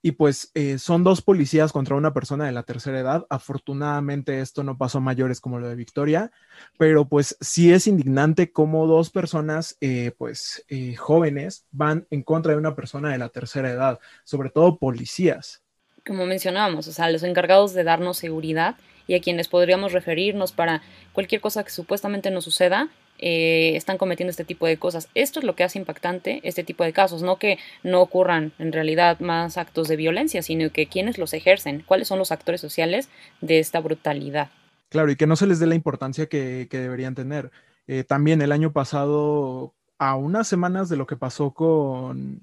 Y 0.00 0.12
pues 0.12 0.50
eh, 0.54 0.78
son 0.78 1.04
dos 1.04 1.20
policías 1.20 1.72
contra 1.72 1.96
una 1.96 2.14
persona 2.14 2.46
de 2.46 2.52
la 2.52 2.62
tercera 2.62 3.00
edad. 3.00 3.26
Afortunadamente 3.28 4.40
esto 4.40 4.64
no 4.64 4.78
pasó 4.78 4.96
a 4.96 5.02
mayores 5.02 5.42
como 5.42 5.58
lo 5.58 5.68
de 5.68 5.74
Victoria, 5.74 6.32
pero 6.78 7.06
pues 7.06 7.36
sí 7.42 7.74
es 7.74 7.86
indignante 7.86 8.50
cómo 8.50 8.86
dos 8.86 9.10
personas, 9.10 9.76
pues 10.16 10.64
jóvenes, 10.96 11.66
van 11.70 12.06
en 12.08 12.22
contra 12.22 12.52
de 12.52 12.58
una 12.58 12.74
persona 12.74 13.12
de 13.12 13.18
la 13.18 13.28
tercera 13.28 13.70
edad, 13.70 13.98
sobre 14.24 14.48
todo 14.48 14.78
policías. 14.78 15.62
Como 16.06 16.24
mencionábamos, 16.24 16.88
o 16.88 16.92
sea, 16.92 17.10
los 17.10 17.24
encargados 17.24 17.74
de 17.74 17.84
darnos 17.84 18.16
seguridad 18.16 18.76
y 19.06 19.14
a 19.14 19.20
quienes 19.20 19.48
podríamos 19.48 19.92
referirnos 19.92 20.52
para 20.52 20.82
cualquier 21.12 21.40
cosa 21.40 21.64
que 21.64 21.70
supuestamente 21.70 22.30
nos 22.30 22.44
suceda, 22.44 22.88
eh, 23.18 23.76
están 23.76 23.96
cometiendo 23.96 24.30
este 24.30 24.44
tipo 24.44 24.66
de 24.66 24.76
cosas. 24.76 25.08
Esto 25.14 25.38
es 25.38 25.44
lo 25.44 25.54
que 25.54 25.64
hace 25.64 25.78
impactante 25.78 26.40
este 26.42 26.64
tipo 26.64 26.84
de 26.84 26.92
casos, 26.92 27.22
no 27.22 27.38
que 27.38 27.58
no 27.82 28.00
ocurran 28.00 28.52
en 28.58 28.72
realidad 28.72 29.20
más 29.20 29.56
actos 29.56 29.88
de 29.88 29.96
violencia, 29.96 30.42
sino 30.42 30.70
que 30.70 30.86
quienes 30.86 31.18
los 31.18 31.32
ejercen, 31.32 31.84
cuáles 31.86 32.08
son 32.08 32.18
los 32.18 32.32
actores 32.32 32.60
sociales 32.60 33.08
de 33.40 33.60
esta 33.60 33.80
brutalidad. 33.80 34.50
Claro, 34.88 35.10
y 35.10 35.16
que 35.16 35.26
no 35.26 35.36
se 35.36 35.46
les 35.46 35.58
dé 35.58 35.66
la 35.66 35.74
importancia 35.74 36.26
que, 36.26 36.68
deberían 36.70 37.14
tener. 37.14 37.50
Eh, 37.86 38.04
también 38.04 38.42
el 38.42 38.52
año 38.52 38.72
pasado, 38.72 39.74
a 39.98 40.16
unas 40.16 40.48
semanas 40.48 40.88
de 40.88 40.96
lo 40.96 41.06
que 41.06 41.16
pasó 41.16 41.52
con, 41.52 42.40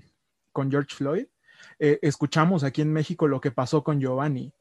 con 0.52 0.72
George 0.72 0.96
Floyd, 0.96 1.26
eh, 1.80 2.00
escuchamos 2.02 2.64
aquí 2.64 2.82
en 2.82 2.94
México 2.94 3.28
lo 3.28 3.42
que 3.42 3.52
pasó 3.52 3.84
con 3.84 4.00
Giovanni. 4.00 4.54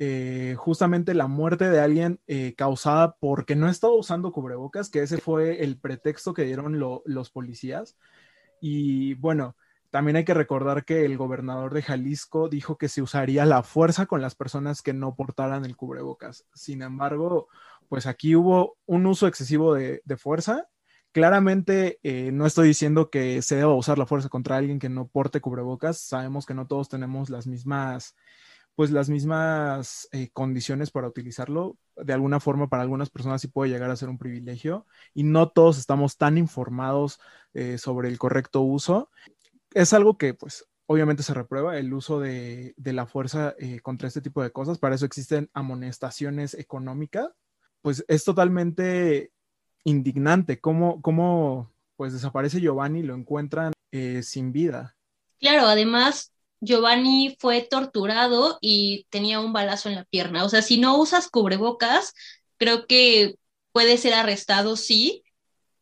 Eh, 0.00 0.56
justamente 0.58 1.14
la 1.14 1.28
muerte 1.28 1.70
de 1.70 1.80
alguien 1.80 2.20
eh, 2.26 2.54
causada 2.56 3.16
porque 3.20 3.54
no 3.54 3.68
estaba 3.68 3.94
usando 3.94 4.32
cubrebocas, 4.32 4.90
que 4.90 5.02
ese 5.02 5.18
fue 5.18 5.62
el 5.62 5.78
pretexto 5.78 6.34
que 6.34 6.44
dieron 6.44 6.78
los 6.78 7.30
policías. 7.30 7.96
Y 8.60 9.14
bueno, 9.14 9.56
también 9.90 10.16
hay 10.16 10.24
que 10.24 10.34
recordar 10.34 10.84
que 10.84 11.04
el 11.04 11.16
gobernador 11.16 11.72
de 11.72 11.82
Jalisco 11.82 12.48
dijo 12.48 12.76
que 12.78 12.88
se 12.88 13.02
usaría 13.02 13.46
la 13.46 13.62
fuerza 13.62 14.06
con 14.06 14.20
las 14.20 14.34
personas 14.34 14.82
que 14.82 14.92
no 14.92 15.14
portaran 15.14 15.64
el 15.64 15.76
cubrebocas. 15.76 16.44
Sin 16.52 16.82
embargo, 16.82 17.46
pues 17.88 18.06
aquí 18.06 18.34
hubo 18.34 18.76
un 18.86 19.06
uso 19.06 19.28
excesivo 19.28 19.74
de, 19.74 20.02
fuerza. 20.16 20.68
Claramente 21.12 22.00
eh, 22.02 22.32
no 22.32 22.44
estoy 22.44 22.66
diciendo 22.66 23.08
que 23.08 23.40
se 23.42 23.54
deba 23.54 23.72
usar 23.74 23.98
la 23.98 24.06
fuerza 24.06 24.28
contra 24.28 24.56
alguien 24.56 24.80
que 24.80 24.88
no 24.88 25.06
porte 25.06 25.40
cubrebocas. 25.40 26.00
Sabemos 26.00 26.44
que 26.44 26.54
no 26.54 26.66
todos 26.66 26.88
tenemos 26.88 27.30
las 27.30 27.46
mismas 27.46 28.16
pues 28.74 28.90
las 28.90 29.08
mismas 29.08 30.08
eh, 30.12 30.30
condiciones 30.32 30.90
para 30.90 31.08
utilizarlo. 31.08 31.78
De 31.96 32.12
alguna 32.12 32.40
forma, 32.40 32.68
para 32.68 32.82
algunas 32.82 33.10
personas 33.10 33.40
sí 33.40 33.48
puede 33.48 33.70
llegar 33.70 33.90
a 33.90 33.96
ser 33.96 34.08
un 34.08 34.18
privilegio 34.18 34.86
y 35.12 35.22
no 35.22 35.48
todos 35.48 35.78
estamos 35.78 36.16
tan 36.16 36.38
informados 36.38 37.20
eh, 37.52 37.78
sobre 37.78 38.08
el 38.08 38.18
correcto 38.18 38.62
uso. 38.62 39.10
Es 39.72 39.92
algo 39.92 40.18
que, 40.18 40.34
pues, 40.34 40.66
obviamente 40.86 41.22
se 41.22 41.34
reprueba 41.34 41.78
el 41.78 41.92
uso 41.94 42.18
de, 42.18 42.74
la 42.76 43.06
fuerza 43.06 43.54
eh, 43.58 43.80
contra 43.80 44.08
este 44.08 44.20
tipo 44.20 44.42
de 44.42 44.50
cosas. 44.50 44.78
Para 44.78 44.96
eso 44.96 45.06
existen 45.06 45.50
amonestaciones 45.54 46.54
económicas. 46.54 47.28
Pues 47.80 48.04
es 48.08 48.24
totalmente 48.24 49.30
indignante 49.84 50.58
cómo, 50.58 51.00
cómo 51.02 51.70
pues 51.96 52.12
desaparece 52.12 52.60
Giovanni 52.60 53.00
y 53.00 53.04
lo 53.04 53.14
encuentran 53.14 53.72
sin 54.22 54.50
vida. 54.50 54.96
Claro, 55.38 55.68
además 55.68 56.33
Giovanni 56.64 57.36
fue 57.38 57.62
torturado 57.62 58.58
y 58.60 59.06
tenía 59.10 59.40
un 59.40 59.52
balazo 59.52 59.88
en 59.88 59.96
la 59.96 60.04
pierna. 60.04 60.44
O 60.44 60.48
sea, 60.48 60.62
si 60.62 60.78
no 60.78 60.98
usas 60.98 61.28
cubrebocas, 61.28 62.14
creo 62.56 62.86
que 62.86 63.36
puede 63.72 63.98
ser 63.98 64.14
arrestado, 64.14 64.76
sí, 64.76 65.24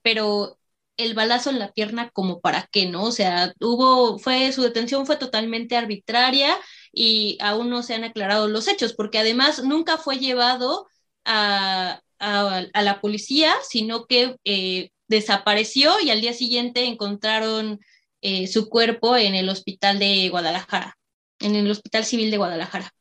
pero 0.02 0.58
el 0.96 1.14
balazo 1.14 1.50
en 1.50 1.58
la 1.58 1.72
pierna, 1.72 2.10
como 2.10 2.40
para 2.40 2.68
qué, 2.70 2.86
¿no? 2.86 3.04
O 3.04 3.12
sea, 3.12 3.54
hubo, 3.60 4.18
fue, 4.18 4.52
su 4.52 4.62
detención 4.62 5.06
fue 5.06 5.16
totalmente 5.16 5.76
arbitraria 5.76 6.56
y 6.92 7.38
aún 7.40 7.70
no 7.70 7.82
se 7.82 7.94
han 7.94 8.04
aclarado 8.04 8.48
los 8.48 8.68
hechos, 8.68 8.94
porque 8.94 9.18
además 9.18 9.64
nunca 9.64 9.98
fue 9.98 10.18
llevado 10.18 10.86
a, 11.24 12.00
la 12.18 13.00
policía, 13.00 13.54
sino 13.68 14.06
que 14.06 14.36
eh, 14.44 14.90
desapareció 15.08 15.92
y 16.00 16.10
al 16.10 16.20
día 16.20 16.32
siguiente 16.32 16.84
encontraron 16.84 17.80
eh, 18.22 18.46
su 18.46 18.68
cuerpo 18.68 19.16
en 19.16 19.35
el 19.35 19.48
hospital 19.48 19.98
de 19.98 20.28
Guadalajara, 20.30 20.96
en 21.40 21.56
el 21.56 21.70
Hospital 21.70 22.04
Civil 22.04 22.30
de 22.30 22.38
Guadalajara. 22.38 22.92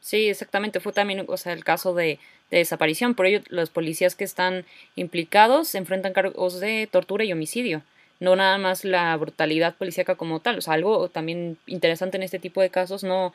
Sí, 0.00 0.28
exactamente, 0.28 0.80
fue 0.80 0.92
también 0.92 1.24
o 1.26 1.36
sea, 1.36 1.52
el 1.52 1.64
caso 1.64 1.94
de, 1.94 2.18
desaparición. 2.50 3.14
Por 3.14 3.26
ello, 3.26 3.40
los 3.48 3.70
policías 3.70 4.14
que 4.14 4.24
están 4.24 4.64
implicados 4.96 5.68
se 5.68 5.78
enfrentan 5.78 6.12
cargos 6.12 6.60
de 6.60 6.88
tortura 6.90 7.24
y 7.24 7.32
homicidio. 7.32 7.82
No 8.20 8.36
nada 8.36 8.58
más 8.58 8.84
la 8.84 9.14
brutalidad 9.16 9.76
policíaca 9.76 10.14
como 10.16 10.40
tal. 10.40 10.58
O 10.58 10.60
sea, 10.62 10.74
algo 10.74 11.08
también 11.08 11.58
interesante 11.66 12.16
en 12.16 12.22
este 12.22 12.38
tipo 12.38 12.60
de 12.60 12.70
casos, 12.70 13.04
no, 13.04 13.34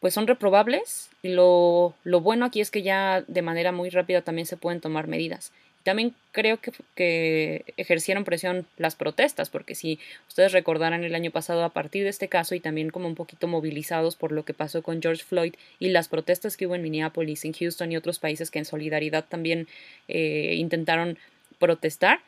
pues 0.00 0.14
son 0.14 0.26
reprobables. 0.26 1.10
Y 1.22 1.30
lo, 1.30 1.94
lo 2.04 2.20
bueno 2.20 2.46
aquí 2.46 2.60
es 2.60 2.70
que 2.70 2.82
ya 2.82 3.22
de 3.26 3.42
manera 3.42 3.72
muy 3.72 3.90
rápida 3.90 4.22
también 4.22 4.46
se 4.46 4.56
pueden 4.56 4.80
tomar 4.80 5.08
medidas. 5.08 5.52
También 5.82 6.14
creo 6.32 6.58
que, 6.94 7.64
ejercieron 7.76 8.24
presión 8.24 8.66
las 8.76 8.96
protestas, 8.96 9.48
porque 9.48 9.74
si 9.74 9.98
ustedes 10.28 10.52
recordarán 10.52 11.04
el 11.04 11.14
año 11.14 11.30
pasado 11.30 11.64
a 11.64 11.70
partir 11.70 12.04
de 12.04 12.10
este 12.10 12.28
caso 12.28 12.54
y 12.54 12.60
también 12.60 12.90
como 12.90 13.08
un 13.08 13.14
poquito 13.14 13.48
movilizados 13.48 14.14
por 14.14 14.30
lo 14.32 14.44
que 14.44 14.52
pasó 14.52 14.82
con 14.82 15.00
George 15.00 15.24
Floyd 15.24 15.54
y 15.78 15.88
las 15.88 16.08
protestas 16.08 16.56
que 16.56 16.66
hubo 16.66 16.74
en 16.74 16.82
Minneapolis, 16.82 17.44
en 17.44 17.54
Houston 17.54 17.92
y 17.92 17.96
otros 17.96 18.18
países 18.18 18.50
que 18.50 18.58
en 18.58 18.66
solidaridad 18.66 19.24
también 19.26 19.68
eh, 20.08 20.54
intentaron 20.56 21.16
protestar, 21.58 22.20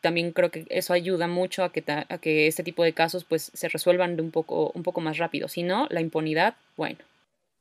también 0.00 0.32
creo 0.32 0.50
que 0.50 0.66
eso 0.70 0.92
ayuda 0.92 1.26
mucho 1.26 1.64
a 1.64 1.72
que, 1.72 1.82
a 1.86 2.18
que 2.18 2.46
este 2.46 2.62
tipo 2.62 2.84
de 2.84 2.92
casos 2.92 3.24
pues 3.24 3.50
se 3.52 3.68
resuelvan 3.68 4.16
de 4.16 4.22
un 4.22 4.30
poco, 4.30 4.70
un 4.74 4.82
poco 4.82 5.00
más 5.00 5.18
rápido. 5.18 5.48
Si 5.48 5.62
no, 5.62 5.86
la 5.90 6.00
impunidad, 6.00 6.54
bueno. 6.76 6.98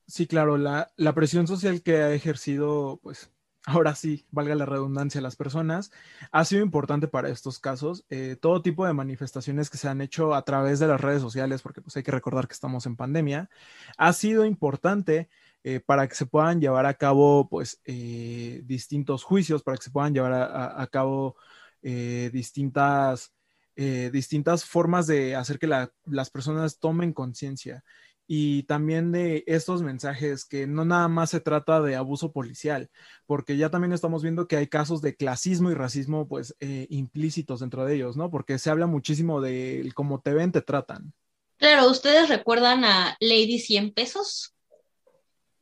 Sí, 0.08 0.28
claro, 0.28 0.58
la, 0.58 0.92
la 0.98 1.14
presión 1.14 1.48
social 1.48 1.82
que 1.82 1.98
ha 1.98 2.14
ejercido 2.14 3.00
pues 3.02 3.30
ahora 3.66 3.96
sí, 3.96 4.26
valga 4.32 4.56
la 4.56 4.66
redundancia, 4.66 5.22
las 5.22 5.36
personas, 5.36 5.92
ha 6.32 6.46
sido 6.46 6.64
importante 6.64 7.08
para 7.08 7.30
estos 7.30 7.60
casos. 7.60 8.06
Eh, 8.10 8.38
todo 8.40 8.62
tipo 8.62 8.86
de 8.86 8.94
manifestaciones 8.94 9.70
que 9.70 9.78
se 9.78 9.88
han 9.88 10.02
hecho 10.02 10.34
a 10.34 10.44
través 10.44 10.80
de 10.80 10.88
las 10.88 11.02
redes 11.02 11.22
sociales, 11.22 11.62
porque 11.62 11.82
pues 11.82 11.96
hay 11.98 12.04
que 12.04 12.12
recordar 12.12 12.48
que 12.48 12.54
estamos 12.54 12.86
en 12.86 12.96
pandemia, 12.96 13.50
ha 13.98 14.14
sido 14.14 14.46
importante 14.46 15.30
eh, 15.64 15.82
para 15.82 16.08
que 16.08 16.16
se 16.16 16.26
puedan 16.26 16.62
llevar 16.62 16.86
a 16.86 16.94
cabo 16.94 17.50
pues 17.50 17.82
eh, 17.86 18.62
distintos 18.66 19.24
juicios, 19.24 19.64
para 19.64 19.78
que 19.78 19.84
se 19.84 19.92
puedan 19.92 20.14
llevar 20.14 20.34
a, 20.34 20.88
cabo 20.88 21.36
distintas, 21.82 23.34
distintas 23.76 24.66
formas 24.66 25.08
de 25.08 25.36
hacer 25.36 25.60
que 25.60 25.68
las 25.68 26.30
personas 26.30 26.80
tomen 26.80 27.14
conciencia. 27.14 27.84
Y 28.32 28.62
también 28.64 29.12
de 29.12 29.44
estos 29.48 29.82
mensajes 29.82 30.46
que 30.46 30.68
no 30.68 30.86
nada 30.86 31.08
más 31.08 31.32
se 31.32 31.40
trata 31.40 31.82
de 31.82 31.96
abuso 31.96 32.32
policial, 32.32 32.92
porque 33.26 33.58
ya 33.58 33.72
también 33.72 33.92
estamos 33.92 34.22
viendo 34.22 34.48
que 34.48 34.56
hay 34.56 34.68
casos 34.68 35.02
de 35.02 35.16
clasismo 35.16 35.72
y 35.72 35.74
racismo 35.74 36.28
pues 36.28 36.56
eh, 36.60 36.86
implícitos 36.92 37.62
dentro 37.62 37.86
de 37.86 37.96
ellos, 37.96 38.18
¿no? 38.18 38.30
Porque 38.30 38.60
se 38.60 38.70
habla 38.70 38.86
muchísimo 38.86 39.42
de 39.42 39.92
cómo 39.96 40.22
te 40.22 40.36
ven, 40.36 40.52
te 40.52 40.62
tratan. 40.62 41.12
Claro, 41.58 41.90
¿ustedes 41.90 42.30
recuerdan 42.30 42.86
a 42.86 43.18
Lady 43.20 43.58
100 43.58 43.94
pesos? 43.96 44.54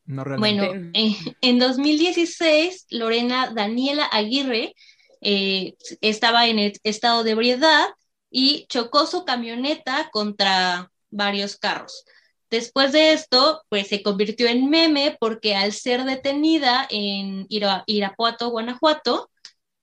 No 0.04 0.26
realmente. 0.26 0.68
Bueno, 0.68 0.92
en 1.40 1.60
2016, 1.60 2.88
Lorena 2.90 3.50
Daniela 3.56 4.08
Aguirre 4.12 4.76
eh, 5.22 5.78
estaba 6.02 6.48
en 6.48 6.60
el 6.60 6.74
estado 6.84 7.24
de 7.24 7.32
ebriedad 7.32 7.86
y 8.30 8.66
chocó 8.68 9.06
su 9.06 9.24
camioneta 9.24 10.10
contra 10.12 10.92
varios 11.10 11.56
carros. 11.56 12.04
Después 12.50 12.94
de 12.94 13.12
esto, 13.14 13.62
pues 13.70 13.88
se 13.88 14.02
convirtió 14.04 14.48
en 14.48 14.70
meme 14.70 15.18
porque 15.20 15.56
al 15.56 15.74
ser 15.74 16.06
detenida 16.06 16.88
en 16.90 17.46
Irapuato, 17.50 18.50
Guanajuato, 18.50 19.30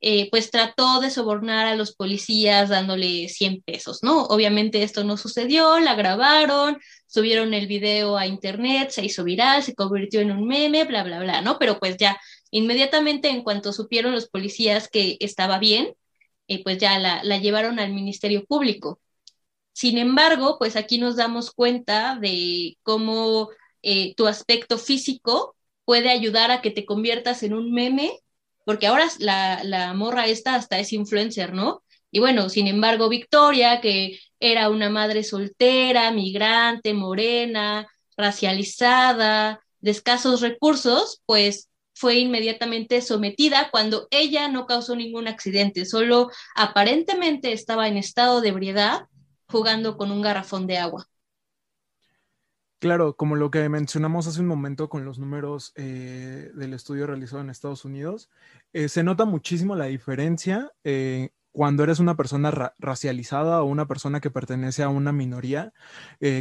eh, 0.07 0.29
pues 0.31 0.51
trató 0.51 1.01
de 1.01 1.11
sobornar 1.11 1.67
a 1.67 1.77
los 1.77 1.95
policías 1.97 2.69
dándole 2.69 3.29
100 3.29 3.63
pesos, 3.63 4.03
¿no? 4.03 4.25
Obviamente 4.25 4.83
esto 4.83 5.03
no 5.03 5.17
sucedió, 5.17 5.81
la 5.81 5.95
grabaron, 5.95 6.79
subieron 7.07 7.55
el 7.55 7.67
video 7.67 8.19
a 8.19 8.27
internet, 8.27 8.91
se 8.91 9.05
hizo 9.05 9.25
viral, 9.25 9.63
se 9.63 9.75
convirtió 9.75 10.21
en 10.21 10.31
un 10.33 10.47
meme, 10.47 10.85
bla, 10.85 11.05
bla, 11.05 11.21
bla, 11.21 11.41
¿no? 11.41 11.59
Pero 11.59 11.79
pues 11.79 11.97
ya 11.97 12.21
inmediatamente 12.51 13.31
en 13.31 13.43
cuanto 13.43 13.73
supieron 13.73 14.13
los 14.13 14.29
policías 14.29 14.89
que 14.89 15.17
estaba 15.21 15.59
bien, 15.59 15.95
eh, 16.49 16.63
pues 16.63 16.79
ya 16.79 16.99
la, 16.99 17.25
la 17.25 17.39
llevaron 17.39 17.79
al 17.79 17.93
Ministerio 17.95 18.45
Público. 18.45 19.01
Sin 19.75 19.99
embargo, 19.99 20.57
pues 20.59 20.77
aquí 20.77 20.99
nos 20.99 21.17
damos 21.17 21.51
cuenta 21.51 22.17
de 22.21 22.79
cómo 22.85 23.51
eh, 23.83 24.15
tu 24.15 24.27
aspecto 24.29 24.79
físico 24.79 25.57
puede 25.85 26.11
ayudar 26.11 26.53
a 26.53 26.63
que 26.63 26.71
te 26.71 26.87
conviertas 26.87 27.43
en 27.43 27.55
un 27.55 27.73
meme, 27.73 28.13
porque 28.65 28.87
ahora 28.87 29.09
la, 29.19 29.63
la 29.65 29.93
morra 29.93 30.27
esta 30.29 30.55
hasta 30.55 30.79
es 30.79 30.93
influencer, 30.93 31.53
¿no? 31.53 31.83
Y 32.13 32.21
bueno, 32.21 32.49
sin 32.49 32.69
embargo, 32.69 33.09
Victoria, 33.09 33.81
que 33.81 34.21
era 34.39 34.71
una 34.71 34.91
madre 34.91 35.25
soltera, 35.25 36.13
migrante, 36.13 36.95
morena, 36.95 37.89
racializada, 38.17 39.61
de 39.81 39.91
escasos 39.91 40.41
recursos, 40.41 41.21
pues 41.27 41.69
fue 41.95 42.19
inmediatamente 42.21 43.03
sometida 43.03 43.69
cuando 43.73 44.07
ella 44.13 44.47
no 44.49 44.67
causó 44.67 44.95
ningún 44.95 45.27
accidente, 45.27 45.85
solo 45.85 46.31
aparentemente 46.55 47.53
estaba 47.53 47.89
en 47.89 47.97
estado 47.97 48.41
de 48.41 48.51
ebriedad 48.51 49.07
jugando 49.55 49.97
con 49.97 50.11
un 50.11 50.21
garrafón 50.21 50.67
de 50.67 50.79
agua. 50.79 51.07
Claro, 52.81 53.17
como 53.17 53.37
lo 53.37 53.53
que 53.53 53.69
mencionamos 53.69 54.27
hace 54.27 54.41
un 54.41 54.49
momento 54.49 54.89
con 54.89 55.05
los 55.05 55.21
números 55.21 55.73
eh, 55.77 56.51
del 56.55 56.75
estudio 56.75 57.07
realizado 57.07 57.41
en 57.41 57.51
Estados 57.51 57.85
Unidos, 57.85 58.31
eh, 58.73 58.89
se 58.89 59.05
nota 59.05 59.25
muchísimo 59.25 59.77
la 59.77 59.85
diferencia 59.85 60.73
eh, 60.83 61.31
cuando 61.53 61.85
eres 61.85 62.01
una 62.01 62.17
persona 62.17 62.75
racializada 62.81 63.63
o 63.63 63.67
una 63.67 63.87
persona 63.87 64.21
que 64.21 64.33
pertenece 64.33 64.83
a 64.83 64.89
una 64.89 65.13
minoría, 65.13 65.73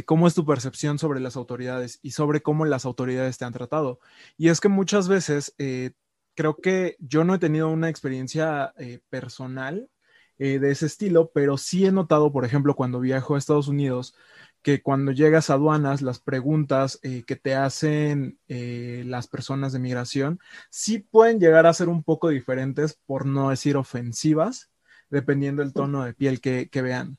cómo 0.06 0.26
es 0.26 0.34
tu 0.34 0.44
percepción 0.44 0.98
sobre 0.98 1.20
las 1.20 1.36
autoridades 1.36 2.00
y 2.02 2.10
sobre 2.10 2.42
cómo 2.42 2.64
las 2.64 2.84
autoridades 2.84 3.38
te 3.38 3.44
han 3.44 3.52
tratado. 3.52 4.00
Y 4.36 4.48
es 4.48 4.60
que 4.60 4.68
muchas 4.68 5.06
veces 5.06 5.54
creo 6.34 6.56
que 6.56 6.96
yo 6.98 7.22
no 7.22 7.36
he 7.36 7.38
tenido 7.38 7.68
una 7.68 7.90
experiencia 7.90 8.74
personal 9.08 9.88
eh, 10.38 10.58
de 10.58 10.72
ese 10.72 10.86
estilo, 10.86 11.30
pero 11.32 11.56
sí 11.56 11.86
he 11.86 11.92
notado, 11.92 12.32
por 12.32 12.44
ejemplo, 12.44 12.74
cuando 12.74 12.98
viajo 12.98 13.34
a 13.34 13.38
Estados 13.38 13.68
Unidos, 13.68 14.16
que 14.62 14.82
cuando 14.82 15.12
llegas 15.12 15.48
a 15.48 15.54
aduanas, 15.54 16.02
las 16.02 16.18
preguntas 16.18 16.98
eh, 17.02 17.22
que 17.24 17.36
te 17.36 17.54
hacen 17.54 18.38
eh, 18.48 19.04
las 19.06 19.28
personas 19.28 19.72
de 19.72 19.78
migración 19.78 20.40
sí 20.70 20.98
pueden 20.98 21.38
llegar 21.38 21.66
a 21.66 21.74
ser 21.74 21.88
un 21.88 22.02
poco 22.02 22.30
diferentes, 22.30 22.98
por 23.06 23.26
no 23.26 23.50
decir 23.50 23.76
ofensivas, 23.76 24.70
dependiendo 25.08 25.62
del 25.62 25.72
tono 25.72 26.04
de 26.04 26.14
piel 26.14 26.40
que, 26.40 26.68
que 26.68 26.82
vean. 26.82 27.16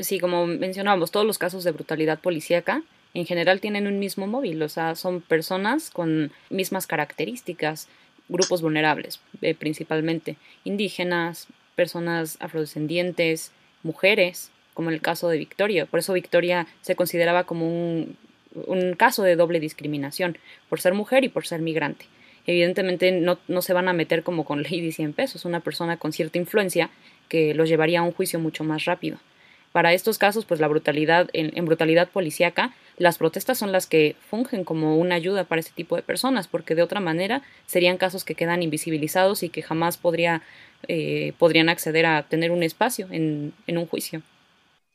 Sí, 0.00 0.18
como 0.18 0.46
mencionábamos, 0.46 1.10
todos 1.10 1.26
los 1.26 1.36
casos 1.36 1.64
de 1.64 1.72
brutalidad 1.72 2.20
policíaca 2.20 2.82
en 3.12 3.26
general 3.26 3.60
tienen 3.60 3.86
un 3.86 3.98
mismo 3.98 4.26
móvil, 4.26 4.62
o 4.62 4.68
sea, 4.68 4.94
son 4.94 5.20
personas 5.20 5.90
con 5.90 6.32
mismas 6.48 6.86
características, 6.86 7.88
grupos 8.28 8.62
vulnerables, 8.62 9.20
principalmente 9.58 10.36
indígenas, 10.64 11.48
personas 11.78 12.36
afrodescendientes, 12.40 13.52
mujeres, 13.84 14.50
como 14.74 14.90
en 14.90 14.94
el 14.94 15.00
caso 15.00 15.28
de 15.28 15.38
Victoria. 15.38 15.86
Por 15.86 16.00
eso 16.00 16.12
Victoria 16.12 16.66
se 16.80 16.96
consideraba 16.96 17.44
como 17.44 17.68
un, 17.68 18.16
caso 18.96 19.22
de 19.22 19.36
doble 19.36 19.60
discriminación, 19.60 20.38
por 20.68 20.80
ser 20.80 20.94
mujer 20.94 21.22
y 21.22 21.28
por 21.28 21.46
ser 21.46 21.60
migrante. 21.60 22.06
Evidentemente 22.48 23.12
no, 23.12 23.38
no 23.46 23.62
se 23.62 23.74
van 23.74 23.86
a 23.86 23.92
meter 23.92 24.24
como 24.24 24.44
con 24.44 24.62
Lady 24.64 24.90
100 24.90 25.12
pesos, 25.12 25.44
una 25.44 25.60
persona 25.60 25.98
con 25.98 26.12
cierta 26.12 26.38
influencia 26.38 26.90
que 27.28 27.54
los 27.54 27.68
llevaría 27.68 28.00
a 28.00 28.02
un 28.02 28.10
juicio 28.10 28.40
mucho 28.40 28.64
más 28.64 28.84
rápido. 28.84 29.18
Para 29.72 29.92
estos 29.92 30.18
casos, 30.18 30.44
pues 30.46 30.60
la 30.60 30.68
brutalidad, 30.68 31.28
en, 31.34 31.64
brutalidad 31.64 32.08
policíaca, 32.08 32.74
las 32.96 33.18
protestas 33.18 33.58
son 33.58 33.70
las 33.70 33.86
que 33.86 34.16
fungen 34.28 34.64
como 34.64 34.96
una 34.96 35.14
ayuda 35.14 35.44
para 35.44 35.60
ese 35.60 35.72
tipo 35.72 35.94
de 35.94 36.02
personas, 36.02 36.48
porque 36.48 36.74
de 36.74 36.82
otra 36.82 37.00
manera 37.00 37.42
serían 37.66 37.98
casos 37.98 38.24
que 38.24 38.34
quedan 38.34 38.62
invisibilizados 38.62 39.42
y 39.42 39.50
que 39.50 39.62
jamás 39.62 39.98
podría, 39.98 40.42
eh, 40.86 41.32
podrían 41.38 41.68
acceder 41.68 42.06
a 42.06 42.28
tener 42.28 42.50
un 42.50 42.62
espacio 42.62 43.08
en, 43.10 43.54
un 43.66 43.86
juicio. 43.86 44.22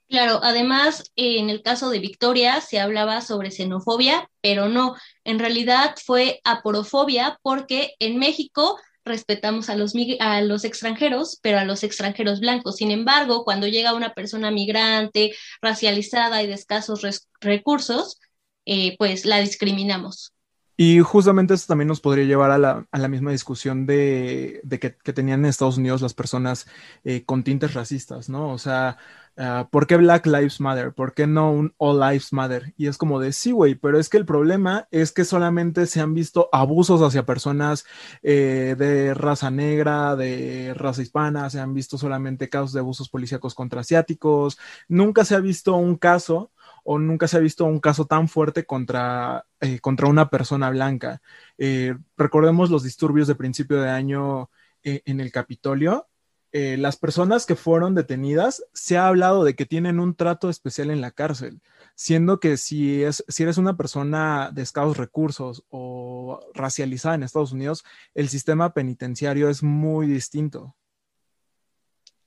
Claro, 0.09 0.39
además, 0.43 1.11
en 1.15 1.49
el 1.49 1.61
caso 1.61 1.89
de 1.89 1.99
Victoria 1.99 2.61
se 2.61 2.79
hablaba 2.79 3.21
sobre 3.21 3.51
xenofobia, 3.51 4.29
pero 4.41 4.69
no, 4.69 4.95
en 5.23 5.39
realidad 5.39 5.95
fue 6.03 6.39
aporofobia 6.43 7.39
porque 7.41 7.93
en 7.99 8.19
México 8.19 8.79
respetamos 9.05 9.69
a 9.69 9.75
los, 9.75 9.93
a 10.19 10.41
los 10.41 10.63
extranjeros, 10.63 11.39
pero 11.41 11.59
a 11.59 11.65
los 11.65 11.83
extranjeros 11.83 12.39
blancos. 12.39 12.77
Sin 12.77 12.91
embargo, 12.91 13.43
cuando 13.43 13.67
llega 13.67 13.95
una 13.95 14.13
persona 14.13 14.51
migrante, 14.51 15.33
racializada 15.61 16.43
y 16.43 16.47
de 16.47 16.53
escasos 16.53 17.01
recursos, 17.41 18.19
eh, 18.65 18.95
pues 18.97 19.25
la 19.25 19.39
discriminamos. 19.39 20.32
Y 20.75 20.99
justamente 20.99 21.53
esto 21.53 21.67
también 21.67 21.87
nos 21.87 22.01
podría 22.01 22.25
llevar 22.25 22.51
a 22.51 22.57
la, 22.57 23.07
misma 23.07 23.31
discusión 23.31 23.85
de, 23.85 24.61
que, 24.81 25.13
tenían 25.13 25.41
en 25.41 25.45
Estados 25.45 25.77
Unidos 25.77 26.01
las 26.01 26.13
personas 26.13 26.67
eh, 27.03 27.23
con 27.25 27.43
tintes 27.43 27.73
racistas, 27.73 28.29
¿no? 28.29 28.51
O 28.51 28.57
sea, 28.57 28.97
Ah, 29.35 29.67
¿por 29.71 29.87
qué 29.87 29.97
Black 29.97 30.27
Lives 30.27 30.59
Matter? 30.59 30.93
¿Por 30.93 31.15
qué 31.15 31.25
no 31.25 31.51
un 31.51 31.73
All 31.77 31.99
Lives 31.99 32.33
Matter? 32.33 32.73
Y 32.77 32.85
es 32.87 32.97
como 32.99 33.19
de 33.19 33.33
sí, 33.33 33.51
güey, 33.51 33.73
pero 33.73 33.99
es 33.99 34.07
que 34.07 34.17
el 34.17 34.27
problema 34.27 34.87
es 34.91 35.11
que 35.11 35.25
solamente 35.25 35.87
se 35.87 36.01
han 36.01 36.13
visto 36.13 36.49
abusos 36.51 37.01
hacia 37.01 37.25
personas 37.25 37.83
eh, 38.21 38.75
de 38.77 39.15
raza 39.15 39.49
negra, 39.49 40.15
de 40.15 40.75
raza 40.75 41.01
hispana, 41.01 41.49
se 41.49 41.59
han 41.59 41.73
visto 41.73 41.97
solamente 41.97 42.49
casos 42.49 42.73
de 42.73 42.81
abusos 42.81 43.09
policíacos 43.09 43.55
contra 43.55 43.81
asiáticos, 43.81 44.59
nunca 44.87 45.25
se 45.25 45.33
ha 45.33 45.39
visto 45.39 45.75
un 45.75 45.95
caso 45.97 46.51
o 46.83 46.99
nunca 46.99 47.27
se 47.27 47.37
ha 47.37 47.39
visto 47.39 47.65
un 47.65 47.79
caso 47.79 48.05
tan 48.05 48.27
fuerte 48.27 48.65
contra, 48.65 49.45
eh, 49.59 49.79
contra 49.79 50.07
una 50.07 50.29
persona 50.29 50.69
blanca. 50.69 51.21
Eh, 51.57 51.95
recordemos 52.17 52.69
los 52.69 52.83
disturbios 52.83 53.27
de 53.27 53.35
principio 53.35 53.81
de 53.81 53.89
año 53.89 54.49
en 54.85 55.21
el 55.21 55.31
Capitolio, 55.31 56.09
eh, 56.55 56.77
las 56.77 56.97
personas 56.97 57.47
que 57.47 57.55
fueron 57.55 57.95
detenidas, 57.95 58.63
se 58.73 58.95
ha 58.95 59.07
hablado 59.07 59.43
de 59.43 59.55
que 59.55 59.65
tienen 59.65 59.99
un 59.99 60.13
trato 60.13 60.51
especial 60.51 60.91
en 60.91 61.01
la 61.01 61.09
cárcel, 61.09 61.61
siendo 61.95 62.39
que 62.39 62.57
si, 62.57 63.03
es, 63.03 63.25
si 63.27 63.41
eres 63.41 63.57
una 63.57 63.75
persona 63.75 64.51
de 64.53 64.61
escasos 64.61 64.97
recursos 64.97 65.63
o 65.69 66.39
racializada 66.53 67.15
en 67.15 67.23
Estados 67.23 67.53
Unidos, 67.53 67.83
el 68.13 68.29
sistema 68.29 68.71
penitenciario 68.75 69.49
es 69.49 69.63
muy 69.63 70.05
distinto. 70.05 70.75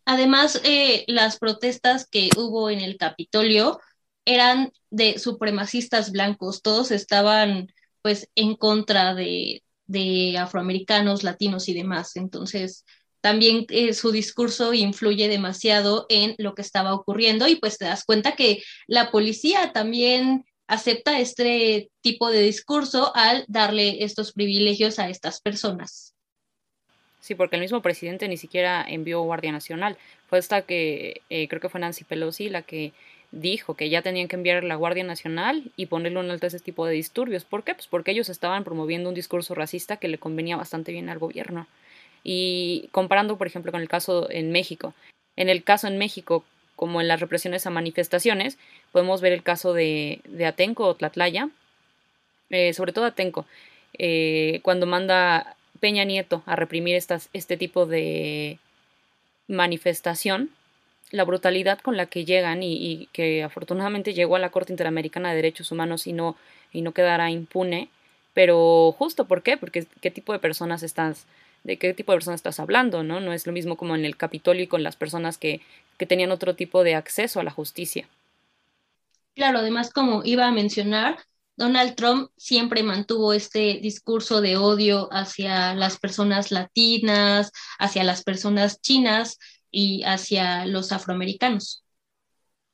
Además, 0.05 0.61
eh, 0.64 1.05
las 1.07 1.38
protestas 1.38 2.09
que 2.09 2.31
hubo 2.37 2.69
en 2.69 2.81
el 2.81 2.97
Capitolio 2.97 3.79
eran 4.27 4.73
de 4.91 5.19
supremacistas 5.19 6.12
blancos, 6.12 6.61
todos 6.61 6.91
estaban 6.91 7.73
pues 8.03 8.29
en 8.35 8.55
contra 8.57 9.15
de, 9.15 9.62
de 9.87 10.37
afroamericanos, 10.39 11.25
latinos 11.25 11.69
y 11.69 11.75
demás. 11.75 12.17
Entonces, 12.17 12.85
también 13.21 13.67
eh, 13.71 13.95
su 13.95 14.12
discurso 14.12 14.75
influye 14.75 15.29
demasiado 15.29 16.07
en 16.09 16.35
lo 16.39 16.55
que 16.55 16.62
estaba 16.62 16.95
ocurriendo 16.95 17.49
y 17.49 17.57
pues 17.57 17.79
te 17.79 17.87
das 17.87 18.05
cuenta 18.05 18.37
que 18.37 18.62
la 18.87 19.11
policía 19.11 19.73
también 19.73 20.45
acepta 20.69 21.19
este 21.19 21.91
tipo 22.01 22.31
de 22.31 22.43
discurso 22.43 23.12
al 23.15 23.45
darle 23.49 24.05
estos 24.05 24.33
privilegios 24.33 24.99
a 24.99 25.09
estas 25.09 25.41
personas. 25.41 26.15
Sí, 27.21 27.35
porque 27.35 27.57
el 27.57 27.62
mismo 27.62 27.83
presidente 27.83 28.29
ni 28.29 28.37
siquiera 28.37 28.85
envió 28.89 29.21
Guardia 29.23 29.51
Nacional. 29.51 29.99
Fue 30.29 30.39
hasta 30.39 30.62
que 30.62 31.23
eh, 31.29 31.49
creo 31.49 31.61
que 31.61 31.69
fue 31.69 31.81
Nancy 31.81 32.05
Pelosi 32.05 32.49
la 32.49 32.62
que 32.62 32.93
dijo 33.40 33.75
que 33.75 33.90
ya 33.90 34.03
tenían 34.03 34.29
que 34.29 34.37
enviar 34.37 34.64
la 34.64 34.75
Guardia 34.77 35.05
Nacional 35.05 35.64
y 35.77 35.87
ponerle 35.87 36.20
un 36.20 36.31
alto 36.31 36.46
a 36.46 36.49
ese 36.49 36.61
tipo 36.61 36.87
de 36.87 36.94
disturbios. 36.94 37.44
¿Por 37.44 37.64
qué? 37.64 37.75
Pues 37.75 37.87
porque 37.87 38.11
ellos 38.11 38.29
estaban 38.29 38.64
promoviendo 38.64 39.09
un 39.09 39.14
discurso 39.14 39.55
racista 39.55 39.99
que 39.99 40.09
le 40.09 40.18
convenía 40.18 40.57
bastante 40.57 40.92
bien 40.92 41.09
al 41.09 41.18
gobierno. 41.18 41.66
Y 42.25 42.88
comparando, 42.92 43.37
por 43.37 43.46
ejemplo, 43.46 43.72
con 43.72 43.83
el 43.83 43.88
caso 43.88 44.29
en 44.31 44.53
México. 44.53 44.94
En 45.37 45.49
el 45.49 45.62
caso 45.62 45.87
en 45.87 45.99
México, 45.99 46.44
como 46.75 47.01
en 47.01 47.09
las 47.09 47.20
represiones 47.20 47.66
a 47.66 47.70
manifestaciones, 47.70 48.59
podemos 48.90 49.20
ver 49.20 49.33
el 49.33 49.42
caso 49.42 49.75
de, 49.75 50.20
Atenco 50.46 50.87
o 50.87 50.94
Tlatlaya, 50.94 51.51
eh, 52.51 52.72
sobre 52.72 52.92
todo 52.92 53.05
Atenco, 53.05 53.46
eh, 53.99 54.61
cuando 54.62 54.87
manda 54.87 55.57
Peña 55.81 56.05
Nieto 56.05 56.42
a 56.46 56.57
reprimir 56.57 56.96
estas, 56.96 57.29
este 57.33 57.57
tipo 57.57 57.87
de 57.87 58.59
manifestación, 59.46 60.51
la 61.11 61.25
brutalidad 61.25 61.79
con 61.81 61.97
la 61.97 62.07
que 62.07 62.25
llegan 62.25 62.62
y, 62.62 63.09
que 63.12 63.45
afortunadamente 63.45 64.14
llegó 64.14 64.37
a 64.37 64.40
la 64.40 64.51
Corte 64.51 64.73
Interamericana 64.73 65.31
de 65.31 65.37
Derechos 65.37 65.71
Humanos 65.71 66.07
y 66.07 66.12
no, 66.12 66.37
y 66.73 66.83
no 66.83 66.92
quedará 66.92 67.31
impune, 67.31 67.88
pero 68.35 68.95
justo 68.99 69.27
¿por 69.27 69.42
qué? 69.42 69.57
Porque 69.57 69.87
qué 70.01 70.11
tipo 70.11 70.33
de 70.33 70.38
personas 70.38 70.83
estás, 70.83 71.27
de 71.64 71.79
qué 71.79 71.95
tipo 71.95 72.12
de 72.12 72.16
personas 72.16 72.38
estás 72.38 72.61
hablando, 72.61 73.03
¿no? 73.03 73.21
No 73.21 73.33
es 73.33 73.47
lo 73.47 73.53
mismo 73.53 73.77
como 73.77 73.95
en 73.95 74.05
el 74.05 74.16
Capitolio 74.16 74.64
y 74.64 74.69
con 74.69 74.83
las 74.83 74.97
personas 74.97 75.38
que, 75.38 75.61
que 75.97 76.07
tenían 76.07 76.33
otro 76.33 76.55
tipo 76.55 76.83
de 76.85 76.95
acceso 76.95 77.40
a 77.40 77.45
la 77.45 77.51
justicia. 77.51 78.09
Claro, 79.35 79.59
además, 79.59 79.90
como 79.92 80.23
iba 80.25 80.47
a 80.47 80.53
mencionar, 80.53 81.19
Donald 81.57 81.95
Trump 81.95 82.31
siempre 82.37 82.83
mantuvo 82.83 83.33
este 83.33 83.81
discurso 83.83 84.40
de 84.40 84.57
odio 84.57 85.09
hacia 85.11 85.75
las 85.75 85.99
personas 85.99 86.51
latinas, 86.51 87.51
hacia 87.79 88.05
las 88.05 88.23
personas 88.23 88.81
chinas 88.81 89.38
y 89.70 90.02
hacia 90.05 90.66
los 90.66 90.92
afroamericanos. 90.92 91.85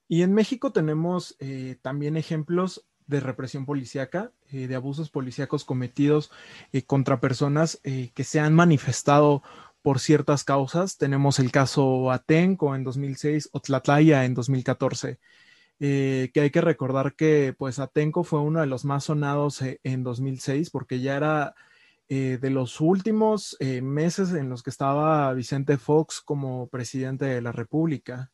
Y 0.09 0.23
en 0.23 0.35
México 0.35 0.73
tenemos 0.73 1.37
eh, 1.39 1.77
también 1.83 2.17
ejemplos 2.17 2.87
de 3.07 3.21
represión 3.21 3.67
policíaca, 3.67 4.33
eh, 4.51 4.67
de 4.67 4.75
abusos 4.75 5.11
policíacos 5.11 5.65
cometidos 5.65 6.31
eh, 6.73 6.83
contra 6.83 7.21
personas 7.21 7.81
que 7.83 8.25
se 8.25 8.41
han 8.41 8.55
manifestado 8.55 9.43
por 9.83 9.99
ciertas 9.99 10.45
causas. 10.45 10.97
Tenemos 10.97 11.39
el 11.39 11.51
caso 11.51 12.11
Atenco 12.11 12.75
en 12.75 12.85
2006 12.85 13.51
o 13.53 13.61
Tlatlaya 13.61 14.25
en 14.25 14.35
2014. 14.35 15.19
Eh, 15.85 16.31
que 16.33 16.41
hay 16.41 16.51
que 16.51 16.61
recordar 16.61 17.17
que 17.17 17.55
pues 17.59 17.81
Atenco 17.81 18.23
fue 18.23 18.39
uno 18.41 18.61
de 18.61 18.67
los 18.67 18.85
más 18.85 19.05
sonados 19.05 19.61
en 19.83 20.05
2006 20.05 20.71
porque 20.71 21.01
ya 21.01 21.17
era 21.17 21.55
eh, 22.15 22.39
de 22.39 22.51
los 22.51 22.79
últimos 22.83 23.57
meses 23.61 24.35
en 24.35 24.51
los 24.51 24.63
que 24.63 24.69
estaba 24.69 25.33
Vicente 25.33 25.79
Fox 25.79 26.21
como 26.21 26.69
presidente 26.69 27.25
de 27.25 27.41
la 27.41 27.53
República. 27.53 28.31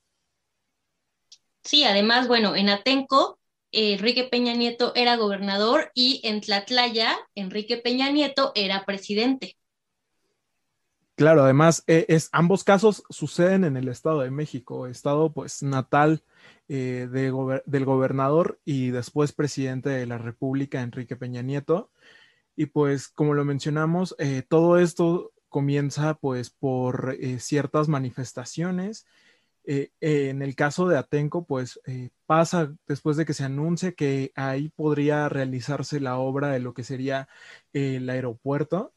Sí, 1.63 1.85
además, 1.85 2.27
bueno, 2.27 2.57
en 2.57 2.71
Atenco 2.71 3.39
Enrique 3.71 4.25
Peña 4.25 4.55
Nieto 4.55 4.93
era 4.97 5.17
gobernador 5.17 5.93
y 5.95 6.21
en 6.25 6.41
Tlatlaya 6.41 7.17
Enrique 7.37 7.77
Peña 7.77 8.11
Nieto 8.11 8.51
era 8.57 8.85
presidente. 8.85 9.57
Claro, 11.15 11.45
además, 11.45 11.85
es, 11.87 12.31
ambos 12.33 12.65
casos 12.65 13.03
suceden 13.11 13.65
en 13.65 13.77
el 13.77 13.89
Estado 13.89 14.21
de 14.21 14.31
México, 14.31 14.87
estado 14.87 15.33
pues 15.33 15.63
natal 15.63 16.23
eh, 16.69 17.09
del 17.11 17.85
gobernador 17.85 18.61
y 18.65 18.91
después 18.91 19.33
presidente 19.33 19.89
de 19.89 20.07
la 20.07 20.19
República, 20.19 20.81
Enrique 20.81 21.17
Peña 21.17 21.43
Nieto. 21.43 21.91
Y 22.59 22.67
pues, 22.67 23.07
como 23.07 23.35
lo 23.35 23.45
mencionamos, 23.45 24.17
eh, 24.19 24.43
todo 24.49 24.79
esto 24.79 25.33
comienza 25.49 26.15
pues 26.15 26.51
por 26.51 27.17
eh, 27.21 27.39
ciertas 27.39 27.87
manifestaciones. 27.89 29.07
en 29.65 30.43
el 30.43 30.55
caso 30.57 30.89
de 30.89 30.99
Atenco, 30.99 31.45
pues 31.45 31.81
pasa 32.27 32.75
después 32.87 33.17
de 33.17 33.27
que 33.27 33.35
se 33.35 33.45
anuncie 33.45 33.95
que 33.95 34.33
ahí 34.35 34.71
podría 34.71 35.29
realizarse 35.29 36.01
la 36.01 36.17
obra 36.19 36.49
de 36.49 36.61
lo 36.61 36.75
que 36.75 36.85
sería 36.85 37.29
el 37.75 38.09
aeropuerto 38.11 38.95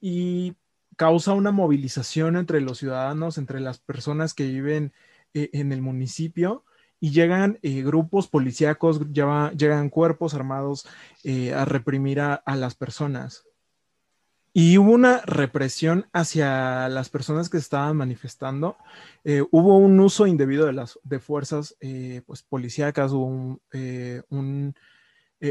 y 0.00 0.56
causa 0.96 1.32
una 1.32 1.50
movilización 1.50 2.36
entre 2.36 2.60
los 2.60 2.78
ciudadanos, 2.78 3.38
entre 3.38 3.60
las 3.60 3.78
personas 3.78 4.34
que 4.34 4.46
viven 4.46 4.92
eh, 5.34 5.50
en 5.52 5.72
el 5.72 5.82
municipio 5.82 6.64
y 7.04 7.10
llegan 7.10 7.58
eh, 7.60 7.82
grupos 7.82 8.28
policíacos, 8.28 8.98
llegan 9.12 9.90
cuerpos 9.90 10.32
armados 10.32 10.88
eh, 11.22 11.52
a 11.52 11.66
reprimir 11.66 12.18
a, 12.18 12.42
las 12.46 12.76
personas. 12.76 13.44
Y 14.54 14.78
hubo 14.78 14.92
una 14.92 15.20
represión 15.26 16.06
hacia 16.14 16.88
las 16.88 17.10
personas 17.10 17.50
que 17.50 17.58
estaban 17.58 17.98
manifestando. 17.98 18.78
hubo 19.50 19.76
un 19.76 20.00
uso 20.00 20.26
indebido 20.26 20.64
de 20.64 20.72
las 20.72 20.98
de 21.02 21.20
fuerzas 21.20 21.76
pues, 22.24 22.42
policíacas, 22.42 23.12
hubo 23.12 23.26
un, 23.26 24.74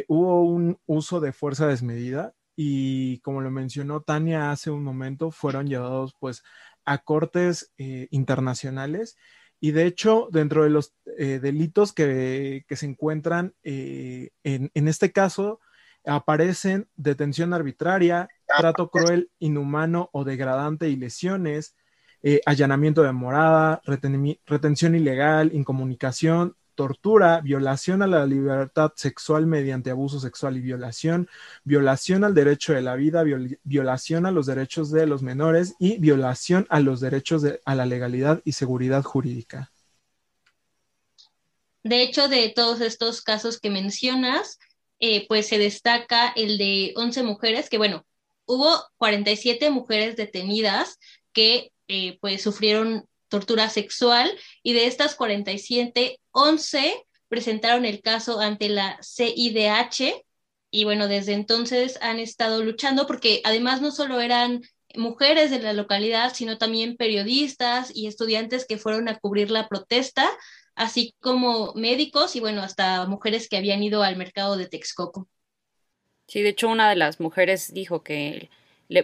hubo 0.07 0.43
un 0.45 0.79
uso 0.87 1.19
de 1.19 1.33
fuerza 1.33 1.67
desmedida 1.67 2.33
y 2.55 3.19
como 3.19 3.41
lo 3.41 3.51
mencionó 3.51 4.01
Tania 4.01 4.49
hace 4.49 4.71
un 4.71 4.83
momento, 4.83 5.29
fueron 5.29 5.67
llevados 5.67 6.15
pues 6.19 6.43
a 6.83 6.97
cortes 6.97 7.71
internacionales 7.77 9.17
y 9.63 9.71
de 9.71 9.85
hecho, 9.85 10.27
dentro 10.29 10.65
de 10.65 10.69
los 10.69 10.93
eh, 11.17 11.39
delitos 11.41 11.93
que, 11.93 12.65
se 12.69 12.85
encuentran 12.85 13.53
eh, 13.63 14.31
en, 14.43 14.87
este 14.89 15.13
caso, 15.13 15.61
aparecen 16.05 16.89
detención 16.97 17.53
arbitraria, 17.53 18.27
trato 18.45 18.89
cruel, 18.89 19.31
inhumano 19.39 20.09
o 20.11 20.25
degradante 20.25 20.89
y 20.89 20.97
lesiones, 20.97 21.77
eh, 22.23 22.41
allanamiento 22.45 23.03
de 23.03 23.13
morada, 23.13 23.81
retención 23.85 24.95
ilegal, 24.95 25.53
incomunicación, 25.53 26.57
tortura, 26.75 27.41
violación 27.41 28.01
a 28.01 28.07
la 28.07 28.25
libertad 28.25 28.91
sexual 28.95 29.45
mediante 29.45 29.91
abuso 29.91 30.19
sexual 30.19 30.57
y 30.57 30.61
violación, 30.61 31.29
violación 31.63 32.23
al 32.23 32.33
derecho 32.33 32.73
de 32.73 32.81
la 32.81 32.95
vida, 32.95 33.23
violación 33.63 34.25
a 34.25 34.31
los 34.31 34.45
derechos 34.45 34.91
de 34.91 35.05
los 35.07 35.21
menores 35.21 35.75
y 35.79 35.97
violación 35.97 36.65
a 36.69 36.79
los 36.79 36.99
derechos 36.99 37.43
a 37.65 37.75
la 37.75 37.85
legalidad 37.85 38.41
y 38.45 38.53
seguridad 38.53 39.03
jurídica. 39.03 39.71
De 41.83 42.01
hecho, 42.01 42.29
de 42.29 42.49
todos 42.49 42.79
estos 42.81 43.21
casos 43.21 43.59
que 43.59 43.69
mencionas, 43.69 44.57
eh, 44.99 45.27
pues 45.27 45.47
se 45.47 45.57
destaca 45.57 46.29
el 46.29 46.57
de 46.57 46.93
11 46.95 47.23
mujeres, 47.23 47.69
que 47.69 47.77
bueno, 47.77 48.05
hubo 48.45 48.83
47 48.97 49.69
mujeres 49.69 50.15
detenidas 50.15 50.97
que 51.33 51.71
eh, 51.87 52.17
pues 52.21 52.41
sufrieron 52.41 53.05
tortura 53.27 53.69
sexual 53.69 54.31
y 54.63 54.73
de 54.73 54.87
estas 54.87 55.15
47, 55.15 56.19
11 56.31 57.05
presentaron 57.27 57.85
el 57.85 58.01
caso 58.01 58.39
ante 58.39 58.69
la 58.69 58.97
CIDH 59.01 60.23
y 60.71 60.85
bueno, 60.85 61.07
desde 61.07 61.33
entonces 61.33 61.99
han 62.01 62.19
estado 62.19 62.63
luchando 62.63 63.05
porque 63.05 63.41
además 63.43 63.81
no 63.81 63.91
solo 63.91 64.21
eran 64.21 64.61
mujeres 64.95 65.51
de 65.51 65.59
la 65.59 65.73
localidad, 65.73 66.33
sino 66.33 66.57
también 66.57 66.97
periodistas 66.97 67.91
y 67.93 68.07
estudiantes 68.07 68.65
que 68.65 68.77
fueron 68.77 69.07
a 69.09 69.19
cubrir 69.19 69.51
la 69.51 69.67
protesta, 69.67 70.29
así 70.75 71.13
como 71.19 71.73
médicos 71.75 72.35
y 72.35 72.39
bueno, 72.39 72.61
hasta 72.61 73.05
mujeres 73.05 73.49
que 73.49 73.57
habían 73.57 73.83
ido 73.83 74.03
al 74.03 74.15
mercado 74.15 74.57
de 74.57 74.67
Texcoco. 74.67 75.27
Sí, 76.27 76.41
de 76.41 76.49
hecho 76.49 76.69
una 76.69 76.89
de 76.89 76.95
las 76.95 77.19
mujeres 77.19 77.73
dijo 77.73 78.01
que, 78.01 78.49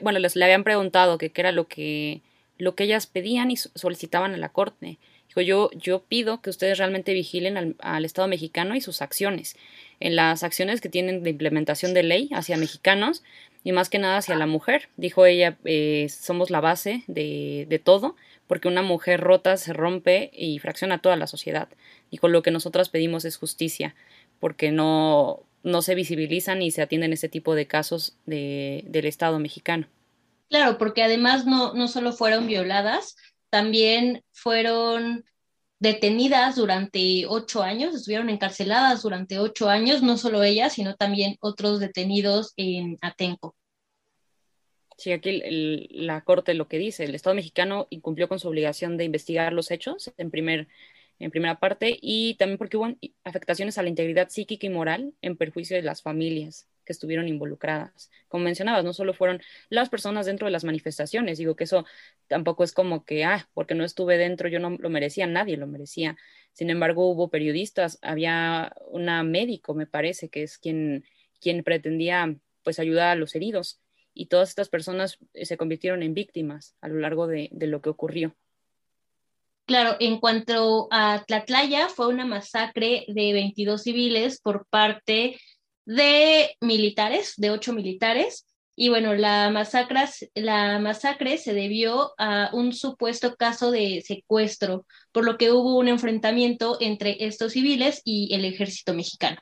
bueno, 0.01 0.19
les 0.19 0.35
le 0.35 0.45
habían 0.45 0.63
preguntado 0.63 1.17
que 1.17 1.31
qué 1.31 1.41
era 1.41 1.51
lo 1.51 1.67
que 1.67 2.21
lo 2.57 2.75
que 2.75 2.83
ellas 2.83 3.07
pedían 3.07 3.51
y 3.51 3.57
solicitaban 3.57 4.33
a 4.33 4.37
la 4.37 4.49
Corte. 4.49 4.99
Dijo, 5.29 5.41
yo, 5.41 5.69
yo 5.73 6.01
pido 6.01 6.41
que 6.41 6.49
ustedes 6.49 6.77
realmente 6.79 7.13
vigilen 7.13 7.75
al, 7.79 8.05
Estado 8.05 8.27
mexicano 8.27 8.75
y 8.75 8.81
sus 8.81 9.01
acciones, 9.01 9.55
en 9.99 10.15
las 10.15 10.43
acciones 10.43 10.81
que 10.81 10.89
tienen 10.89 11.23
de 11.23 11.29
implementación 11.29 11.93
de 11.93 12.03
ley 12.03 12.29
hacia 12.33 12.57
mexicanos 12.57 13.23
y 13.63 13.71
más 13.71 13.89
que 13.89 13.99
nada 13.99 14.17
hacia 14.17 14.35
la 14.35 14.47
mujer. 14.47 14.89
Dijo 14.97 15.25
ella, 15.25 15.57
eh, 15.65 16.07
somos 16.09 16.49
la 16.49 16.61
base 16.61 17.03
de, 17.07 17.67
de 17.69 17.79
todo, 17.79 18.15
porque 18.47 18.67
una 18.67 18.81
mujer 18.81 19.21
rota 19.21 19.55
se 19.57 19.73
rompe 19.73 20.31
y 20.33 20.57
fracciona 20.57 20.99
toda 20.99 21.15
la 21.15 21.27
sociedad. 21.27 21.69
Dijo, 22.09 22.27
lo 22.27 22.41
que 22.41 22.51
nosotras 22.51 22.89
pedimos 22.89 23.23
es 23.23 23.37
justicia, 23.37 23.93
porque 24.39 24.71
no, 24.71 25.43
no 25.63 25.83
se 25.83 25.93
visibilizan 25.93 26.61
y 26.63 26.71
se 26.71 26.81
atienden 26.81 27.13
ese 27.13 27.29
tipo 27.29 27.53
de 27.53 27.67
casos 27.67 28.15
de, 28.25 28.83
del 28.87 29.05
Estado 29.05 29.37
mexicano. 29.37 29.87
Claro, 30.49 30.79
porque 30.79 31.03
además 31.03 31.45
no, 31.45 31.73
no 31.75 31.87
solo 31.87 32.11
fueron 32.11 32.47
violadas, 32.47 33.15
también 33.49 34.23
fueron 34.31 35.23
detenidas 35.79 36.55
durante 36.57 37.25
ocho 37.27 37.63
años, 37.63 37.95
estuvieron 37.95 38.29
encarceladas 38.29 39.01
durante 39.01 39.39
ocho 39.39 39.69
años, 39.69 40.03
no 40.03 40.17
solo 40.17 40.43
ellas, 40.43 40.73
sino 40.73 40.95
también 40.95 41.37
otros 41.39 41.79
detenidos 41.79 42.53
en 42.57 42.97
Atenco. 43.01 43.55
Sí, 44.97 45.13
aquí 45.13 45.41
la 45.91 46.21
Corte 46.25 46.53
lo 46.53 46.67
que 46.67 46.77
dice, 46.77 47.05
el 47.05 47.15
Estado 47.15 47.33
mexicano 47.33 47.87
incumplió 47.89 48.27
con 48.27 48.39
su 48.39 48.49
obligación 48.49 48.97
de 48.97 49.05
investigar 49.05 49.53
los 49.53 49.71
hechos 49.71 50.11
en, 50.17 50.29
primer, 50.29 50.67
en 51.19 51.31
primera 51.31 51.57
parte 51.61 51.97
y 52.01 52.35
también 52.35 52.57
porque 52.57 52.75
hubo 52.75 52.93
afectaciones 53.23 53.77
a 53.77 53.83
la 53.83 53.87
integridad 53.87 54.27
psíquica 54.27 54.67
y 54.67 54.69
moral 54.69 55.13
en 55.21 55.37
perjuicio 55.37 55.77
de 55.77 55.83
las 55.83 56.01
familias 56.01 56.67
que 56.83 56.91
estuvieron 56.91 57.29
involucradas. 57.29 58.11
Como 58.27 58.43
mencionabas, 58.43 58.83
no 58.83 58.91
solo 58.91 59.13
fueron 59.13 59.41
las 59.69 59.87
personas 59.87 60.25
dentro 60.25 60.47
de 60.47 60.51
las 60.51 60.65
manifestaciones, 60.65 61.37
digo 61.37 61.55
que 61.55 61.63
eso 61.63 61.85
tampoco 62.29 62.63
es 62.63 62.71
como 62.71 63.03
que, 63.03 63.25
ah, 63.25 63.49
porque 63.53 63.75
no 63.75 63.83
estuve 63.83 64.17
dentro, 64.17 64.47
yo 64.47 64.59
no 64.59 64.77
lo 64.79 64.89
merecía, 64.89 65.27
nadie 65.27 65.57
lo 65.57 65.67
merecía. 65.67 66.15
Sin 66.53 66.69
embargo, 66.69 67.09
hubo 67.09 67.29
periodistas, 67.29 67.99
había 68.01 68.71
una 68.87 69.23
médico, 69.23 69.73
me 69.73 69.87
parece, 69.87 70.29
que 70.29 70.43
es 70.43 70.57
quien, 70.57 71.03
quien 71.41 71.63
pretendía 71.63 72.35
pues 72.63 72.79
ayudar 72.79 73.09
a 73.09 73.15
los 73.15 73.35
heridos 73.35 73.81
y 74.13 74.27
todas 74.27 74.49
estas 74.49 74.69
personas 74.69 75.17
eh, 75.33 75.45
se 75.45 75.57
convirtieron 75.57 76.03
en 76.03 76.13
víctimas 76.13 76.75
a 76.81 76.87
lo 76.87 76.99
largo 76.99 77.27
de, 77.27 77.49
de 77.51 77.67
lo 77.67 77.81
que 77.81 77.89
ocurrió. 77.89 78.35
Claro, 79.65 79.97
en 79.99 80.19
cuanto 80.19 80.87
a 80.91 81.23
Tlatlaya, 81.27 81.89
fue 81.89 82.07
una 82.07 82.25
masacre 82.25 83.05
de 83.07 83.33
22 83.33 83.83
civiles 83.83 84.41
por 84.41 84.65
parte 84.67 85.39
de 85.85 86.55
militares, 86.59 87.33
de 87.37 87.51
ocho 87.51 87.73
militares. 87.73 88.45
Y 88.81 88.87
bueno, 88.87 89.13
la 89.13 89.49
masacre, 89.49 90.05
la 90.35 90.79
masacre 90.79 91.37
se 91.37 91.53
debió 91.53 92.13
a 92.17 92.49
un 92.53 92.71
supuesto 92.71 93.35
caso 93.35 93.71
de 93.71 94.01
secuestro, 94.07 94.85
por 95.11 95.25
lo 95.25 95.37
que 95.37 95.51
hubo 95.51 95.77
un 95.77 95.89
enfrentamiento 95.89 96.77
entre 96.79 97.17
estos 97.25 97.51
civiles 97.51 98.01
y 98.05 98.33
el 98.33 98.45
ejército 98.45 98.93
mexicano. 98.93 99.37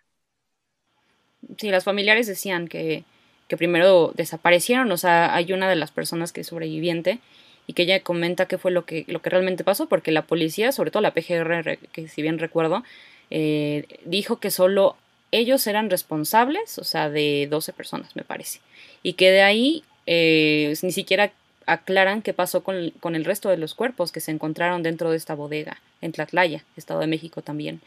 Sí, 1.59 1.69
las 1.69 1.83
familiares 1.83 2.25
decían 2.25 2.67
que, 2.67 3.03
que 3.47 3.57
primero 3.57 4.11
desaparecieron, 4.15 4.91
o 4.91 4.97
sea, 4.97 5.35
hay 5.35 5.53
una 5.53 5.69
de 5.69 5.75
las 5.75 5.91
personas 5.91 6.33
que 6.33 6.41
es 6.41 6.47
sobreviviente 6.47 7.19
y 7.67 7.73
que 7.73 7.83
ella 7.83 8.01
comenta 8.01 8.47
qué 8.47 8.57
fue 8.57 8.71
lo 8.71 8.85
que, 8.85 9.05
lo 9.07 9.21
que 9.21 9.29
realmente 9.29 9.63
pasó, 9.63 9.87
porque 9.87 10.09
la 10.11 10.25
policía, 10.25 10.71
sobre 10.71 10.89
todo 10.89 11.01
la 11.01 11.13
PGR, 11.13 11.77
que 11.91 12.07
si 12.07 12.23
bien 12.23 12.39
recuerdo, 12.39 12.83
eh, 13.29 13.85
dijo 14.03 14.39
que 14.39 14.49
solo 14.49 14.95
ellos 15.31 15.65
eran 15.67 15.89
responsables, 15.89 16.77
o 16.79 16.83
sea, 16.83 17.09
de 17.09 17.47
12 17.49 17.73
personas, 17.73 18.15
me 18.15 18.23
parece, 18.23 18.59
y 19.03 19.13
que 19.13 19.31
de 19.31 19.41
ahí 19.41 19.83
eh, 20.05 20.73
ni 20.81 20.91
siquiera 20.91 21.31
aclaran 21.65 22.21
qué 22.21 22.33
pasó 22.33 22.63
con, 22.63 22.91
con, 22.99 23.15
el 23.15 23.25
resto 23.25 23.49
de 23.49 23.57
los 23.57 23.75
cuerpos 23.75 24.11
que 24.11 24.21
se 24.21 24.31
encontraron 24.31 24.83
dentro 24.83 25.11
de 25.11 25.17
esta 25.17 25.35
bodega, 25.35 25.81
en 26.01 26.13
Tlatlaya, 26.13 26.63
Estado 26.77 27.01
de 27.01 27.07
México 27.07 27.41
también. 27.41 27.81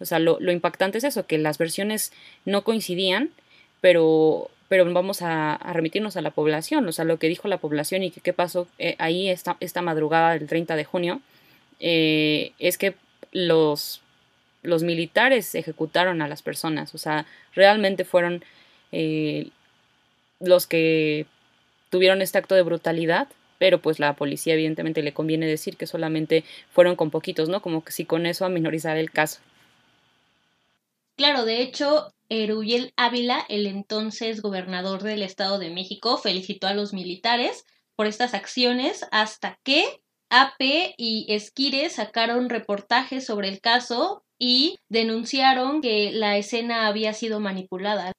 O 0.00 0.04
sea, 0.04 0.18
lo, 0.18 0.38
lo 0.40 0.52
impactante 0.52 0.98
es 0.98 1.04
eso, 1.04 1.26
que 1.26 1.38
las 1.38 1.58
versiones 1.58 2.12
no 2.44 2.62
coincidían, 2.62 3.30
pero 3.80 4.50
pero 4.68 4.90
vamos 4.92 5.22
a, 5.22 5.58
remitirnos 5.72 6.16
a 6.16 6.22
la 6.22 6.30
población, 6.30 6.88
o 6.88 6.92
sea, 6.92 7.04
lo 7.04 7.18
que 7.18 7.28
dijo 7.28 7.48
la 7.48 7.58
población 7.58 8.02
y 8.02 8.10
que 8.10 8.20
qué 8.20 8.32
pasó 8.32 8.66
eh, 8.78 8.96
ahí 8.98 9.28
esta, 9.28 9.56
esta 9.60 9.82
madrugada 9.82 10.32
del 10.32 10.48
30 10.48 10.74
de 10.74 10.84
junio, 10.84 11.20
eh, 11.80 12.52
es 12.58 12.78
que 12.78 12.94
los, 13.30 14.00
los 14.64 14.82
militares 14.82 15.54
ejecutaron 15.54 16.20
a 16.22 16.28
las 16.28 16.42
personas, 16.42 16.94
o 16.94 16.98
sea, 16.98 17.26
realmente 17.54 18.04
fueron 18.04 18.44
eh, 18.90 19.50
los 20.40 20.66
que 20.66 21.26
tuvieron 21.90 22.22
este 22.22 22.38
acto 22.38 22.54
de 22.54 22.62
brutalidad, 22.62 23.28
pero 23.58 23.80
pues 23.80 24.00
la 24.00 24.16
policía 24.16 24.54
evidentemente 24.54 25.02
le 25.02 25.14
conviene 25.14 25.46
decir 25.46 25.76
que 25.76 25.86
solamente 25.86 26.44
fueron 26.70 26.96
con 26.96 27.10
poquitos, 27.10 27.48
¿no? 27.48 27.62
Como 27.62 27.84
que 27.84 27.92
si 27.92 28.04
con 28.04 28.26
eso 28.26 28.44
a 28.44 28.48
minorizar 28.48 28.96
el 28.96 29.10
caso. 29.10 29.40
Claro, 31.16 31.44
de 31.44 31.62
hecho, 31.62 32.12
Eruyel 32.28 32.92
Ávila, 32.96 33.44
el 33.48 33.66
entonces 33.66 34.42
gobernador 34.42 35.02
del 35.02 35.22
Estado 35.22 35.58
de 35.58 35.70
México, 35.70 36.18
felicitó 36.18 36.66
a 36.66 36.74
los 36.74 36.92
militares 36.92 37.64
por 37.94 38.06
estas 38.06 38.34
acciones 38.34 39.06
hasta 39.12 39.58
que 39.62 39.84
AP 40.30 40.94
y 40.96 41.26
Esquire 41.28 41.88
sacaron 41.90 42.48
reportajes 42.48 43.24
sobre 43.24 43.48
el 43.48 43.60
caso 43.60 44.24
y 44.38 44.78
denunciaron 44.88 45.80
que 45.80 46.12
la 46.12 46.36
escena 46.36 46.86
había 46.86 47.12
sido 47.12 47.40
manipulada. 47.40 48.12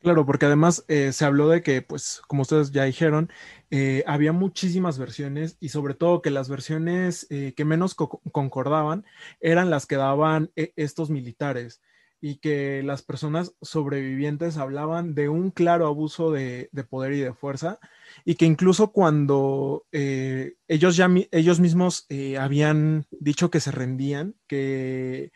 Claro, 0.00 0.24
porque 0.24 0.46
además 0.46 0.84
eh, 0.88 1.12
se 1.12 1.26
habló 1.26 1.48
de 1.50 1.62
que, 1.62 1.82
pues, 1.82 2.22
como 2.26 2.42
ustedes 2.42 2.70
ya 2.70 2.84
dijeron, 2.84 3.30
eh, 3.70 4.02
había 4.06 4.32
muchísimas 4.32 4.98
versiones 4.98 5.58
y 5.60 5.68
sobre 5.68 5.92
todo 5.92 6.22
que 6.22 6.30
las 6.30 6.48
versiones 6.48 7.26
eh, 7.28 7.52
que 7.54 7.66
menos 7.66 7.94
concordaban 7.94 9.04
eran 9.40 9.68
las 9.68 9.86
que 9.86 9.96
daban 9.96 10.50
estos 10.56 11.10
militares 11.10 11.82
y 12.20 12.36
que 12.36 12.82
las 12.82 13.02
personas 13.02 13.54
sobrevivientes 13.62 14.56
hablaban 14.58 15.14
de 15.14 15.28
un 15.28 15.50
claro 15.50 15.86
abuso 15.86 16.30
de, 16.30 16.68
poder 16.88 17.14
y 17.14 17.20
de 17.20 17.32
fuerza 17.32 17.78
y 18.24 18.34
que 18.34 18.44
incluso 18.44 18.92
cuando 18.92 19.86
ellos 19.92 20.96
ya 20.96 21.08
ellos 21.30 21.60
mismos 21.60 22.06
habían 22.38 23.06
dicho 23.10 23.50
que 23.50 23.60
se 23.60 23.70
rendían, 23.70 24.34
que, 24.46 25.32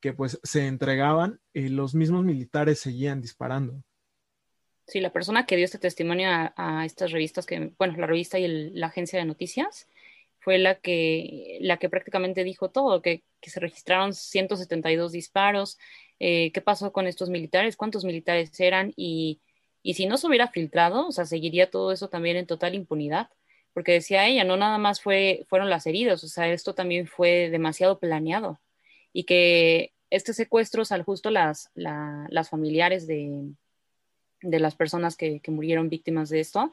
que 0.00 0.12
pues 0.12 0.40
se 0.42 0.66
entregaban, 0.66 1.40
los 1.54 1.94
mismos 1.94 2.24
militares 2.24 2.80
seguían 2.80 3.20
disparando. 3.22 3.82
Sí, 4.86 5.00
la 5.00 5.12
persona 5.12 5.46
que 5.46 5.56
dio 5.56 5.64
este 5.64 5.78
testimonio 5.78 6.28
a, 6.56 6.84
estas 6.84 7.10
revistas, 7.10 7.46
que, 7.46 7.72
bueno, 7.78 7.96
la 7.96 8.06
revista 8.06 8.38
y 8.38 8.70
la 8.72 8.88
agencia 8.88 9.18
de 9.18 9.24
noticias, 9.24 9.88
fue 10.40 10.58
la 10.58 10.74
que, 10.74 11.58
la 11.62 11.78
que 11.78 11.88
prácticamente 11.88 12.44
dijo 12.44 12.70
todo, 12.70 13.00
que, 13.00 13.24
se 13.40 13.60
registraron 13.60 14.12
172 14.12 15.12
disparos, 15.12 15.78
eh, 16.20 16.52
qué 16.52 16.60
pasó 16.60 16.92
con 16.92 17.06
estos 17.06 17.30
militares, 17.30 17.76
cuántos 17.76 18.04
militares 18.04 18.58
eran 18.60 18.92
y, 18.96 19.40
y 19.82 19.94
si 19.94 20.06
no 20.06 20.16
se 20.16 20.26
hubiera 20.26 20.48
filtrado, 20.48 21.08
o 21.08 21.12
sea, 21.12 21.26
seguiría 21.26 21.70
todo 21.70 21.92
eso 21.92 22.08
también 22.08 22.36
en 22.36 22.46
total 22.46 22.74
impunidad, 22.74 23.30
porque 23.72 23.92
decía 23.92 24.26
ella, 24.26 24.44
no 24.44 24.56
nada 24.56 24.78
más 24.78 25.00
fue, 25.00 25.44
fueron 25.48 25.70
las 25.70 25.86
heridas, 25.86 26.22
o 26.24 26.28
sea, 26.28 26.48
esto 26.52 26.74
también 26.74 27.06
fue 27.06 27.50
demasiado 27.50 27.98
planeado. 27.98 28.60
Y 29.12 29.24
que 29.24 29.92
este 30.10 30.32
secuestro, 30.32 30.82
o 30.82 30.84
sea, 30.84 31.02
justo 31.02 31.30
las, 31.30 31.70
las 31.74 32.50
familiares 32.50 33.06
de, 33.06 33.54
de 34.44 34.60
las 34.60 34.76
personas 34.76 35.16
que, 35.16 35.40
murieron 35.48 35.88
víctimas 35.88 36.28
de 36.28 36.40
esto, 36.40 36.72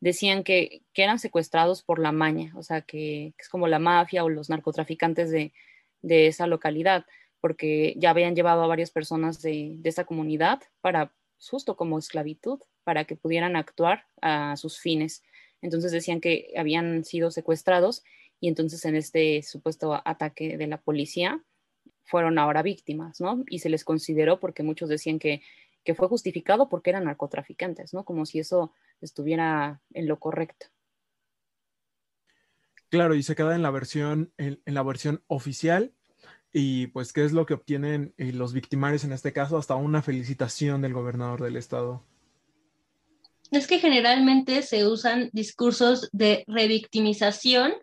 decían 0.00 0.44
que, 0.44 0.82
eran 0.94 1.18
secuestrados 1.18 1.82
por 1.82 1.98
la 1.98 2.12
maña, 2.12 2.52
o 2.56 2.62
sea, 2.62 2.80
que, 2.80 3.34
es 3.38 3.48
como 3.48 3.68
la 3.68 3.78
mafia 3.78 4.24
o 4.24 4.28
los 4.28 4.48
narcotraficantes 4.48 5.30
de, 5.30 5.52
esa 6.02 6.46
localidad, 6.46 7.04
porque 7.40 7.94
ya 7.96 8.10
habían 8.10 8.34
llevado 8.34 8.62
a 8.62 8.66
varias 8.66 8.90
personas 8.90 9.40
de, 9.42 9.78
esa 9.84 10.04
comunidad 10.04 10.60
para, 10.80 11.12
justo 11.38 11.76
como 11.76 11.98
esclavitud, 11.98 12.60
para 12.84 13.04
que 13.04 13.16
pudieran 13.16 13.56
actuar 13.56 14.06
a 14.20 14.56
sus 14.56 14.78
fines. 14.78 15.22
Entonces 15.60 15.92
decían 15.92 16.20
que 16.20 16.52
habían 16.56 17.04
sido 17.04 17.30
secuestrados 17.30 18.02
y 18.40 18.48
entonces 18.48 18.84
en 18.84 18.96
este 18.96 19.42
supuesto 19.42 20.00
ataque 20.04 20.56
de 20.56 20.66
la 20.66 20.80
policía 20.80 21.42
fueron 22.04 22.38
ahora 22.38 22.62
víctimas, 22.62 23.20
¿no? 23.20 23.44
Y 23.48 23.58
se 23.58 23.68
les 23.68 23.84
consideró 23.84 24.40
porque 24.40 24.62
muchos 24.62 24.88
decían 24.88 25.18
que 25.18 25.42
que 25.88 25.94
fue 25.94 26.06
justificado 26.06 26.68
porque 26.68 26.90
eran 26.90 27.04
narcotraficantes, 27.04 27.94
¿no? 27.94 28.04
Como 28.04 28.26
si 28.26 28.38
eso 28.38 28.74
estuviera 29.00 29.80
en 29.94 30.06
lo 30.06 30.18
correcto. 30.18 30.66
Claro, 32.90 33.14
y 33.14 33.22
se 33.22 33.34
queda 33.34 33.54
en 33.54 33.62
la 33.62 33.70
versión, 33.70 34.30
en, 34.36 34.60
la 34.66 34.82
versión 34.82 35.24
oficial. 35.28 35.94
Y 36.52 36.88
pues, 36.88 37.12
¿qué 37.12 37.24
es 37.24 37.32
lo 37.32 37.46
que 37.46 37.54
obtienen 37.54 38.14
eh, 38.16 38.32
los 38.32 38.52
victimarios 38.52 39.04
en 39.04 39.12
este 39.12 39.32
caso? 39.32 39.58
Hasta 39.58 39.76
una 39.76 40.02
felicitación 40.02 40.80
del 40.80 40.94
gobernador 40.94 41.42
del 41.42 41.56
estado. 41.56 42.02
Es 43.50 43.66
que 43.66 43.78
generalmente 43.78 44.62
se 44.62 44.86
usan 44.86 45.30
discursos 45.32 46.08
de 46.12 46.44
revictimización 46.46 47.74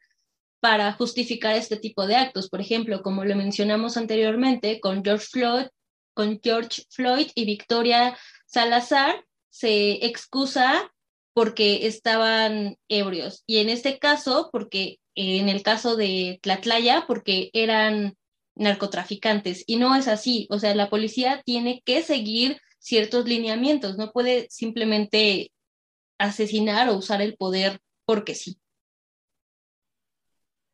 para 0.59 0.93
justificar 0.93 1.55
este 1.55 1.77
tipo 1.77 2.07
de 2.07 2.15
actos. 2.15 2.49
Por 2.49 2.61
ejemplo, 2.61 3.01
como 3.01 3.23
lo 3.23 3.35
mencionamos 3.35 3.97
anteriormente 3.97 4.79
con 4.79 5.03
George 5.03 5.27
Floyd, 5.31 5.67
con 6.13 6.39
George 6.41 6.83
Floyd 6.89 7.27
y 7.35 7.45
Victoria 7.45 8.17
Salazar 8.45 9.23
se 9.49 10.05
excusa 10.05 10.91
porque 11.33 11.85
estaban 11.87 12.77
ebrios. 12.87 13.43
Y 13.45 13.57
en 13.57 13.69
este 13.69 13.99
caso, 13.99 14.49
porque 14.51 14.99
en 15.15 15.49
el 15.49 15.61
caso 15.63 15.95
de 15.95 16.39
Tlatlaya, 16.41 17.05
porque 17.07 17.49
eran 17.53 18.15
narcotraficantes. 18.55 19.63
Y 19.67 19.77
no 19.77 19.95
es 19.95 20.07
así. 20.07 20.47
O 20.49 20.59
sea, 20.59 20.75
la 20.75 20.89
policía 20.89 21.41
tiene 21.45 21.81
que 21.85 22.01
seguir 22.01 22.59
ciertos 22.79 23.25
lineamientos, 23.27 23.97
no 23.97 24.11
puede 24.11 24.47
simplemente 24.49 25.51
asesinar 26.17 26.89
o 26.89 26.95
usar 26.95 27.21
el 27.21 27.35
poder 27.35 27.79
porque 28.05 28.35
sí. 28.35 28.57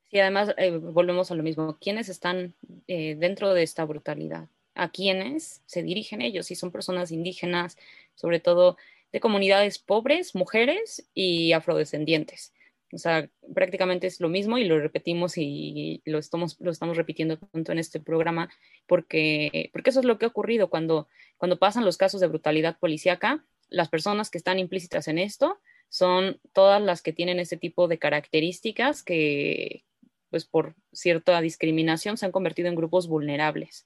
Sí, 0.10 0.20
además 0.20 0.54
eh, 0.58 0.72
volvemos 0.78 1.32
a 1.32 1.36
lo 1.36 1.44
mismo. 1.44 1.78
¿Quiénes 1.80 2.10
están 2.10 2.54
eh, 2.88 3.16
dentro 3.18 3.54
de 3.54 3.64
esta 3.64 3.86
brutalidad? 3.86 4.50
a 4.76 4.90
quienes 4.90 5.62
se 5.66 5.84
dirigen 5.84 6.22
ellos, 6.22 6.52
y 6.52 6.56
son 6.56 6.72
personas 6.72 7.12
indígenas, 7.12 7.78
sobre 8.16 8.40
todo 8.40 8.78
de 9.12 9.20
comunidades 9.20 9.80
pobres, 9.80 10.36
mujeres 10.36 11.08
y 11.14 11.52
afrodescendientes. 11.54 12.54
O 12.94 12.98
sea, 12.98 13.30
prácticamente 13.54 14.08
es 14.08 14.20
lo 14.20 14.30
mismo 14.30 14.58
y 14.58 14.66
lo 14.66 14.80
repetimos 14.80 15.38
y 15.38 16.02
lo 16.06 16.18
estamos, 16.18 16.58
lo 16.60 16.72
estamos 16.72 16.98
repitiendo 16.98 17.38
tanto 17.38 17.72
en 17.72 17.80
este 17.80 18.00
programa 18.00 18.50
porque, 18.86 19.70
porque 19.72 19.92
eso 19.92 20.00
es 20.00 20.06
lo 20.06 20.18
que 20.18 20.26
ha 20.26 20.30
ocurrido 20.30 20.70
cuando, 20.70 21.08
cuando 21.38 21.58
pasan 21.58 21.86
los 21.86 21.98
casos 21.98 22.22
de 22.22 22.28
brutalidad 22.28 22.78
policíaca. 22.80 23.46
Las 23.70 23.89
personas 23.89 24.30
que 24.30 24.38
están 24.38 24.60
implícitas 24.60 25.08
en 25.08 25.20
esto 25.20 25.60
son 25.88 26.39
todas 26.54 26.82
las 26.82 27.02
que 27.02 27.14
tienen 27.14 27.39
ese 27.39 27.58
tipo 27.58 27.88
de 27.88 27.98
características 27.98 29.04
que, 29.04 29.84
pues 30.30 30.46
por 30.46 30.76
cierta 30.92 31.39
discriminación, 31.42 32.18
se 32.18 32.26
han 32.26 32.32
convertido 32.32 32.68
en 32.68 32.76
grupos 32.76 33.08
vulnerables. 33.08 33.86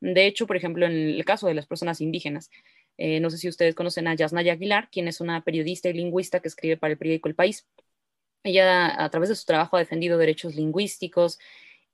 De 0.00 0.26
hecho, 0.26 0.46
por 0.46 0.56
ejemplo, 0.56 0.84
en 0.84 0.92
el 0.92 1.24
caso 1.24 1.46
de 1.46 1.54
las 1.54 1.66
personas 1.66 2.00
indígenas, 2.00 2.50
eh, 2.98 3.20
no 3.20 3.30
sé 3.30 3.38
si 3.38 3.48
ustedes 3.48 3.74
conocen 3.74 4.08
a 4.08 4.14
Yasnaya 4.14 4.54
Aguilar, 4.54 4.88
quien 4.90 5.08
es 5.08 5.20
una 5.20 5.42
periodista 5.42 5.88
y 5.88 5.92
lingüista 5.92 6.40
que 6.40 6.48
escribe 6.48 6.76
para 6.76 6.92
el 6.92 6.98
periódico 6.98 7.28
El 7.28 7.34
País. 7.34 7.66
Ella, 8.44 9.02
a 9.02 9.08
través 9.10 9.28
de 9.28 9.36
su 9.36 9.44
trabajo, 9.44 9.76
ha 9.76 9.80
defendido 9.80 10.18
derechos 10.18 10.54
lingüísticos 10.54 11.38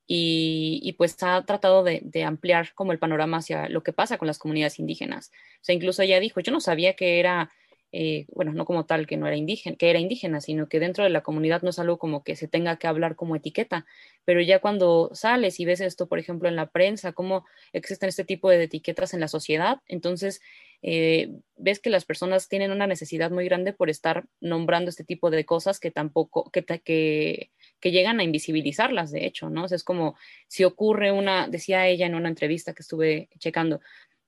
y, 0.06 0.94
pues 0.96 1.22
ha 1.22 1.44
tratado 1.44 1.84
de, 1.84 2.24
ampliar 2.24 2.72
como 2.74 2.92
el 2.92 2.98
panorama 2.98 3.38
hacia 3.38 3.68
lo 3.68 3.82
que 3.82 3.92
pasa 3.92 4.18
con 4.18 4.26
las 4.26 4.38
comunidades 4.38 4.78
indígenas. 4.78 5.30
O 5.60 5.64
sea, 5.64 5.74
incluso 5.74 6.02
ella 6.02 6.20
dijo, 6.20 6.40
yo 6.40 6.52
no 6.52 6.60
sabía 6.60 6.94
que 6.94 7.20
era 7.20 7.50
eh, 7.90 8.26
bueno, 8.34 8.52
no 8.52 8.66
como 8.66 8.84
tal 8.84 9.06
que 9.06 9.16
no 9.16 9.26
era 9.26 9.36
indígena, 9.36 9.76
que 9.76 9.88
era 9.88 9.98
indígena, 9.98 10.40
sino 10.42 10.68
que 10.68 10.78
dentro 10.78 11.04
de 11.04 11.10
la 11.10 11.22
comunidad 11.22 11.62
no 11.62 11.70
es 11.70 11.78
algo 11.78 11.98
como 11.98 12.22
que 12.22 12.36
se 12.36 12.46
tenga 12.46 12.76
que 12.76 12.86
hablar 12.86 13.16
como 13.16 13.34
etiqueta, 13.34 13.86
pero 14.26 14.42
ya 14.42 14.60
cuando 14.60 15.10
sales 15.14 15.58
y 15.58 15.64
ves 15.64 15.80
esto, 15.80 16.06
por 16.06 16.18
ejemplo, 16.18 16.48
en 16.48 16.56
la 16.56 16.66
prensa, 16.70 17.12
cómo 17.12 17.46
existen 17.72 18.10
este 18.10 18.24
tipo 18.24 18.50
de 18.50 18.62
etiquetas 18.64 19.14
en 19.14 19.20
la 19.20 19.28
sociedad, 19.28 19.80
entonces 19.86 20.42
eh, 20.82 21.30
ves 21.56 21.80
que 21.80 21.90
las 21.90 22.04
personas 22.04 22.48
tienen 22.48 22.70
una 22.70 22.86
necesidad 22.86 23.30
muy 23.30 23.44
grande 23.44 23.72
por 23.72 23.90
estar 23.90 24.26
nombrando 24.40 24.90
este 24.90 25.04
tipo 25.04 25.30
de 25.30 25.44
cosas 25.44 25.80
que 25.80 25.90
tampoco, 25.90 26.50
que, 26.50 26.62
que, 26.64 27.50
llegan 27.90 28.20
a 28.20 28.24
invisibilizarlas, 28.24 29.10
de 29.10 29.26
hecho, 29.26 29.50
¿no? 29.50 29.66
es 29.66 29.82
como 29.82 30.16
si 30.46 30.64
ocurre 30.64 31.10
una, 31.10 31.48
decía 31.48 31.86
ella 31.88 32.06
en 32.06 32.14
una 32.14 32.28
entrevista 32.28 32.74
que 32.74 32.82
estuve 32.82 33.28
checando, 33.38 33.80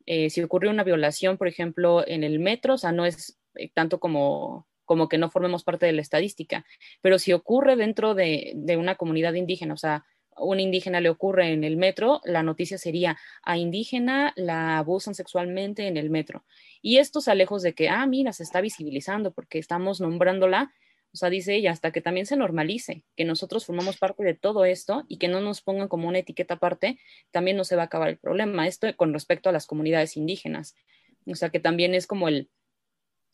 eh, 0.06 0.30
si 0.30 0.42
ocurre 0.42 0.68
una 0.68 0.82
violación, 0.82 1.38
por 1.38 1.46
ejemplo, 1.46 2.06
en 2.06 2.24
el 2.24 2.40
metro, 2.40 2.74
o 2.74 2.78
sea, 2.78 2.90
no 2.90 3.06
es 3.06 3.38
eh, 3.54 3.70
tanto 3.72 4.00
como, 4.00 4.66
como 4.84 5.08
que 5.08 5.18
no 5.18 5.30
formemos 5.30 5.62
parte 5.62 5.86
de 5.86 5.92
la 5.92 6.02
estadística, 6.02 6.64
pero 7.00 7.18
si 7.20 7.32
ocurre 7.32 7.76
dentro 7.76 8.14
de, 8.14 8.52
de 8.56 8.76
una 8.76 8.96
comunidad 8.96 9.34
indígena, 9.34 9.74
o 9.74 9.76
sea, 9.76 10.04
un 10.40 10.60
indígena 10.60 11.00
le 11.00 11.10
ocurre 11.10 11.52
en 11.52 11.64
el 11.64 11.76
metro, 11.76 12.20
la 12.24 12.42
noticia 12.42 12.78
sería 12.78 13.16
a 13.42 13.56
indígena 13.56 14.32
la 14.36 14.78
abusan 14.78 15.14
sexualmente 15.14 15.86
en 15.86 15.96
el 15.96 16.10
metro. 16.10 16.44
Y 16.82 16.98
esto 16.98 17.20
sale 17.20 17.38
lejos 17.38 17.62
de 17.62 17.74
que, 17.74 17.88
ah, 17.88 18.06
mira, 18.06 18.32
se 18.32 18.42
está 18.42 18.60
visibilizando 18.60 19.32
porque 19.32 19.58
estamos 19.58 20.00
nombrándola. 20.00 20.72
O 21.12 21.16
sea, 21.16 21.30
dice 21.30 21.54
ella, 21.54 21.72
hasta 21.72 21.90
que 21.90 22.00
también 22.00 22.26
se 22.26 22.36
normalice, 22.36 23.02
que 23.16 23.24
nosotros 23.24 23.66
formamos 23.66 23.96
parte 23.96 24.22
de 24.22 24.34
todo 24.34 24.64
esto 24.64 25.04
y 25.08 25.18
que 25.18 25.28
no 25.28 25.40
nos 25.40 25.60
pongan 25.60 25.88
como 25.88 26.06
una 26.06 26.18
etiqueta 26.18 26.54
aparte, 26.54 26.98
también 27.30 27.56
no 27.56 27.64
se 27.64 27.76
va 27.76 27.82
a 27.82 27.86
acabar 27.86 28.08
el 28.08 28.18
problema. 28.18 28.66
Esto 28.66 28.86
con 28.96 29.12
respecto 29.12 29.48
a 29.48 29.52
las 29.52 29.66
comunidades 29.66 30.16
indígenas. 30.16 30.76
O 31.26 31.34
sea, 31.34 31.50
que 31.50 31.60
también 31.60 31.94
es 31.94 32.06
como 32.06 32.28
el, 32.28 32.48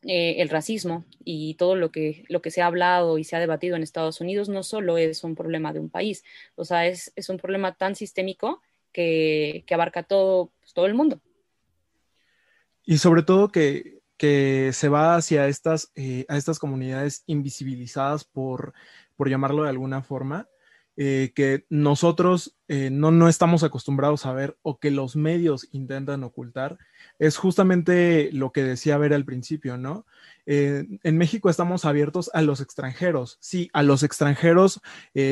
eh, 0.02 0.36
el 0.42 0.48
racismo 0.48 1.04
y 1.24 1.54
todo 1.54 1.74
lo 1.74 1.90
que, 1.90 2.24
lo 2.28 2.42
que 2.42 2.50
se 2.50 2.62
ha 2.62 2.66
hablado 2.66 3.18
y 3.18 3.24
se 3.24 3.34
ha 3.34 3.40
debatido 3.40 3.76
en 3.76 3.82
Estados 3.82 4.20
Unidos 4.20 4.48
no 4.48 4.62
solo 4.62 4.98
es 4.98 5.24
un 5.24 5.34
problema 5.34 5.72
de 5.72 5.80
un 5.80 5.90
país, 5.90 6.22
o 6.54 6.64
sea, 6.64 6.86
es, 6.86 7.12
un 7.28 7.38
problema 7.38 7.74
tan 7.74 7.96
sistémico 7.96 8.62
que, 8.92 9.64
abarca 9.70 10.02
todo, 10.02 10.52
pues, 10.60 10.74
todo 10.74 10.86
el 10.86 10.94
mundo. 10.94 11.20
Y 12.84 12.98
sobre 12.98 13.22
todo 13.22 13.48
que, 13.48 14.00
se 14.18 14.88
va 14.88 15.16
hacia 15.16 15.48
estas, 15.48 15.90
eh, 15.96 16.24
a 16.28 16.36
estas 16.36 16.58
comunidades 16.58 17.24
invisibilizadas 17.26 18.24
por, 18.24 18.74
por 19.16 19.28
llamarlo 19.28 19.64
de 19.64 19.70
alguna 19.70 20.02
forma, 20.02 20.48
eh, 20.98 21.32
que 21.34 21.66
nosotros 21.68 22.56
eh, 22.68 22.88
no, 22.90 23.10
no, 23.10 23.28
estamos 23.28 23.62
acostumbrados 23.62 24.24
a 24.24 24.32
ver 24.32 24.56
o 24.62 24.78
que 24.78 24.90
los 24.90 25.14
medios 25.14 25.68
intentan 25.72 26.24
ocultar, 26.24 26.78
es 27.18 27.36
justamente 27.36 28.30
lo 28.32 28.50
que 28.50 28.62
decía 28.62 28.96
ver 28.96 29.12
al 29.12 29.26
principio, 29.26 29.76
¿no? 29.76 30.06
Eh, 30.46 30.86
en 31.02 31.18
México 31.18 31.50
estamos 31.50 31.84
abiertos 31.84 32.30
a 32.32 32.40
los 32.40 32.60
extranjeros, 32.62 33.36
sí, 33.40 33.68
a 33.74 33.82
los 33.82 34.02
extranjeros 34.02 34.80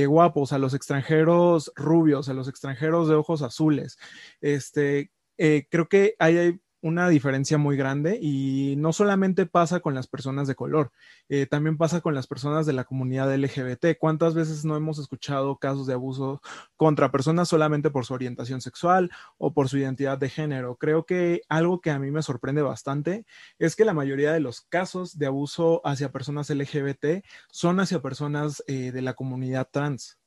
guapos, 0.06 0.52
a 0.52 0.58
los 0.58 0.74
extranjeros 0.74 1.72
rubios, 1.76 2.28
a 2.28 2.34
los 2.34 2.48
extranjeros 2.48 3.08
de 3.08 3.14
ojos 3.14 3.40
azules. 3.40 3.98
Este, 4.40 5.10
creo 5.36 5.88
que 5.88 6.14
hay 6.18 6.60
una 6.84 7.08
diferencia 7.08 7.56
muy 7.56 7.78
grande 7.78 8.18
y 8.20 8.74
no 8.76 8.92
solamente 8.92 9.46
pasa 9.46 9.80
con 9.80 9.94
las 9.94 10.06
personas 10.06 10.46
de 10.46 10.54
color, 10.54 10.92
eh, 11.30 11.46
también 11.46 11.78
pasa 11.78 12.02
con 12.02 12.14
las 12.14 12.26
personas 12.26 12.66
de 12.66 12.74
la 12.74 12.84
comunidad 12.84 13.34
LGBT. 13.34 13.96
¿Cuántas 13.98 14.34
veces 14.34 14.66
no 14.66 14.76
hemos 14.76 14.98
escuchado 14.98 15.56
casos 15.56 15.86
de 15.86 15.94
abuso 15.94 16.42
contra 16.76 17.10
personas 17.10 17.48
solamente 17.48 17.90
por 17.90 18.04
su 18.04 18.12
orientación 18.12 18.60
sexual 18.60 19.10
o 19.38 19.54
por 19.54 19.70
su 19.70 19.78
identidad 19.78 20.18
de 20.18 20.28
género? 20.28 20.76
Creo 20.76 21.06
que 21.06 21.40
algo 21.48 21.80
que 21.80 21.90
a 21.90 21.98
mí 21.98 22.10
me 22.10 22.22
sorprende 22.22 22.60
bastante 22.60 23.24
es 23.58 23.76
que 23.76 23.86
la 23.86 23.94
mayoría 23.94 24.34
de 24.34 24.40
los 24.40 24.60
casos 24.60 25.16
de 25.16 25.24
abuso 25.24 25.80
hacia 25.86 26.12
personas 26.12 26.50
LGBT 26.50 27.24
son 27.50 27.80
hacia 27.80 28.02
personas 28.02 28.62
eh, 28.66 28.92
de 28.92 29.00
la 29.00 29.14
comunidad 29.14 29.68
trans. 29.72 30.18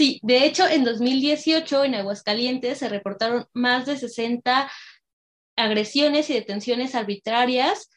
Sí, 0.00 0.18
de 0.22 0.46
hecho, 0.46 0.66
en 0.66 0.82
2018 0.82 1.84
en 1.84 1.94
Aguascalientes 1.94 2.78
se 2.78 2.88
reportaron 2.88 3.46
más 3.52 3.84
de 3.84 3.98
60 3.98 4.72
agresiones 5.56 6.30
y 6.30 6.32
detenciones 6.32 6.94
arbitrarias 6.94 7.90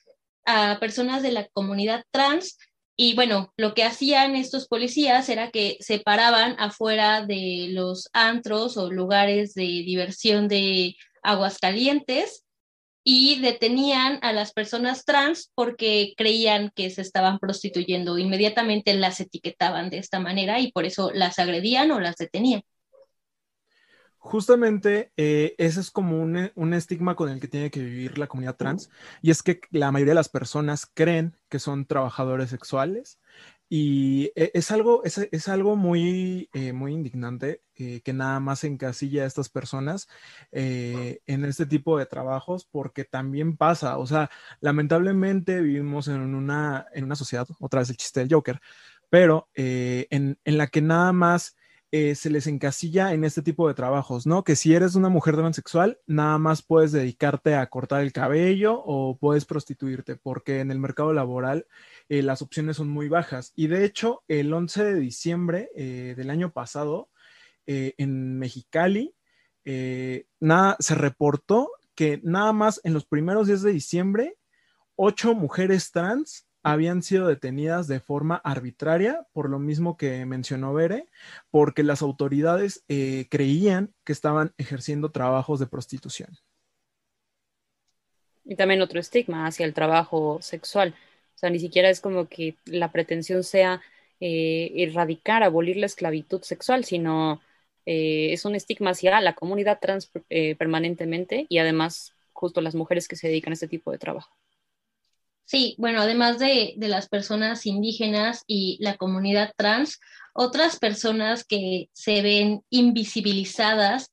a 0.46 0.80
personas 0.82 1.24
de 1.24 1.32
la 1.32 1.48
comunidad 1.54 2.04
trans. 2.12 2.58
Y 2.98 3.16
bueno, 3.16 3.54
lo 3.56 3.74
que 3.74 3.86
hacían 3.86 4.36
estos 4.36 4.68
policías 4.68 5.30
era 5.30 5.50
que 5.50 5.78
se 5.80 6.00
paraban 6.00 6.58
afuera 6.60 7.26
de 7.26 7.68
los 7.70 8.10
antros 8.12 8.76
o 8.76 8.92
lugares 8.92 9.54
de 9.54 9.64
diversión 9.64 10.50
de 10.50 10.98
Aguascalientes 11.22 12.43
y 13.04 13.42
detenían 13.42 14.20
a 14.22 14.32
las 14.32 14.54
personas 14.54 15.06
trans 15.06 15.52
porque 15.56 16.14
creían 16.16 16.72
que 16.74 16.90
se 16.90 17.02
estaban 17.02 17.40
prostituyendo. 17.40 18.18
Inmediatamente 18.18 18.94
las 18.94 19.20
etiquetaban 19.20 19.90
de 19.90 19.98
esta 19.98 20.20
manera 20.20 20.60
y 20.60 20.72
por 20.72 20.86
eso 20.86 21.12
las 21.14 21.40
agredían 21.40 21.92
o 21.92 22.00
las 22.00 22.16
detenían. 22.16 22.62
Justamente 24.18 25.12
eh, 25.18 25.54
ese 25.58 25.82
es 25.82 25.92
como 25.92 26.22
un, 26.22 26.50
un, 26.56 26.74
estigma 26.74 27.14
con 27.14 27.28
el 27.28 27.42
que 27.42 27.50
tiene 27.50 27.70
que 27.70 27.82
vivir 27.82 28.18
la 28.18 28.28
comunidad 28.28 28.56
trans 28.56 28.90
y 29.22 29.32
es 29.32 29.44
que 29.44 29.60
la 29.70 29.92
mayoría 29.92 30.12
de 30.12 30.16
las 30.16 30.30
personas 30.30 30.86
creen 30.86 31.36
que 31.50 31.60
son 31.60 31.86
trabajadores 31.86 32.50
sexuales 32.50 33.20
y 33.76 34.32
e, 34.36 34.52
es 34.54 34.70
algo, 34.70 35.02
es, 35.04 35.48
algo 35.48 35.76
muy, 35.76 36.48
eh, 36.54 36.74
muy 36.74 36.94
indignante 36.94 37.64
eh, 37.76 38.02
que 38.02 38.14
nada 38.14 38.40
más 38.40 38.64
encasilla 38.66 39.24
a 39.24 39.26
estas 39.26 39.50
personas 39.50 40.08
eh, 40.52 41.22
en 41.26 41.44
este 41.44 41.66
tipo 41.66 41.98
de 41.98 42.06
trabajos, 42.06 42.66
porque 42.66 43.04
también 43.04 43.58
pasa, 43.58 43.98
o 43.98 44.06
sea, 44.06 44.30
lamentablemente 44.60 45.60
vivimos 45.60 46.08
en 46.08 46.22
una, 46.36 46.86
en 46.94 47.06
una 47.06 47.16
sociedad, 47.16 47.48
otra 47.60 47.80
vez 47.80 47.90
el 47.90 47.98
chiste 47.98 48.20
del 48.20 48.32
Joker, 48.32 48.62
pero 49.10 49.50
en, 49.56 50.38
en 50.46 50.58
la 50.60 50.68
que 50.68 50.82
nada 50.82 51.12
más 51.12 51.56
se 51.92 52.30
les 52.32 52.48
encasilla 52.48 53.14
en 53.14 53.24
este 53.24 53.44
tipo 53.44 53.68
de 53.68 53.76
trabajos, 53.76 54.26
¿no? 54.26 54.44
Que 54.44 54.56
si 54.56 54.74
eres 54.74 54.96
una 54.96 55.10
mujer 55.10 55.36
transexual, 55.36 56.00
nada 56.08 56.40
más 56.40 56.64
puedes 56.64 56.92
dedicarte 56.92 57.54
a 57.54 57.68
cortar 57.68 58.02
el 58.02 58.12
cabello 58.12 58.82
o 58.84 59.18
puedes 59.18 59.46
prostituirte, 59.46 60.16
porque 60.16 60.60
en 60.60 60.72
el 60.72 60.80
mercado 60.80 61.14
laboral 61.14 61.68
eh, 62.10 62.22
las 62.22 62.42
opciones 62.42 62.78
son 62.78 62.90
muy 62.90 63.08
bajas. 63.08 63.54
Y 63.56 63.68
de 63.68 63.86
hecho, 63.86 64.24
el 64.28 64.54
11 64.54 64.84
de 64.84 65.00
diciembre 65.00 65.70
eh, 65.76 66.14
del 66.16 66.30
año 66.30 66.52
pasado, 66.52 67.10
en 67.66 68.40
Mexicali, 68.40 69.16
nada, 70.42 70.76
se 70.80 70.96
reportó 70.96 71.70
que 71.96 72.20
nada 72.22 72.52
más 72.52 72.82
en 72.84 72.94
los 72.94 73.06
primeros 73.06 73.48
días 73.48 73.62
de 73.62 73.72
diciembre, 73.72 74.36
ocho 74.98 75.34
mujeres 75.34 75.92
trans 75.92 76.46
habían 76.64 77.04
sido 77.04 77.28
detenidas 77.28 77.88
de 77.88 78.00
forma 78.00 78.38
arbitraria, 78.38 79.28
por 79.34 79.50
lo 79.50 79.60
mismo 79.60 79.98
que 79.98 80.26
mencionó 80.26 80.74
Bere, 80.74 81.10
porque 81.52 81.84
las 81.84 82.02
autoridades 82.02 82.86
eh, 82.88 83.28
creían 83.30 83.94
que 84.06 84.14
estaban 84.14 84.54
ejerciendo 84.58 85.12
trabajos 85.12 85.60
de 85.60 85.68
prostitución. 85.68 86.30
Y 88.46 88.56
también 88.56 88.82
otro 88.82 89.00
estigma 89.00 89.46
hacia 89.46 89.66
el 89.66 89.74
trabajo 89.74 90.42
sexual. 90.42 90.96
O 91.36 91.38
sea, 91.38 91.50
ni 91.50 91.60
siquiera 91.60 91.90
es 91.90 92.02
como 92.02 92.28
que 92.28 92.58
la 92.66 92.92
pretensión 92.92 93.44
sea 93.44 93.82
eh, 94.20 94.72
erradicar, 94.78 95.44
abolir 95.44 95.78
la 95.78 95.88
esclavitud 95.88 96.42
sexual, 96.44 96.86
sino 96.86 97.42
eh, 97.86 98.34
es 98.34 98.46
un 98.46 98.56
estigma 98.56 98.92
hacia 98.92 99.20
la 99.22 99.34
comunidad 99.34 99.80
trans 99.82 100.12
permanentemente 100.58 101.46
y 101.50 101.58
además 101.58 102.14
justo 102.32 102.62
las 102.62 102.76
mujeres 102.76 103.08
que 103.08 103.16
se 103.16 103.28
dedican 103.28 103.52
a 103.52 103.56
este 103.56 103.68
tipo 103.68 103.92
de 103.92 103.98
trabajo. 103.98 104.36
Sí, 105.46 105.76
bueno, 105.78 106.02
además 106.02 106.40
de, 106.40 106.74
las 106.78 107.10
personas 107.10 107.66
indígenas 107.66 108.44
y 108.48 108.78
la 108.82 108.98
comunidad 108.98 109.54
trans, 109.56 110.00
otras 110.34 110.80
personas 110.80 111.44
que 111.44 111.90
se 111.94 112.22
ven 112.22 112.64
invisibilizadas 112.70 114.12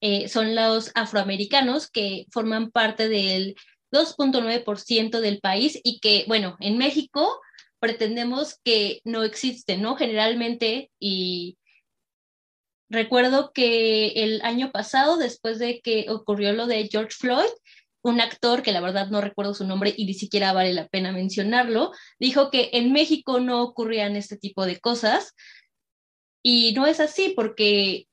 eh, 0.00 0.28
son 0.28 0.54
los 0.54 0.90
afroamericanos 0.94 1.90
que 1.90 2.26
forman 2.32 2.70
parte 2.70 3.08
del 3.08 3.54
2.9% 3.92 5.20
del 5.20 5.40
país 5.40 5.80
y 5.82 6.00
que, 6.00 6.24
bueno, 6.28 6.56
en 6.60 6.78
México 6.78 7.40
pretendemos 7.78 8.58
que 8.64 9.00
no 9.04 9.22
existen, 9.22 9.82
¿no? 9.82 9.96
Generalmente, 9.96 10.90
y 11.00 11.56
recuerdo 12.90 13.52
que 13.52 14.08
el 14.08 14.42
año 14.42 14.70
pasado, 14.70 15.16
después 15.16 15.58
de 15.58 15.80
que 15.80 16.06
ocurrió 16.10 16.52
lo 16.52 16.66
de 16.66 16.88
George 16.90 17.16
Floyd, 17.18 17.50
un 18.02 18.20
actor, 18.20 18.62
que 18.62 18.72
la 18.72 18.80
verdad 18.80 19.08
no 19.08 19.20
recuerdo 19.20 19.54
su 19.54 19.66
nombre 19.66 19.94
y 19.96 20.06
ni 20.06 20.14
siquiera 20.14 20.52
vale 20.52 20.72
la 20.72 20.88
pena 20.88 21.12
mencionarlo, 21.12 21.92
dijo 22.18 22.50
que 22.50 22.70
en 22.72 22.92
México 22.92 23.40
no 23.40 23.62
ocurrían 23.62 24.16
este 24.16 24.36
tipo 24.36 24.64
de 24.64 24.80
cosas. 24.80 25.34
Y 26.42 26.72
no 26.72 26.86
es 26.86 27.00
así 27.00 27.34
porque, 27.36 28.06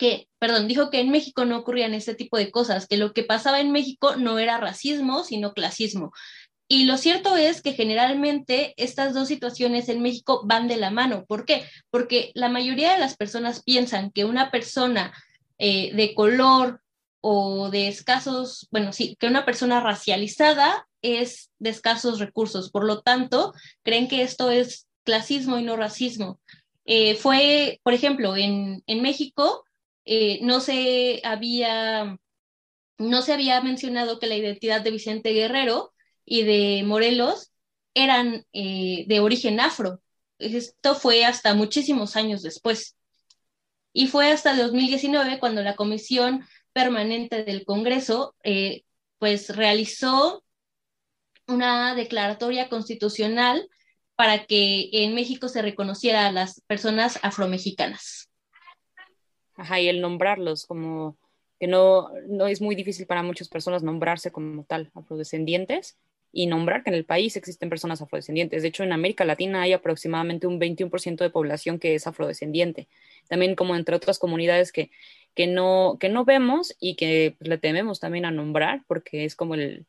que, 0.00 0.28
perdón, 0.38 0.66
dijo 0.66 0.88
que 0.88 1.00
en 1.00 1.10
México 1.10 1.44
no 1.44 1.58
ocurrían 1.58 1.92
este 1.92 2.14
tipo 2.14 2.38
de 2.38 2.50
cosas, 2.50 2.86
que 2.88 2.96
lo 2.96 3.12
que 3.12 3.22
pasaba 3.22 3.60
en 3.60 3.70
México 3.70 4.16
no 4.16 4.38
era 4.38 4.56
racismo, 4.56 5.24
sino 5.24 5.52
clasismo. 5.52 6.10
Y 6.68 6.84
lo 6.84 6.96
cierto 6.96 7.36
es 7.36 7.60
que 7.60 7.74
generalmente 7.74 8.72
estas 8.78 9.12
dos 9.12 9.28
situaciones 9.28 9.90
en 9.90 10.00
México 10.00 10.40
van 10.46 10.68
de 10.68 10.78
la 10.78 10.90
mano. 10.90 11.26
¿Por 11.26 11.44
qué? 11.44 11.64
Porque 11.90 12.32
la 12.34 12.48
mayoría 12.48 12.92
de 12.92 12.98
las 12.98 13.16
personas 13.16 13.62
piensan 13.62 14.10
que 14.10 14.24
una 14.24 14.50
persona 14.50 15.12
eh, 15.58 15.94
de 15.94 16.14
color 16.14 16.80
o 17.20 17.68
de 17.68 17.88
escasos, 17.88 18.68
bueno, 18.70 18.94
sí, 18.94 19.16
que 19.20 19.26
una 19.26 19.44
persona 19.44 19.80
racializada 19.80 20.88
es 21.02 21.50
de 21.58 21.68
escasos 21.68 22.20
recursos. 22.20 22.70
Por 22.70 22.84
lo 22.84 23.02
tanto, 23.02 23.52
creen 23.82 24.08
que 24.08 24.22
esto 24.22 24.50
es 24.50 24.86
clasismo 25.04 25.58
y 25.58 25.62
no 25.62 25.76
racismo. 25.76 26.40
Eh, 26.86 27.14
fue, 27.16 27.80
por 27.82 27.92
ejemplo, 27.92 28.36
en, 28.36 28.82
México 28.86 29.64
eh, 30.12 30.40
no, 30.42 30.58
se 30.58 31.20
había, 31.22 32.18
no 32.98 33.22
se 33.22 33.32
había 33.32 33.60
mencionado 33.60 34.18
que 34.18 34.26
la 34.26 34.36
identidad 34.36 34.80
de 34.80 34.90
Vicente 34.90 35.30
Guerrero 35.30 35.92
y 36.24 36.42
de 36.42 36.82
Morelos 36.84 37.52
eran 37.94 38.44
eh, 38.52 39.04
de 39.06 39.20
origen 39.20 39.60
afro. 39.60 40.02
Esto 40.40 40.96
fue 40.96 41.24
hasta 41.24 41.54
muchísimos 41.54 42.16
años 42.16 42.42
después. 42.42 42.96
Y 43.92 44.08
fue 44.08 44.32
hasta 44.32 44.56
2019 44.56 45.38
cuando 45.38 45.62
la 45.62 45.76
Comisión 45.76 46.44
Permanente 46.72 47.44
del 47.44 47.64
Congreso 47.64 48.34
pues 49.18 49.54
realizó 49.54 50.42
una 51.46 51.94
declaratoria 51.94 52.68
constitucional 52.68 53.68
para 54.16 54.44
que 54.46 54.90
en 54.92 55.14
México 55.14 55.48
se 55.48 55.62
reconociera 55.62 56.26
a 56.26 56.32
las 56.32 56.62
personas 56.62 57.20
afromexicanas. 57.22 58.29
Ajá, 59.60 59.78
y 59.78 59.88
el 59.88 60.00
nombrarlos 60.00 60.64
como 60.64 61.18
que 61.58 61.66
no, 61.66 62.08
no 62.26 62.46
es 62.46 62.62
muy 62.62 62.74
difícil 62.74 63.06
para 63.06 63.22
muchas 63.22 63.48
personas 63.50 63.82
nombrarse 63.82 64.32
como 64.32 64.64
tal 64.64 64.90
afrodescendientes 64.94 65.98
y 66.32 66.46
nombrar 66.46 66.82
que 66.82 66.88
en 66.88 66.96
el 66.96 67.04
país 67.04 67.36
existen 67.36 67.68
personas 67.68 68.00
afrodescendientes. 68.00 68.62
De 68.62 68.68
hecho, 68.68 68.84
en 68.84 68.92
América 68.92 69.26
Latina 69.26 69.60
hay 69.60 69.74
aproximadamente 69.74 70.46
un 70.46 70.58
21% 70.58 71.18
de 71.18 71.28
población 71.28 71.78
que 71.78 71.94
es 71.94 72.06
afrodescendiente. 72.06 72.88
También 73.28 73.54
como 73.54 73.76
entre 73.76 73.94
otras 73.94 74.18
comunidades 74.18 74.72
que, 74.72 74.90
que, 75.34 75.46
no, 75.46 75.98
que 76.00 76.08
no 76.08 76.24
vemos 76.24 76.74
y 76.80 76.96
que 76.96 77.36
le 77.40 77.58
tememos 77.58 78.00
también 78.00 78.24
a 78.24 78.30
nombrar 78.30 78.82
porque 78.86 79.26
es 79.26 79.36
como 79.36 79.54
el, 79.54 79.84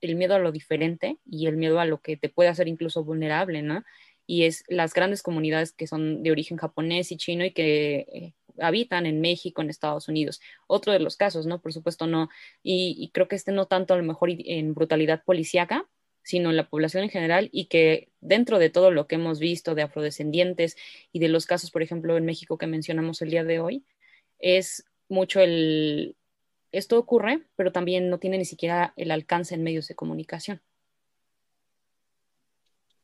el 0.00 0.16
miedo 0.16 0.36
a 0.36 0.38
lo 0.38 0.52
diferente 0.52 1.18
y 1.26 1.48
el 1.48 1.58
miedo 1.58 1.80
a 1.80 1.84
lo 1.84 2.00
que 2.00 2.16
te 2.16 2.30
puede 2.30 2.48
hacer 2.48 2.66
incluso 2.66 3.04
vulnerable, 3.04 3.60
¿no? 3.60 3.84
Y 4.26 4.44
es 4.44 4.64
las 4.68 4.94
grandes 4.94 5.22
comunidades 5.22 5.72
que 5.72 5.86
son 5.86 6.22
de 6.22 6.30
origen 6.30 6.56
japonés 6.56 7.12
y 7.12 7.18
chino 7.18 7.44
y 7.44 7.50
que 7.50 8.06
eh, 8.12 8.32
habitan 8.58 9.06
en 9.06 9.20
México, 9.20 9.62
en 9.62 9.70
Estados 9.70 10.08
Unidos. 10.08 10.40
Otro 10.66 10.92
de 10.92 10.98
los 10.98 11.16
casos, 11.16 11.46
¿no? 11.46 11.60
Por 11.60 11.72
supuesto, 11.72 12.06
no. 12.06 12.28
Y, 12.62 13.10
creo 13.12 13.28
que 13.28 13.36
este 13.36 13.52
no 13.52 13.66
tanto 13.66 13.94
a 13.94 13.96
lo 13.96 14.02
mejor 14.02 14.30
en 14.32 14.74
brutalidad 14.74 15.24
policíaca, 15.24 15.88
sino 16.22 16.50
en 16.50 16.56
la 16.56 16.68
población 16.68 17.04
en 17.04 17.10
general 17.10 17.48
y 17.52 17.66
que 17.66 18.10
dentro 18.20 18.58
de 18.58 18.70
todo 18.70 18.90
lo 18.90 19.06
que 19.06 19.16
hemos 19.16 19.40
visto 19.40 19.74
de 19.74 19.82
afrodescendientes 19.82 20.76
y 21.12 21.18
de 21.18 21.28
los 21.28 21.46
casos, 21.46 21.70
por 21.70 21.82
ejemplo, 21.82 22.16
en 22.16 22.24
México 22.24 22.58
que 22.58 22.66
mencionamos 22.66 23.22
el 23.22 23.30
día 23.30 23.44
de 23.44 23.60
hoy, 23.60 23.84
es 24.38 24.84
mucho 25.08 25.40
el, 25.40 26.16
esto 26.72 26.98
ocurre, 26.98 27.42
pero 27.56 27.70
también 27.70 28.08
no 28.08 28.18
tiene 28.18 28.38
ni 28.38 28.44
siquiera 28.44 28.94
el 28.96 29.10
alcance 29.10 29.54
en 29.54 29.62
medios 29.62 29.88
de 29.88 29.94
comunicación. 29.94 30.62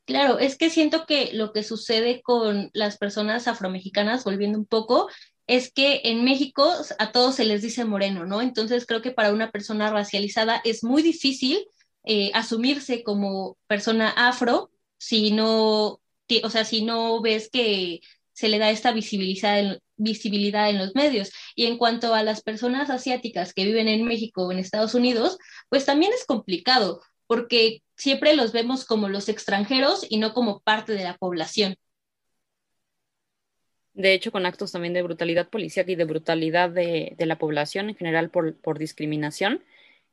Claro, 0.05 0.39
es 0.39 0.57
que 0.57 0.71
siento 0.71 1.05
que 1.05 1.29
lo 1.33 1.53
que 1.53 1.61
sucede 1.61 2.23
con 2.23 2.71
las 2.73 2.97
personas 2.97 3.47
afromexicanas, 3.47 4.23
volviendo 4.23 4.57
un 4.57 4.65
poco, 4.65 5.07
es 5.49 5.71
que 5.73 6.01
en 6.03 6.23
México 6.23 6.71
a 6.99 7.11
todos 7.11 7.35
se 7.35 7.43
les 7.43 7.63
dice 7.63 7.83
moreno, 7.83 8.23
¿no? 8.23 8.39
Entonces 8.39 8.85
creo 8.85 9.01
que 9.01 9.09
para 9.09 9.33
una 9.33 9.49
persona 9.51 9.89
racializada 9.91 10.61
es 10.63 10.83
muy 10.83 11.01
difícil 11.01 11.65
eh, 12.05 12.29
asumirse 12.35 13.03
como 13.03 13.57
persona 13.65 14.09
afro 14.09 14.69
si 14.99 15.31
no, 15.31 15.99
o 16.43 16.49
sea, 16.51 16.65
si 16.65 16.83
no 16.83 17.19
ves 17.21 17.49
que 17.51 18.01
se 18.31 18.47
le 18.47 18.59
da 18.59 18.69
esta 18.69 18.91
visibilidad 18.91 19.79
visibilidad 19.97 20.69
en 20.69 20.77
los 20.77 20.93
medios. 20.93 21.31
Y 21.55 21.65
en 21.65 21.77
cuanto 21.79 22.13
a 22.13 22.23
las 22.23 22.41
personas 22.41 22.91
asiáticas 22.91 23.53
que 23.53 23.65
viven 23.65 23.87
en 23.87 24.05
México 24.05 24.45
o 24.45 24.51
en 24.51 24.59
Estados 24.59 24.93
Unidos, 24.93 25.39
pues 25.69 25.83
también 25.85 26.13
es 26.13 26.25
complicado, 26.25 27.01
porque 27.25 27.81
siempre 27.97 28.35
los 28.35 28.51
vemos 28.51 28.85
como 28.85 29.09
los 29.09 29.29
extranjeros 29.29 30.05
y 30.07 30.17
no 30.17 30.33
como 30.33 30.61
parte 30.61 30.93
de 30.93 31.03
la 31.03 31.17
población. 31.17 31.75
De 33.99 34.13
hecho, 34.13 34.31
con 34.31 34.45
actos 34.45 34.71
también 34.71 34.93
de 34.93 35.01
brutalidad 35.01 35.49
policial 35.49 35.89
y 35.89 35.95
de 35.95 36.05
brutalidad 36.05 36.69
de, 36.69 37.15
la 37.19 37.37
población 37.37 37.89
en 37.89 37.95
general 37.97 38.29
por, 38.29 38.79
discriminación, 38.79 39.61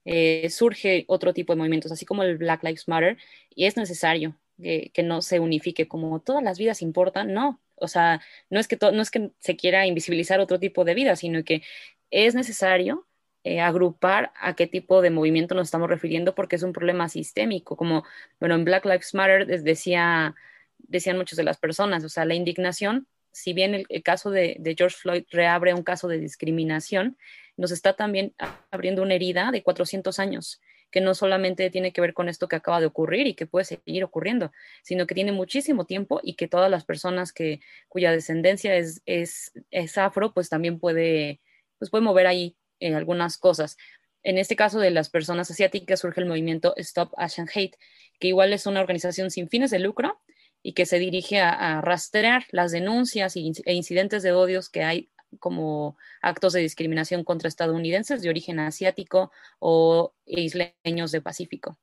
eh, 0.04 0.50
surge 0.50 1.04
otro 1.06 1.32
tipo 1.32 1.52
de 1.52 1.58
movimientos, 1.58 1.92
así 1.92 2.04
como 2.04 2.24
el 2.24 2.36
Black 2.36 2.64
Lives 2.64 2.88
Matter, 2.88 3.16
y 3.54 3.66
es 3.66 3.76
necesario 3.76 4.36
que, 4.58 4.90
no 5.04 5.22
se 5.22 5.38
unifique 5.38 5.86
como 5.86 6.20
todas 6.20 6.42
las 6.42 6.58
vidas 6.58 6.82
importan, 6.82 7.32
no, 7.32 7.60
o 7.76 7.86
sea, 7.86 8.20
no 8.50 8.58
es 8.58 8.66
que, 8.66 8.76
no 8.80 9.00
es 9.02 9.10
que 9.12 9.30
se 9.38 9.56
quiera 9.56 9.86
invisibilizar 9.86 10.40
otro 10.40 10.58
tipo 10.58 10.84
de 10.84 10.94
vida, 10.94 11.14
sino 11.14 11.44
que 11.44 11.62
es 12.10 12.34
necesario 12.34 13.06
eh, 13.44 13.60
agrupar 13.60 14.32
a 14.36 14.56
qué 14.56 14.66
tipo 14.66 15.00
de 15.00 15.10
movimiento 15.10 15.54
nos 15.54 15.68
estamos 15.68 15.88
refiriendo 15.88 16.34
porque 16.34 16.56
es 16.56 16.64
un 16.64 16.72
problema 16.72 17.08
sistémico, 17.08 17.76
como, 17.76 18.04
bueno, 18.40 18.56
en 18.56 18.64
Black 18.64 18.84
Lives 18.84 19.14
Matter 19.14 19.46
decía, 19.62 20.34
decían 20.78 21.18
muchas 21.18 21.36
de 21.36 21.44
las 21.44 21.58
personas, 21.58 22.02
o 22.02 22.08
sea, 22.08 22.24
la 22.24 22.34
indignación, 22.34 23.06
si 23.36 23.52
bien 23.52 23.84
el, 23.86 24.02
caso 24.02 24.30
de, 24.30 24.58
George 24.78 24.96
Floyd 24.96 25.24
reabre 25.30 25.74
un 25.74 25.82
caso 25.82 26.08
de 26.08 26.18
discriminación, 26.18 27.18
nos 27.58 27.70
está 27.70 27.92
también 27.92 28.34
abriendo 28.70 29.02
una 29.02 29.12
herida 29.12 29.50
de 29.52 29.62
400 29.62 30.18
años 30.18 30.62
que 30.90 31.02
no 31.02 31.14
solamente 31.14 31.68
tiene 31.68 31.92
que 31.92 32.00
ver 32.00 32.14
con 32.14 32.30
esto 32.30 32.48
que 32.48 32.56
acaba 32.56 32.80
de 32.80 32.86
ocurrir 32.86 33.26
y 33.26 33.34
que 33.34 33.44
puede 33.44 33.66
seguir 33.66 34.04
ocurriendo, 34.04 34.52
sino 34.82 35.06
que 35.06 35.14
tiene 35.14 35.32
muchísimo 35.32 35.84
tiempo 35.84 36.20
y 36.22 36.34
que 36.34 36.48
todas 36.48 36.70
las 36.70 36.86
personas 36.86 37.34
que, 37.34 37.60
cuya 37.88 38.10
descendencia 38.10 38.74
es, 38.74 39.02
es, 39.04 39.98
afro, 39.98 40.32
pues 40.32 40.48
también 40.48 40.78
puede, 40.78 41.42
pues 41.78 41.90
puede 41.90 42.04
mover 42.04 42.26
ahí 42.26 42.56
eh, 42.80 42.94
algunas 42.94 43.36
cosas. 43.36 43.76
En 44.22 44.38
este 44.38 44.56
caso 44.56 44.80
de 44.80 44.90
las 44.90 45.10
personas 45.10 45.50
asiáticas 45.50 46.00
surge 46.00 46.22
el 46.22 46.26
movimiento 46.26 46.72
Stop 46.78 47.12
Asian 47.18 47.48
Hate, 47.54 47.76
que 48.18 48.28
igual 48.28 48.54
es 48.54 48.64
una 48.64 48.80
organización 48.80 49.30
sin 49.30 49.50
fines 49.50 49.70
de 49.70 49.80
lucro 49.80 50.22
y 50.66 50.72
que 50.72 50.84
se 50.84 50.98
dirige 50.98 51.38
a, 51.40 51.80
rastrear 51.80 52.44
las 52.50 52.72
denuncias 52.72 53.36
e 53.36 53.72
incidentes 53.72 54.24
de 54.24 54.32
odios 54.32 54.68
que 54.68 54.82
hay 54.82 55.12
como 55.38 55.96
actos 56.20 56.54
de 56.54 56.60
discriminación 56.60 57.22
contra 57.22 57.46
estadounidenses 57.46 58.20
de 58.20 58.30
origen 58.30 58.58
asiático 58.58 59.30
o 59.60 60.12
isleños 60.24 61.12
de 61.12 61.20
Pacífico. 61.20 61.78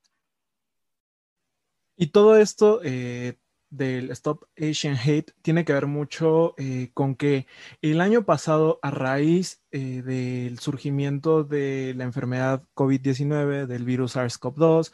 Y 1.96 2.08
todo 2.08 2.36
esto 2.36 2.82
eh, 2.84 3.38
del 3.70 4.12
Stop 4.12 4.48
Asian 4.58 4.98
Hate 4.98 5.32
tiene 5.42 5.64
que 5.64 5.72
ver 5.72 5.88
mucho 5.88 6.54
eh, 6.58 6.92
con 6.94 7.16
que 7.16 7.48
el 7.82 8.02
año 8.02 8.26
pasado, 8.26 8.80
a 8.82 8.92
raíz 8.92 9.64
eh, 9.72 10.02
del 10.02 10.60
surgimiento 10.60 11.46
de 11.46 11.94
la 11.96 12.04
enfermedad 12.04 12.64
COVID-19, 12.76 13.66
del 13.66 13.86
virus 13.86 14.18
SARS-CoV-2, 14.18 14.92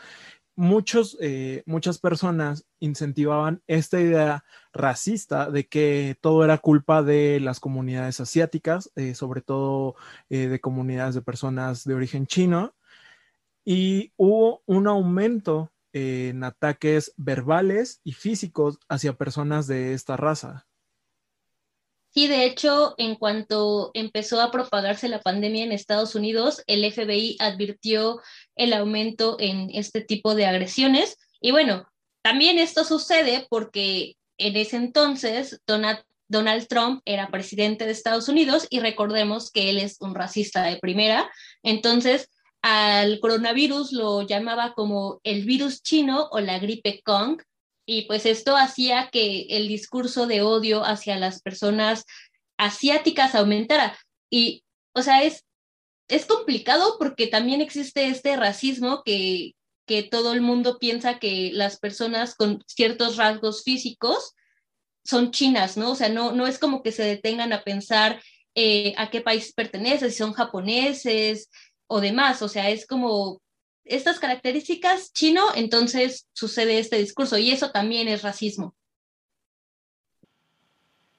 muchos, 0.59 1.17
eh, 1.21 1.63
muchas 1.65 1.99
personas 1.99 2.65
incentivaban 2.81 3.63
esta 3.65 4.01
idea 4.01 4.43
racista 4.73 5.49
de 5.49 5.67
que 5.67 6.17
todo 6.19 6.43
era 6.43 6.57
culpa 6.57 7.01
de 7.01 7.39
las 7.39 7.61
comunidades 7.61 8.19
asiáticas, 8.19 8.91
eh, 8.97 9.15
sobre 9.15 9.41
todo 9.41 9.95
eh, 10.29 10.49
de 10.49 10.59
comunidades 10.59 11.15
de 11.15 11.21
personas 11.21 11.85
de 11.85 11.93
origen 11.93 12.27
chino, 12.27 12.75
y 13.63 14.11
hubo 14.17 14.61
un 14.65 14.87
aumento 14.87 15.71
en 15.93 16.43
ataques 16.43 17.13
verbales 17.15 18.01
y 18.03 18.11
físicos 18.11 18.79
hacia 18.89 19.13
personas 19.13 19.65
de 19.65 19.93
esta 19.93 20.17
raza. 20.17 20.68
Sí, 22.19 22.27
de 22.27 22.43
hecho, 22.43 22.95
en 22.97 23.15
cuanto 23.15 23.91
empezó 23.93 24.41
a 24.41 24.51
propagarse 24.51 25.07
la 25.07 25.21
pandemia 25.21 25.63
en 25.63 25.71
Estados 25.71 26.15
Unidos, 26.15 26.61
el 26.67 26.83
FBI 26.83 27.37
advirtió 27.39 28.19
el 28.57 28.73
aumento 28.73 29.37
en 29.39 29.69
este 29.71 30.01
tipo 30.01 30.35
de 30.35 30.45
agresiones. 30.45 31.15
Y 31.39 31.51
bueno, 31.51 31.87
también 32.21 32.59
esto 32.59 32.83
sucede 32.83 33.47
porque 33.49 34.17
en 34.37 34.57
ese 34.57 34.75
entonces 34.75 35.61
Donald 35.65 36.67
Trump 36.67 37.01
era 37.05 37.31
presidente 37.31 37.85
de 37.85 37.93
Estados 37.93 38.27
Unidos 38.27 38.67
y 38.69 38.81
recordemos 38.81 39.49
que 39.49 39.69
él 39.69 39.77
es 39.77 39.95
un 40.01 40.13
racista 40.13 40.63
de 40.63 40.75
primera. 40.75 41.31
Entonces, 41.63 42.29
al 42.61 43.21
coronavirus 43.21 43.93
lo 43.93 44.23
llamaba 44.23 44.73
como 44.73 45.21
el 45.23 45.45
virus 45.45 45.81
chino 45.83 46.27
o 46.31 46.41
la 46.41 46.59
gripe 46.59 47.01
Kong 47.01 47.41
y 47.89 48.03
pues 48.03 48.27
esto 48.27 48.55
hacía 48.55 49.09
que 49.11 49.47
el 49.49 49.67
discurso 49.67 50.27
de 50.27 50.43
odio 50.43 50.85
hacia 50.85 51.17
las 51.17 51.41
personas 51.41 52.05
asiáticas 52.55 53.33
aumentara. 53.33 53.97
Y, 54.29 54.63
o 54.93 55.01
sea, 55.01 55.23
es, 55.23 55.43
es 56.07 56.27
complicado 56.27 56.97
porque 56.99 57.25
también 57.25 57.61
existe 57.61 58.05
este 58.05 58.37
racismo 58.37 59.01
que, 59.03 59.55
que 59.87 60.03
todo 60.03 60.33
el 60.33 60.41
mundo 60.41 60.77
piensa 60.77 61.17
que 61.17 61.49
las 61.51 61.79
personas 61.79 62.35
con 62.35 62.63
ciertos 62.67 63.17
rasgos 63.17 63.63
físicos 63.63 64.35
son 65.03 65.31
chinas, 65.31 65.75
¿no? 65.75 65.93
O 65.93 65.95
sea, 65.95 66.09
no, 66.09 66.31
no 66.31 66.45
es 66.45 66.59
como 66.59 66.83
que 66.83 66.91
se 66.91 67.01
detengan 67.01 67.53
a 67.53 67.63
pensar 67.63 68.21
eh, 68.53 68.93
a 68.97 69.09
qué 69.09 69.21
país 69.21 69.51
pertenece, 69.51 70.11
si 70.11 70.17
son 70.17 70.33
japoneses 70.33 71.49
o 71.87 72.01
demás, 72.01 72.43
o 72.43 72.49
sea, 72.49 72.69
es 72.69 72.85
como 72.85 73.41
estas 73.89 74.19
características 74.19 75.13
chino, 75.13 75.43
entonces 75.55 76.27
sucede 76.33 76.79
este 76.79 76.97
discurso 76.97 77.37
y 77.37 77.51
eso 77.51 77.71
también 77.71 78.07
es 78.07 78.21
racismo. 78.21 78.75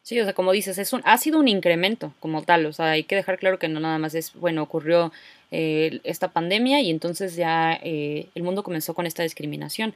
Sí, 0.03 0.19
o 0.19 0.25
sea, 0.25 0.33
como 0.33 0.51
dices, 0.53 0.79
es 0.79 0.93
un, 0.93 1.03
ha 1.05 1.19
sido 1.19 1.39
un 1.39 1.47
incremento 1.47 2.13
como 2.19 2.43
tal, 2.43 2.67
o 2.67 2.73
sea, 2.73 2.91
hay 2.91 3.05
que 3.05 3.15
dejar 3.15 3.39
claro 3.39 3.59
que 3.59 3.69
no 3.69 3.79
nada 3.79 3.99
más 3.99 4.15
es, 4.15 4.33
bueno, 4.35 4.63
ocurrió 4.63 5.13
eh, 5.53 6.01
esta 6.05 6.33
pandemia 6.33 6.81
y 6.81 6.91
entonces 6.91 7.37
ya 7.37 7.79
eh, 7.83 8.27
el 8.35 8.43
mundo 8.43 8.63
comenzó 8.63 8.95
con 8.95 9.07
esta 9.07 9.23
discriminación. 9.23 9.95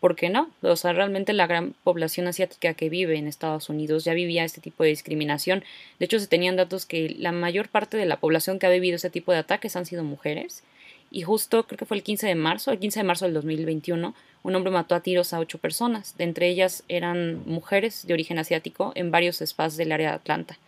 ¿Por 0.00 0.16
qué 0.16 0.30
no? 0.30 0.50
O 0.62 0.76
sea, 0.76 0.94
realmente 0.94 1.34
la 1.34 1.46
gran 1.46 1.74
población 1.84 2.26
asiática 2.26 2.72
que 2.72 2.88
vive 2.88 3.18
en 3.18 3.28
Estados 3.28 3.68
Unidos 3.68 4.04
ya 4.04 4.14
vivía 4.14 4.44
este 4.44 4.62
tipo 4.62 4.82
de 4.82 4.88
discriminación. 4.88 5.62
De 5.98 6.06
hecho, 6.06 6.18
se 6.18 6.26
tenían 6.26 6.56
datos 6.56 6.86
que 6.86 7.14
la 7.18 7.32
mayor 7.32 7.68
parte 7.68 7.98
de 7.98 8.06
la 8.06 8.16
población 8.18 8.58
que 8.58 8.66
ha 8.66 8.70
vivido 8.70 8.96
este 8.96 9.10
tipo 9.10 9.30
de 9.30 9.38
ataques 9.38 9.76
han 9.76 9.84
sido 9.84 10.02
mujeres. 10.02 10.62
Y 11.10 11.22
justo 11.22 11.64
creo 11.66 11.78
que 11.78 11.86
fue 11.86 11.96
el 11.96 12.02
15 12.02 12.26
de 12.26 12.34
marzo, 12.34 12.70
el 12.70 12.78
15 12.78 13.00
de 13.00 13.04
marzo 13.04 13.24
del 13.24 13.34
2021, 13.34 14.14
un 14.42 14.54
hombre 14.54 14.70
mató 14.70 14.94
a 14.94 15.00
tiros 15.00 15.32
a 15.32 15.40
ocho 15.40 15.58
personas. 15.58 16.16
De 16.16 16.24
entre 16.24 16.48
ellas 16.48 16.84
eran 16.88 17.42
mujeres 17.46 18.06
de 18.06 18.14
origen 18.14 18.38
asiático 18.38 18.92
en 18.94 19.10
varios 19.10 19.38
spas 19.44 19.76
del 19.76 19.92
área 19.92 20.10
de 20.10 20.16
Atlanta. 20.16 20.58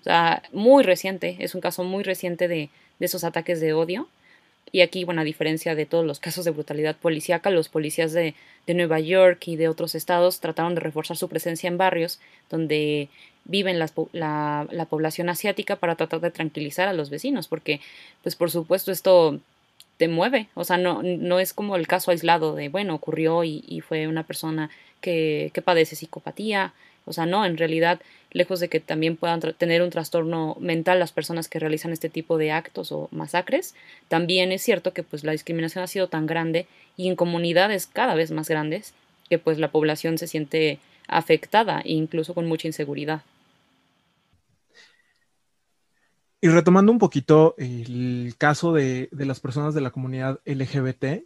O 0.00 0.04
sea, 0.04 0.42
muy 0.52 0.82
reciente, 0.82 1.36
es 1.38 1.54
un 1.54 1.60
caso 1.60 1.84
muy 1.84 2.02
reciente 2.02 2.48
de, 2.48 2.70
de 2.98 3.06
esos 3.06 3.22
ataques 3.22 3.60
de 3.60 3.72
odio. 3.72 4.08
Y 4.72 4.80
aquí, 4.80 5.04
bueno, 5.04 5.20
a 5.20 5.24
diferencia 5.24 5.74
de 5.74 5.86
todos 5.86 6.04
los 6.04 6.18
casos 6.18 6.44
de 6.44 6.50
brutalidad 6.50 6.96
policíaca, 6.96 7.50
los 7.50 7.68
policías 7.68 8.12
de, 8.12 8.34
de 8.66 8.74
Nueva 8.74 9.00
York 9.00 9.46
y 9.46 9.56
de 9.56 9.68
otros 9.68 9.94
estados 9.94 10.40
trataron 10.40 10.74
de 10.74 10.80
reforzar 10.80 11.16
su 11.16 11.28
presencia 11.28 11.68
en 11.68 11.78
barrios 11.78 12.20
donde 12.50 13.08
viven 13.44 13.78
la, 13.78 13.88
la, 14.12 14.86
población 14.86 15.28
asiática 15.28 15.76
para 15.76 15.96
tratar 15.96 16.20
de 16.20 16.30
tranquilizar 16.30 16.88
a 16.88 16.92
los 16.92 17.10
vecinos, 17.10 17.48
porque, 17.48 17.80
pues 18.22 18.36
por 18.36 18.50
supuesto, 18.50 18.92
esto 18.92 19.40
te 19.96 20.08
mueve, 20.08 20.48
o 20.54 20.64
sea, 20.64 20.78
no, 20.78 21.02
no 21.02 21.38
es 21.38 21.52
como 21.52 21.76
el 21.76 21.86
caso 21.86 22.10
aislado 22.10 22.54
de, 22.54 22.68
bueno, 22.68 22.94
ocurrió 22.94 23.44
y, 23.44 23.64
y 23.68 23.80
fue 23.80 24.08
una 24.08 24.24
persona 24.24 24.70
que, 25.00 25.50
que 25.54 25.62
padece 25.62 25.96
psicopatía, 25.96 26.72
o 27.04 27.12
sea, 27.12 27.26
no, 27.26 27.44
en 27.44 27.56
realidad, 27.56 28.00
lejos 28.30 28.60
de 28.60 28.68
que 28.68 28.80
también 28.80 29.16
puedan 29.16 29.40
tener 29.40 29.82
un 29.82 29.90
trastorno 29.90 30.56
mental 30.60 30.98
las 30.98 31.12
personas 31.12 31.48
que 31.48 31.58
realizan 31.58 31.92
este 31.92 32.08
tipo 32.08 32.38
de 32.38 32.52
actos 32.52 32.92
o 32.92 33.08
masacres, 33.10 33.74
también 34.08 34.52
es 34.52 34.62
cierto 34.62 34.92
que 34.92 35.02
pues 35.02 35.24
la 35.24 35.32
discriminación 35.32 35.82
ha 35.84 35.88
sido 35.88 36.08
tan 36.08 36.26
grande 36.26 36.66
y 36.96 37.08
en 37.08 37.16
comunidades 37.16 37.86
cada 37.86 38.14
vez 38.14 38.30
más 38.30 38.48
grandes 38.48 38.94
que 39.28 39.38
pues 39.38 39.58
la 39.58 39.70
población 39.70 40.18
se 40.18 40.28
siente 40.28 40.78
afectada 41.08 41.80
e 41.80 41.92
incluso 41.92 42.34
con 42.34 42.46
mucha 42.46 42.68
inseguridad. 42.68 43.22
Y 46.44 46.48
retomando 46.48 46.90
un 46.90 46.98
poquito 46.98 47.54
el 47.56 48.34
caso 48.36 48.72
de, 48.72 49.08
las 49.12 49.38
personas 49.38 49.74
de 49.74 49.80
la 49.80 49.92
comunidad 49.92 50.40
LGBT, 50.44 51.24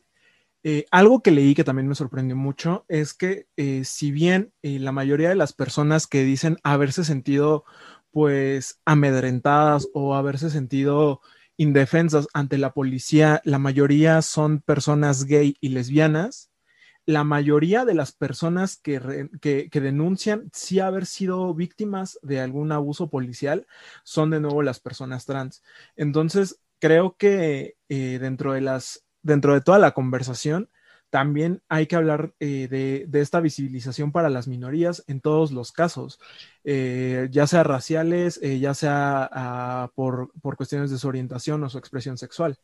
eh, 0.62 0.84
algo 0.90 1.22
que 1.22 1.30
leí 1.30 1.54
que 1.54 1.64
también 1.64 1.88
me 1.88 1.94
sorprendió 1.94 2.36
mucho 2.36 2.84
es 2.88 3.14
que 3.14 3.46
eh, 3.56 3.84
si 3.86 4.10
bien 4.10 4.52
eh, 4.60 4.78
la 4.78 4.92
mayoría 4.92 5.30
de 5.30 5.34
las 5.34 5.54
personas 5.54 6.06
que 6.06 6.22
dicen 6.22 6.58
haberse 6.64 7.02
sentido 7.02 7.64
pues 8.10 8.82
amedrentadas 8.84 9.88
o 9.94 10.14
haberse 10.14 10.50
sentido 10.50 11.22
indefensas 11.56 12.28
ante 12.34 12.58
la 12.58 12.74
policía, 12.74 13.40
la 13.44 13.58
mayoría 13.58 14.20
son 14.20 14.60
personas 14.60 15.24
gay 15.24 15.56
y 15.62 15.70
lesbianas, 15.70 16.50
la 17.06 17.24
mayoría 17.24 17.84
de 17.84 17.94
las 17.94 18.12
personas 18.12 18.76
que, 18.76 19.30
que, 19.40 19.80
denuncian 19.80 20.50
sí 20.52 20.80
haber 20.80 21.06
sido 21.06 21.54
víctimas 21.54 22.18
de 22.22 22.40
algún 22.40 22.72
abuso 22.72 23.08
policial 23.08 23.66
son 24.04 24.30
de 24.30 24.40
nuevo 24.40 24.62
las 24.62 24.80
personas 24.80 25.24
trans. 25.24 25.62
Entonces, 25.96 26.60
creo 26.80 27.16
que 27.16 27.76
dentro 27.88 28.52
de 28.52 28.60
las 28.60 29.06
dentro 29.26 29.54
de 29.54 29.60
toda 29.60 29.78
la 29.78 29.92
conversación, 29.92 30.70
también 31.10 31.62
hay 31.68 31.86
que 31.86 31.96
hablar 31.96 32.34
eh, 32.40 32.68
de, 32.68 33.20
esta 33.20 33.40
visibilización 33.40 34.12
para 34.12 34.30
las 34.30 34.48
minorías 34.48 35.04
en 35.08 35.20
todos 35.20 35.50
los 35.52 35.72
casos, 35.72 36.18
eh, 36.64 37.28
ya 37.30 37.46
sea 37.46 37.62
raciales, 37.62 38.40
eh, 38.42 38.58
ya 38.58 38.74
sea 38.74 39.28
ah, 39.32 39.90
por, 39.94 40.32
por, 40.40 40.56
cuestiones 40.56 40.90
de 40.90 40.98
su 40.98 41.08
orientación 41.08 41.62
o 41.64 41.70
su 41.70 41.78
expresión 41.78 42.18
sexual. 42.18 42.56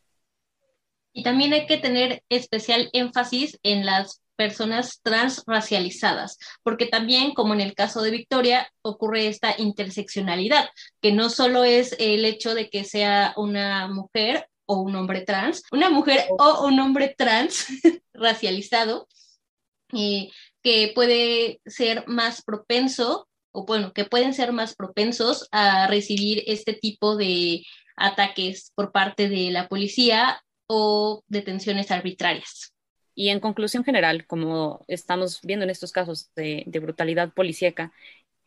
Y 1.13 1.23
también 1.23 1.53
hay 1.53 1.67
que 1.67 1.77
tener 1.77 2.23
especial 2.29 2.89
énfasis 2.93 3.59
en 3.61 3.85
las 3.85 4.22
personas 4.35 5.01
transracializadas, 5.03 6.37
porque 6.63 6.85
también, 6.85 7.33
como 7.33 7.53
en 7.53 7.61
el 7.61 7.73
caso 7.73 8.01
de 8.01 8.11
Victoria, 8.11 8.67
ocurre 8.81 9.27
esta 9.27 9.55
interseccionalidad, 9.57 10.69
que 11.01 11.11
no 11.11 11.29
solo 11.29 11.63
es 11.63 11.95
el 11.99 12.25
hecho 12.25 12.55
de 12.55 12.69
que 12.69 12.83
sea 12.83 13.33
una 13.37 13.87
mujer 13.87 14.47
o 14.65 14.81
un 14.81 14.95
hombre 14.95 15.21
trans, 15.21 15.63
una 15.71 15.89
mujer 15.89 16.25
o 16.37 16.65
un 16.65 16.79
hombre 16.79 17.13
trans 17.17 17.67
racializado, 18.13 19.07
que 20.63 20.91
puede 20.95 21.61
ser 21.65 22.05
más 22.07 22.41
propenso, 22.41 23.27
o 23.51 23.65
bueno, 23.65 23.93
que 23.93 24.05
pueden 24.05 24.33
ser 24.33 24.51
más 24.51 24.75
propensos 24.75 25.47
a 25.51 25.87
recibir 25.87 26.43
este 26.47 26.73
tipo 26.73 27.15
de 27.15 27.63
ataques 27.95 28.71
por 28.73 28.91
parte 28.91 29.29
de 29.29 29.51
la 29.51 29.67
policía 29.67 30.41
o 30.67 31.21
detenciones 31.27 31.91
arbitrarias. 31.91 32.72
Y 33.15 33.29
en 33.29 33.39
conclusión 33.39 33.83
general, 33.83 34.25
como 34.25 34.83
estamos 34.87 35.41
viendo 35.43 35.63
en 35.63 35.69
estos 35.69 35.91
casos 35.91 36.31
de, 36.35 36.65
brutalidad 36.81 37.33
policíaca 37.33 37.93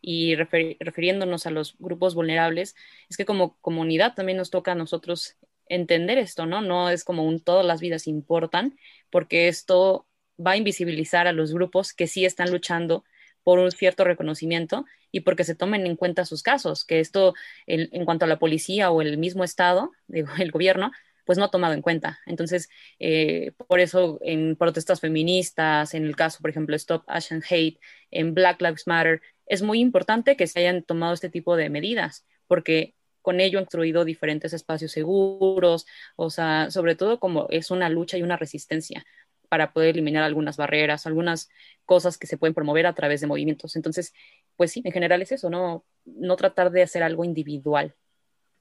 y 0.01 0.35
refiriéndonos 0.35 1.45
a 1.45 1.51
los 1.51 1.75
grupos 1.79 2.15
vulnerables, 2.15 2.75
es 3.09 3.17
que 3.17 3.25
como 3.25 3.57
comunidad 3.61 4.13
también 4.15 4.37
nos 4.37 4.49
toca 4.49 4.73
a 4.73 4.75
nosotros 4.75 5.37
entender 5.69 6.17
esto, 6.17 6.45
¿no? 6.45 6.61
No 6.61 6.89
es 6.89 7.03
como 7.03 7.23
un 7.25 7.39
todas 7.39 7.65
las 7.65 7.81
vidas 7.81 8.07
importan, 8.07 8.77
porque 9.09 9.47
esto 9.47 10.07
va 10.45 10.51
a 10.51 10.57
invisibilizar 10.57 11.27
a 11.27 11.33
los 11.33 11.53
grupos 11.53 11.93
que 11.93 12.07
sí 12.07 12.25
están 12.25 12.51
luchando 12.51 13.03
por 13.43 13.59
un 13.59 13.71
cierto 13.71 14.03
reconocimiento 14.03 14.85
y 15.11 15.21
porque 15.21 15.45
se 15.45 15.55
tomen 15.55 15.85
en 15.87 15.95
cuenta 15.95 16.25
sus 16.25 16.43
casos, 16.43 16.83
que 16.83 16.99
esto 16.99 17.33
en 17.65 18.05
cuanto 18.05 18.25
a 18.25 18.27
la 18.27 18.39
policía 18.39 18.91
o 18.91 19.01
el 19.01 19.17
mismo 19.17 19.43
Estado, 19.43 19.91
el 20.09 20.51
gobierno, 20.51 20.91
pues 21.27 21.37
no 21.37 21.43
ha 21.45 21.51
tomado 21.51 21.73
en 21.73 21.81
cuenta. 21.83 22.19
Entonces, 22.25 22.69
eh, 22.99 23.51
por 23.67 23.81
eso 23.81 24.17
en 24.21 24.55
protestas 24.55 25.01
feministas, 25.01 25.93
en 25.93 26.05
el 26.05 26.15
caso, 26.15 26.39
por 26.41 26.49
ejemplo, 26.49 26.75
Stop 26.75 27.03
Asian 27.05 27.43
Hate, 27.47 27.79
en 28.09 28.33
Black 28.33 28.61
Lives 28.61 28.87
Matter, 28.87 29.21
es 29.45 29.61
muy 29.61 29.79
importante 29.81 30.37
que 30.37 30.47
se 30.47 30.61
hayan 30.61 30.83
tomado 30.83 31.13
este 31.13 31.29
tipo 31.29 31.57
de 31.57 31.69
medidas, 31.69 32.25
porque 32.47 32.95
con 33.21 33.41
ello 33.41 33.59
han 33.59 33.65
construido 33.65 34.05
diferentes 34.05 34.53
espacios 34.53 34.93
seguros, 34.93 35.85
o 36.15 36.29
sea, 36.29 36.71
sobre 36.71 36.95
todo 36.95 37.19
como 37.19 37.47
es 37.49 37.71
una 37.71 37.89
lucha 37.89 38.17
y 38.17 38.23
una 38.23 38.37
resistencia 38.37 39.05
para 39.49 39.73
poder 39.73 39.89
eliminar 39.89 40.23
algunas 40.23 40.55
barreras, 40.55 41.05
algunas 41.05 41.49
cosas 41.85 42.17
que 42.17 42.27
se 42.27 42.37
pueden 42.37 42.53
promover 42.53 42.85
a 42.87 42.95
través 42.95 43.19
de 43.19 43.27
movimientos. 43.27 43.75
Entonces, 43.75 44.13
pues 44.55 44.71
sí, 44.71 44.81
en 44.85 44.93
general 44.93 45.21
es 45.21 45.33
eso, 45.33 45.49
no, 45.49 45.85
no 46.05 46.37
tratar 46.37 46.71
de 46.71 46.83
hacer 46.83 47.03
algo 47.03 47.25
individual. 47.25 47.95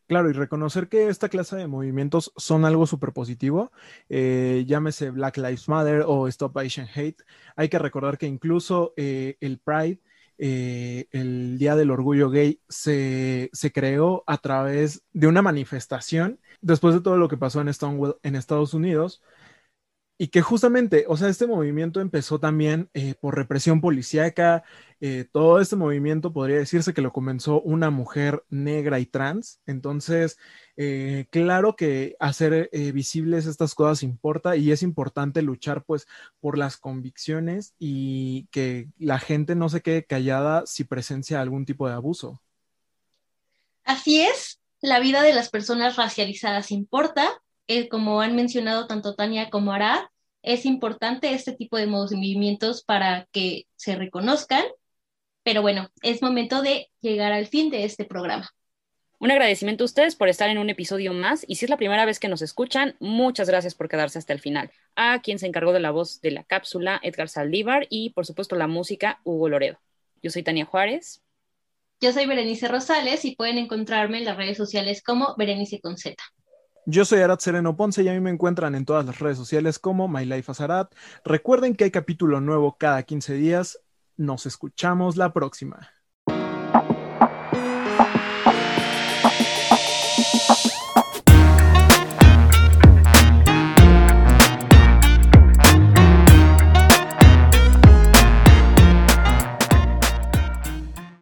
Claro, 0.06 0.30
y 0.30 0.32
reconocer 0.32 0.88
que 0.88 1.08
esta 1.08 1.28
clase 1.28 1.56
de 1.56 1.66
movimientos 1.66 2.32
son 2.36 2.64
algo 2.64 2.86
súper 2.86 3.12
positivo, 3.12 3.72
eh, 4.08 4.64
llámese 4.66 5.10
Black 5.10 5.36
Lives 5.38 5.68
Matter 5.68 6.04
o 6.06 6.28
Stop 6.28 6.56
Asian 6.58 6.86
Hate. 6.94 7.24
Hay 7.56 7.68
que 7.68 7.78
recordar 7.80 8.16
que 8.16 8.26
incluso 8.26 8.94
eh, 8.96 9.36
el 9.40 9.58
Pride 9.58 10.00
eh, 10.38 11.08
el 11.12 11.58
Día 11.58 11.76
del 11.76 11.90
Orgullo 11.90 12.28
Gay 12.30 12.60
se, 12.68 13.50
creó 13.72 14.22
a 14.26 14.38
través 14.38 15.02
de 15.12 15.26
una 15.26 15.42
manifestación 15.42 16.40
después 16.60 16.94
de 16.94 17.00
todo 17.00 17.16
lo 17.16 17.28
que 17.28 17.38
pasó 17.38 17.60
en 17.60 17.72
Stonewall 17.72 18.18
en 18.22 18.36
Estados 18.36 18.74
Unidos 18.74 19.22
y 20.18 20.28
que 20.28 20.40
justamente, 20.40 21.04
o 21.08 21.16
sea, 21.16 21.28
este 21.28 21.46
movimiento 21.46 22.00
empezó 22.00 22.40
también 22.40 22.88
eh, 22.94 23.14
por 23.20 23.36
represión 23.36 23.80
policíaca, 23.80 24.64
eh, 25.00 25.26
todo 25.30 25.60
este 25.60 25.76
movimiento 25.76 26.32
podría 26.32 26.56
decirse 26.56 26.94
que 26.94 27.02
lo 27.02 27.12
comenzó 27.12 27.60
una 27.60 27.90
mujer 27.90 28.42
negra 28.48 28.98
y 28.98 29.04
trans, 29.04 29.60
entonces 29.66 30.38
eh, 30.78 31.26
claro 31.30 31.76
que 31.76 32.16
hacer 32.18 32.70
visibles 32.94 33.46
estas 33.46 33.74
cosas 33.74 34.02
importa 34.02 34.56
y 34.56 34.72
es 34.72 34.82
importante 34.82 35.42
luchar 35.42 35.84
pues 35.84 36.06
por 36.40 36.56
las 36.56 36.78
convicciones 36.78 37.74
y 37.78 38.46
que 38.50 38.88
la 38.98 39.18
gente 39.18 39.54
no 39.54 39.68
se 39.68 39.82
quede 39.82 40.04
callada 40.04 40.64
si 40.66 40.84
presencia 40.84 41.40
algún 41.40 41.66
tipo 41.66 41.88
de 41.88 41.94
abuso. 41.94 42.40
Así 43.84 44.22
es, 44.22 44.60
la 44.80 44.98
vida 44.98 45.22
de 45.22 45.32
las 45.32 45.50
personas 45.50 45.96
racializadas 45.96 46.72
importa, 46.72 47.42
eh, 47.68 47.88
como 47.88 48.20
han 48.20 48.36
mencionado 48.36 48.86
tanto 48.86 49.14
Tania 49.14 49.50
como 49.50 49.72
Arad, 49.72 50.04
es 50.42 50.64
importante 50.64 51.32
este 51.32 51.52
tipo 51.52 51.76
de 51.76 51.86
movimientos 51.86 52.84
para 52.84 53.26
que 53.32 53.66
se 53.74 53.96
reconozcan, 53.96 54.64
pero 55.42 55.62
bueno, 55.62 55.90
es 56.02 56.22
momento 56.22 56.62
de 56.62 56.88
llegar 57.00 57.32
al 57.32 57.46
fin 57.46 57.70
de 57.70 57.84
este 57.84 58.04
programa. 58.04 58.48
Un 59.18 59.30
agradecimiento 59.30 59.82
a 59.82 59.86
ustedes 59.86 60.14
por 60.14 60.28
estar 60.28 60.50
en 60.50 60.58
un 60.58 60.68
episodio 60.68 61.14
más 61.14 61.44
y 61.48 61.56
si 61.56 61.64
es 61.64 61.70
la 61.70 61.78
primera 61.78 62.04
vez 62.04 62.20
que 62.20 62.28
nos 62.28 62.42
escuchan, 62.42 62.96
muchas 63.00 63.48
gracias 63.48 63.74
por 63.74 63.88
quedarse 63.88 64.18
hasta 64.18 64.34
el 64.34 64.40
final. 64.40 64.70
A 64.94 65.20
quien 65.20 65.38
se 65.38 65.46
encargó 65.46 65.72
de 65.72 65.80
la 65.80 65.90
voz 65.90 66.20
de 66.20 66.32
la 66.32 66.44
cápsula, 66.44 67.00
Edgar 67.02 67.28
Saldívar 67.28 67.86
y 67.88 68.10
por 68.10 68.26
supuesto 68.26 68.56
la 68.56 68.66
música, 68.66 69.20
Hugo 69.24 69.48
Loredo. 69.48 69.80
Yo 70.22 70.30
soy 70.30 70.42
Tania 70.42 70.66
Juárez. 70.66 71.22
Yo 72.00 72.12
soy 72.12 72.26
Berenice 72.26 72.68
Rosales 72.68 73.24
y 73.24 73.34
pueden 73.34 73.56
encontrarme 73.56 74.18
en 74.18 74.26
las 74.26 74.36
redes 74.36 74.58
sociales 74.58 75.02
como 75.02 75.34
Berenice 75.38 75.80
con 75.80 75.96
Z. 75.96 76.22
Yo 76.88 77.04
soy 77.04 77.18
Arat 77.20 77.40
Sereno 77.40 77.76
Ponce 77.76 78.04
y 78.04 78.08
a 78.08 78.12
mí 78.12 78.20
me 78.20 78.30
encuentran 78.30 78.76
en 78.76 78.84
todas 78.84 79.04
las 79.04 79.18
redes 79.18 79.36
sociales 79.36 79.80
como 79.80 80.06
My 80.06 80.24
Life 80.24 80.52
as. 80.52 80.86
Recuerden 81.24 81.74
que 81.74 81.82
hay 81.82 81.90
capítulo 81.90 82.40
nuevo 82.40 82.76
cada 82.78 83.02
15 83.02 83.34
días. 83.34 83.80
Nos 84.16 84.46
escuchamos 84.46 85.16
la 85.16 85.32
próxima. 85.32 85.95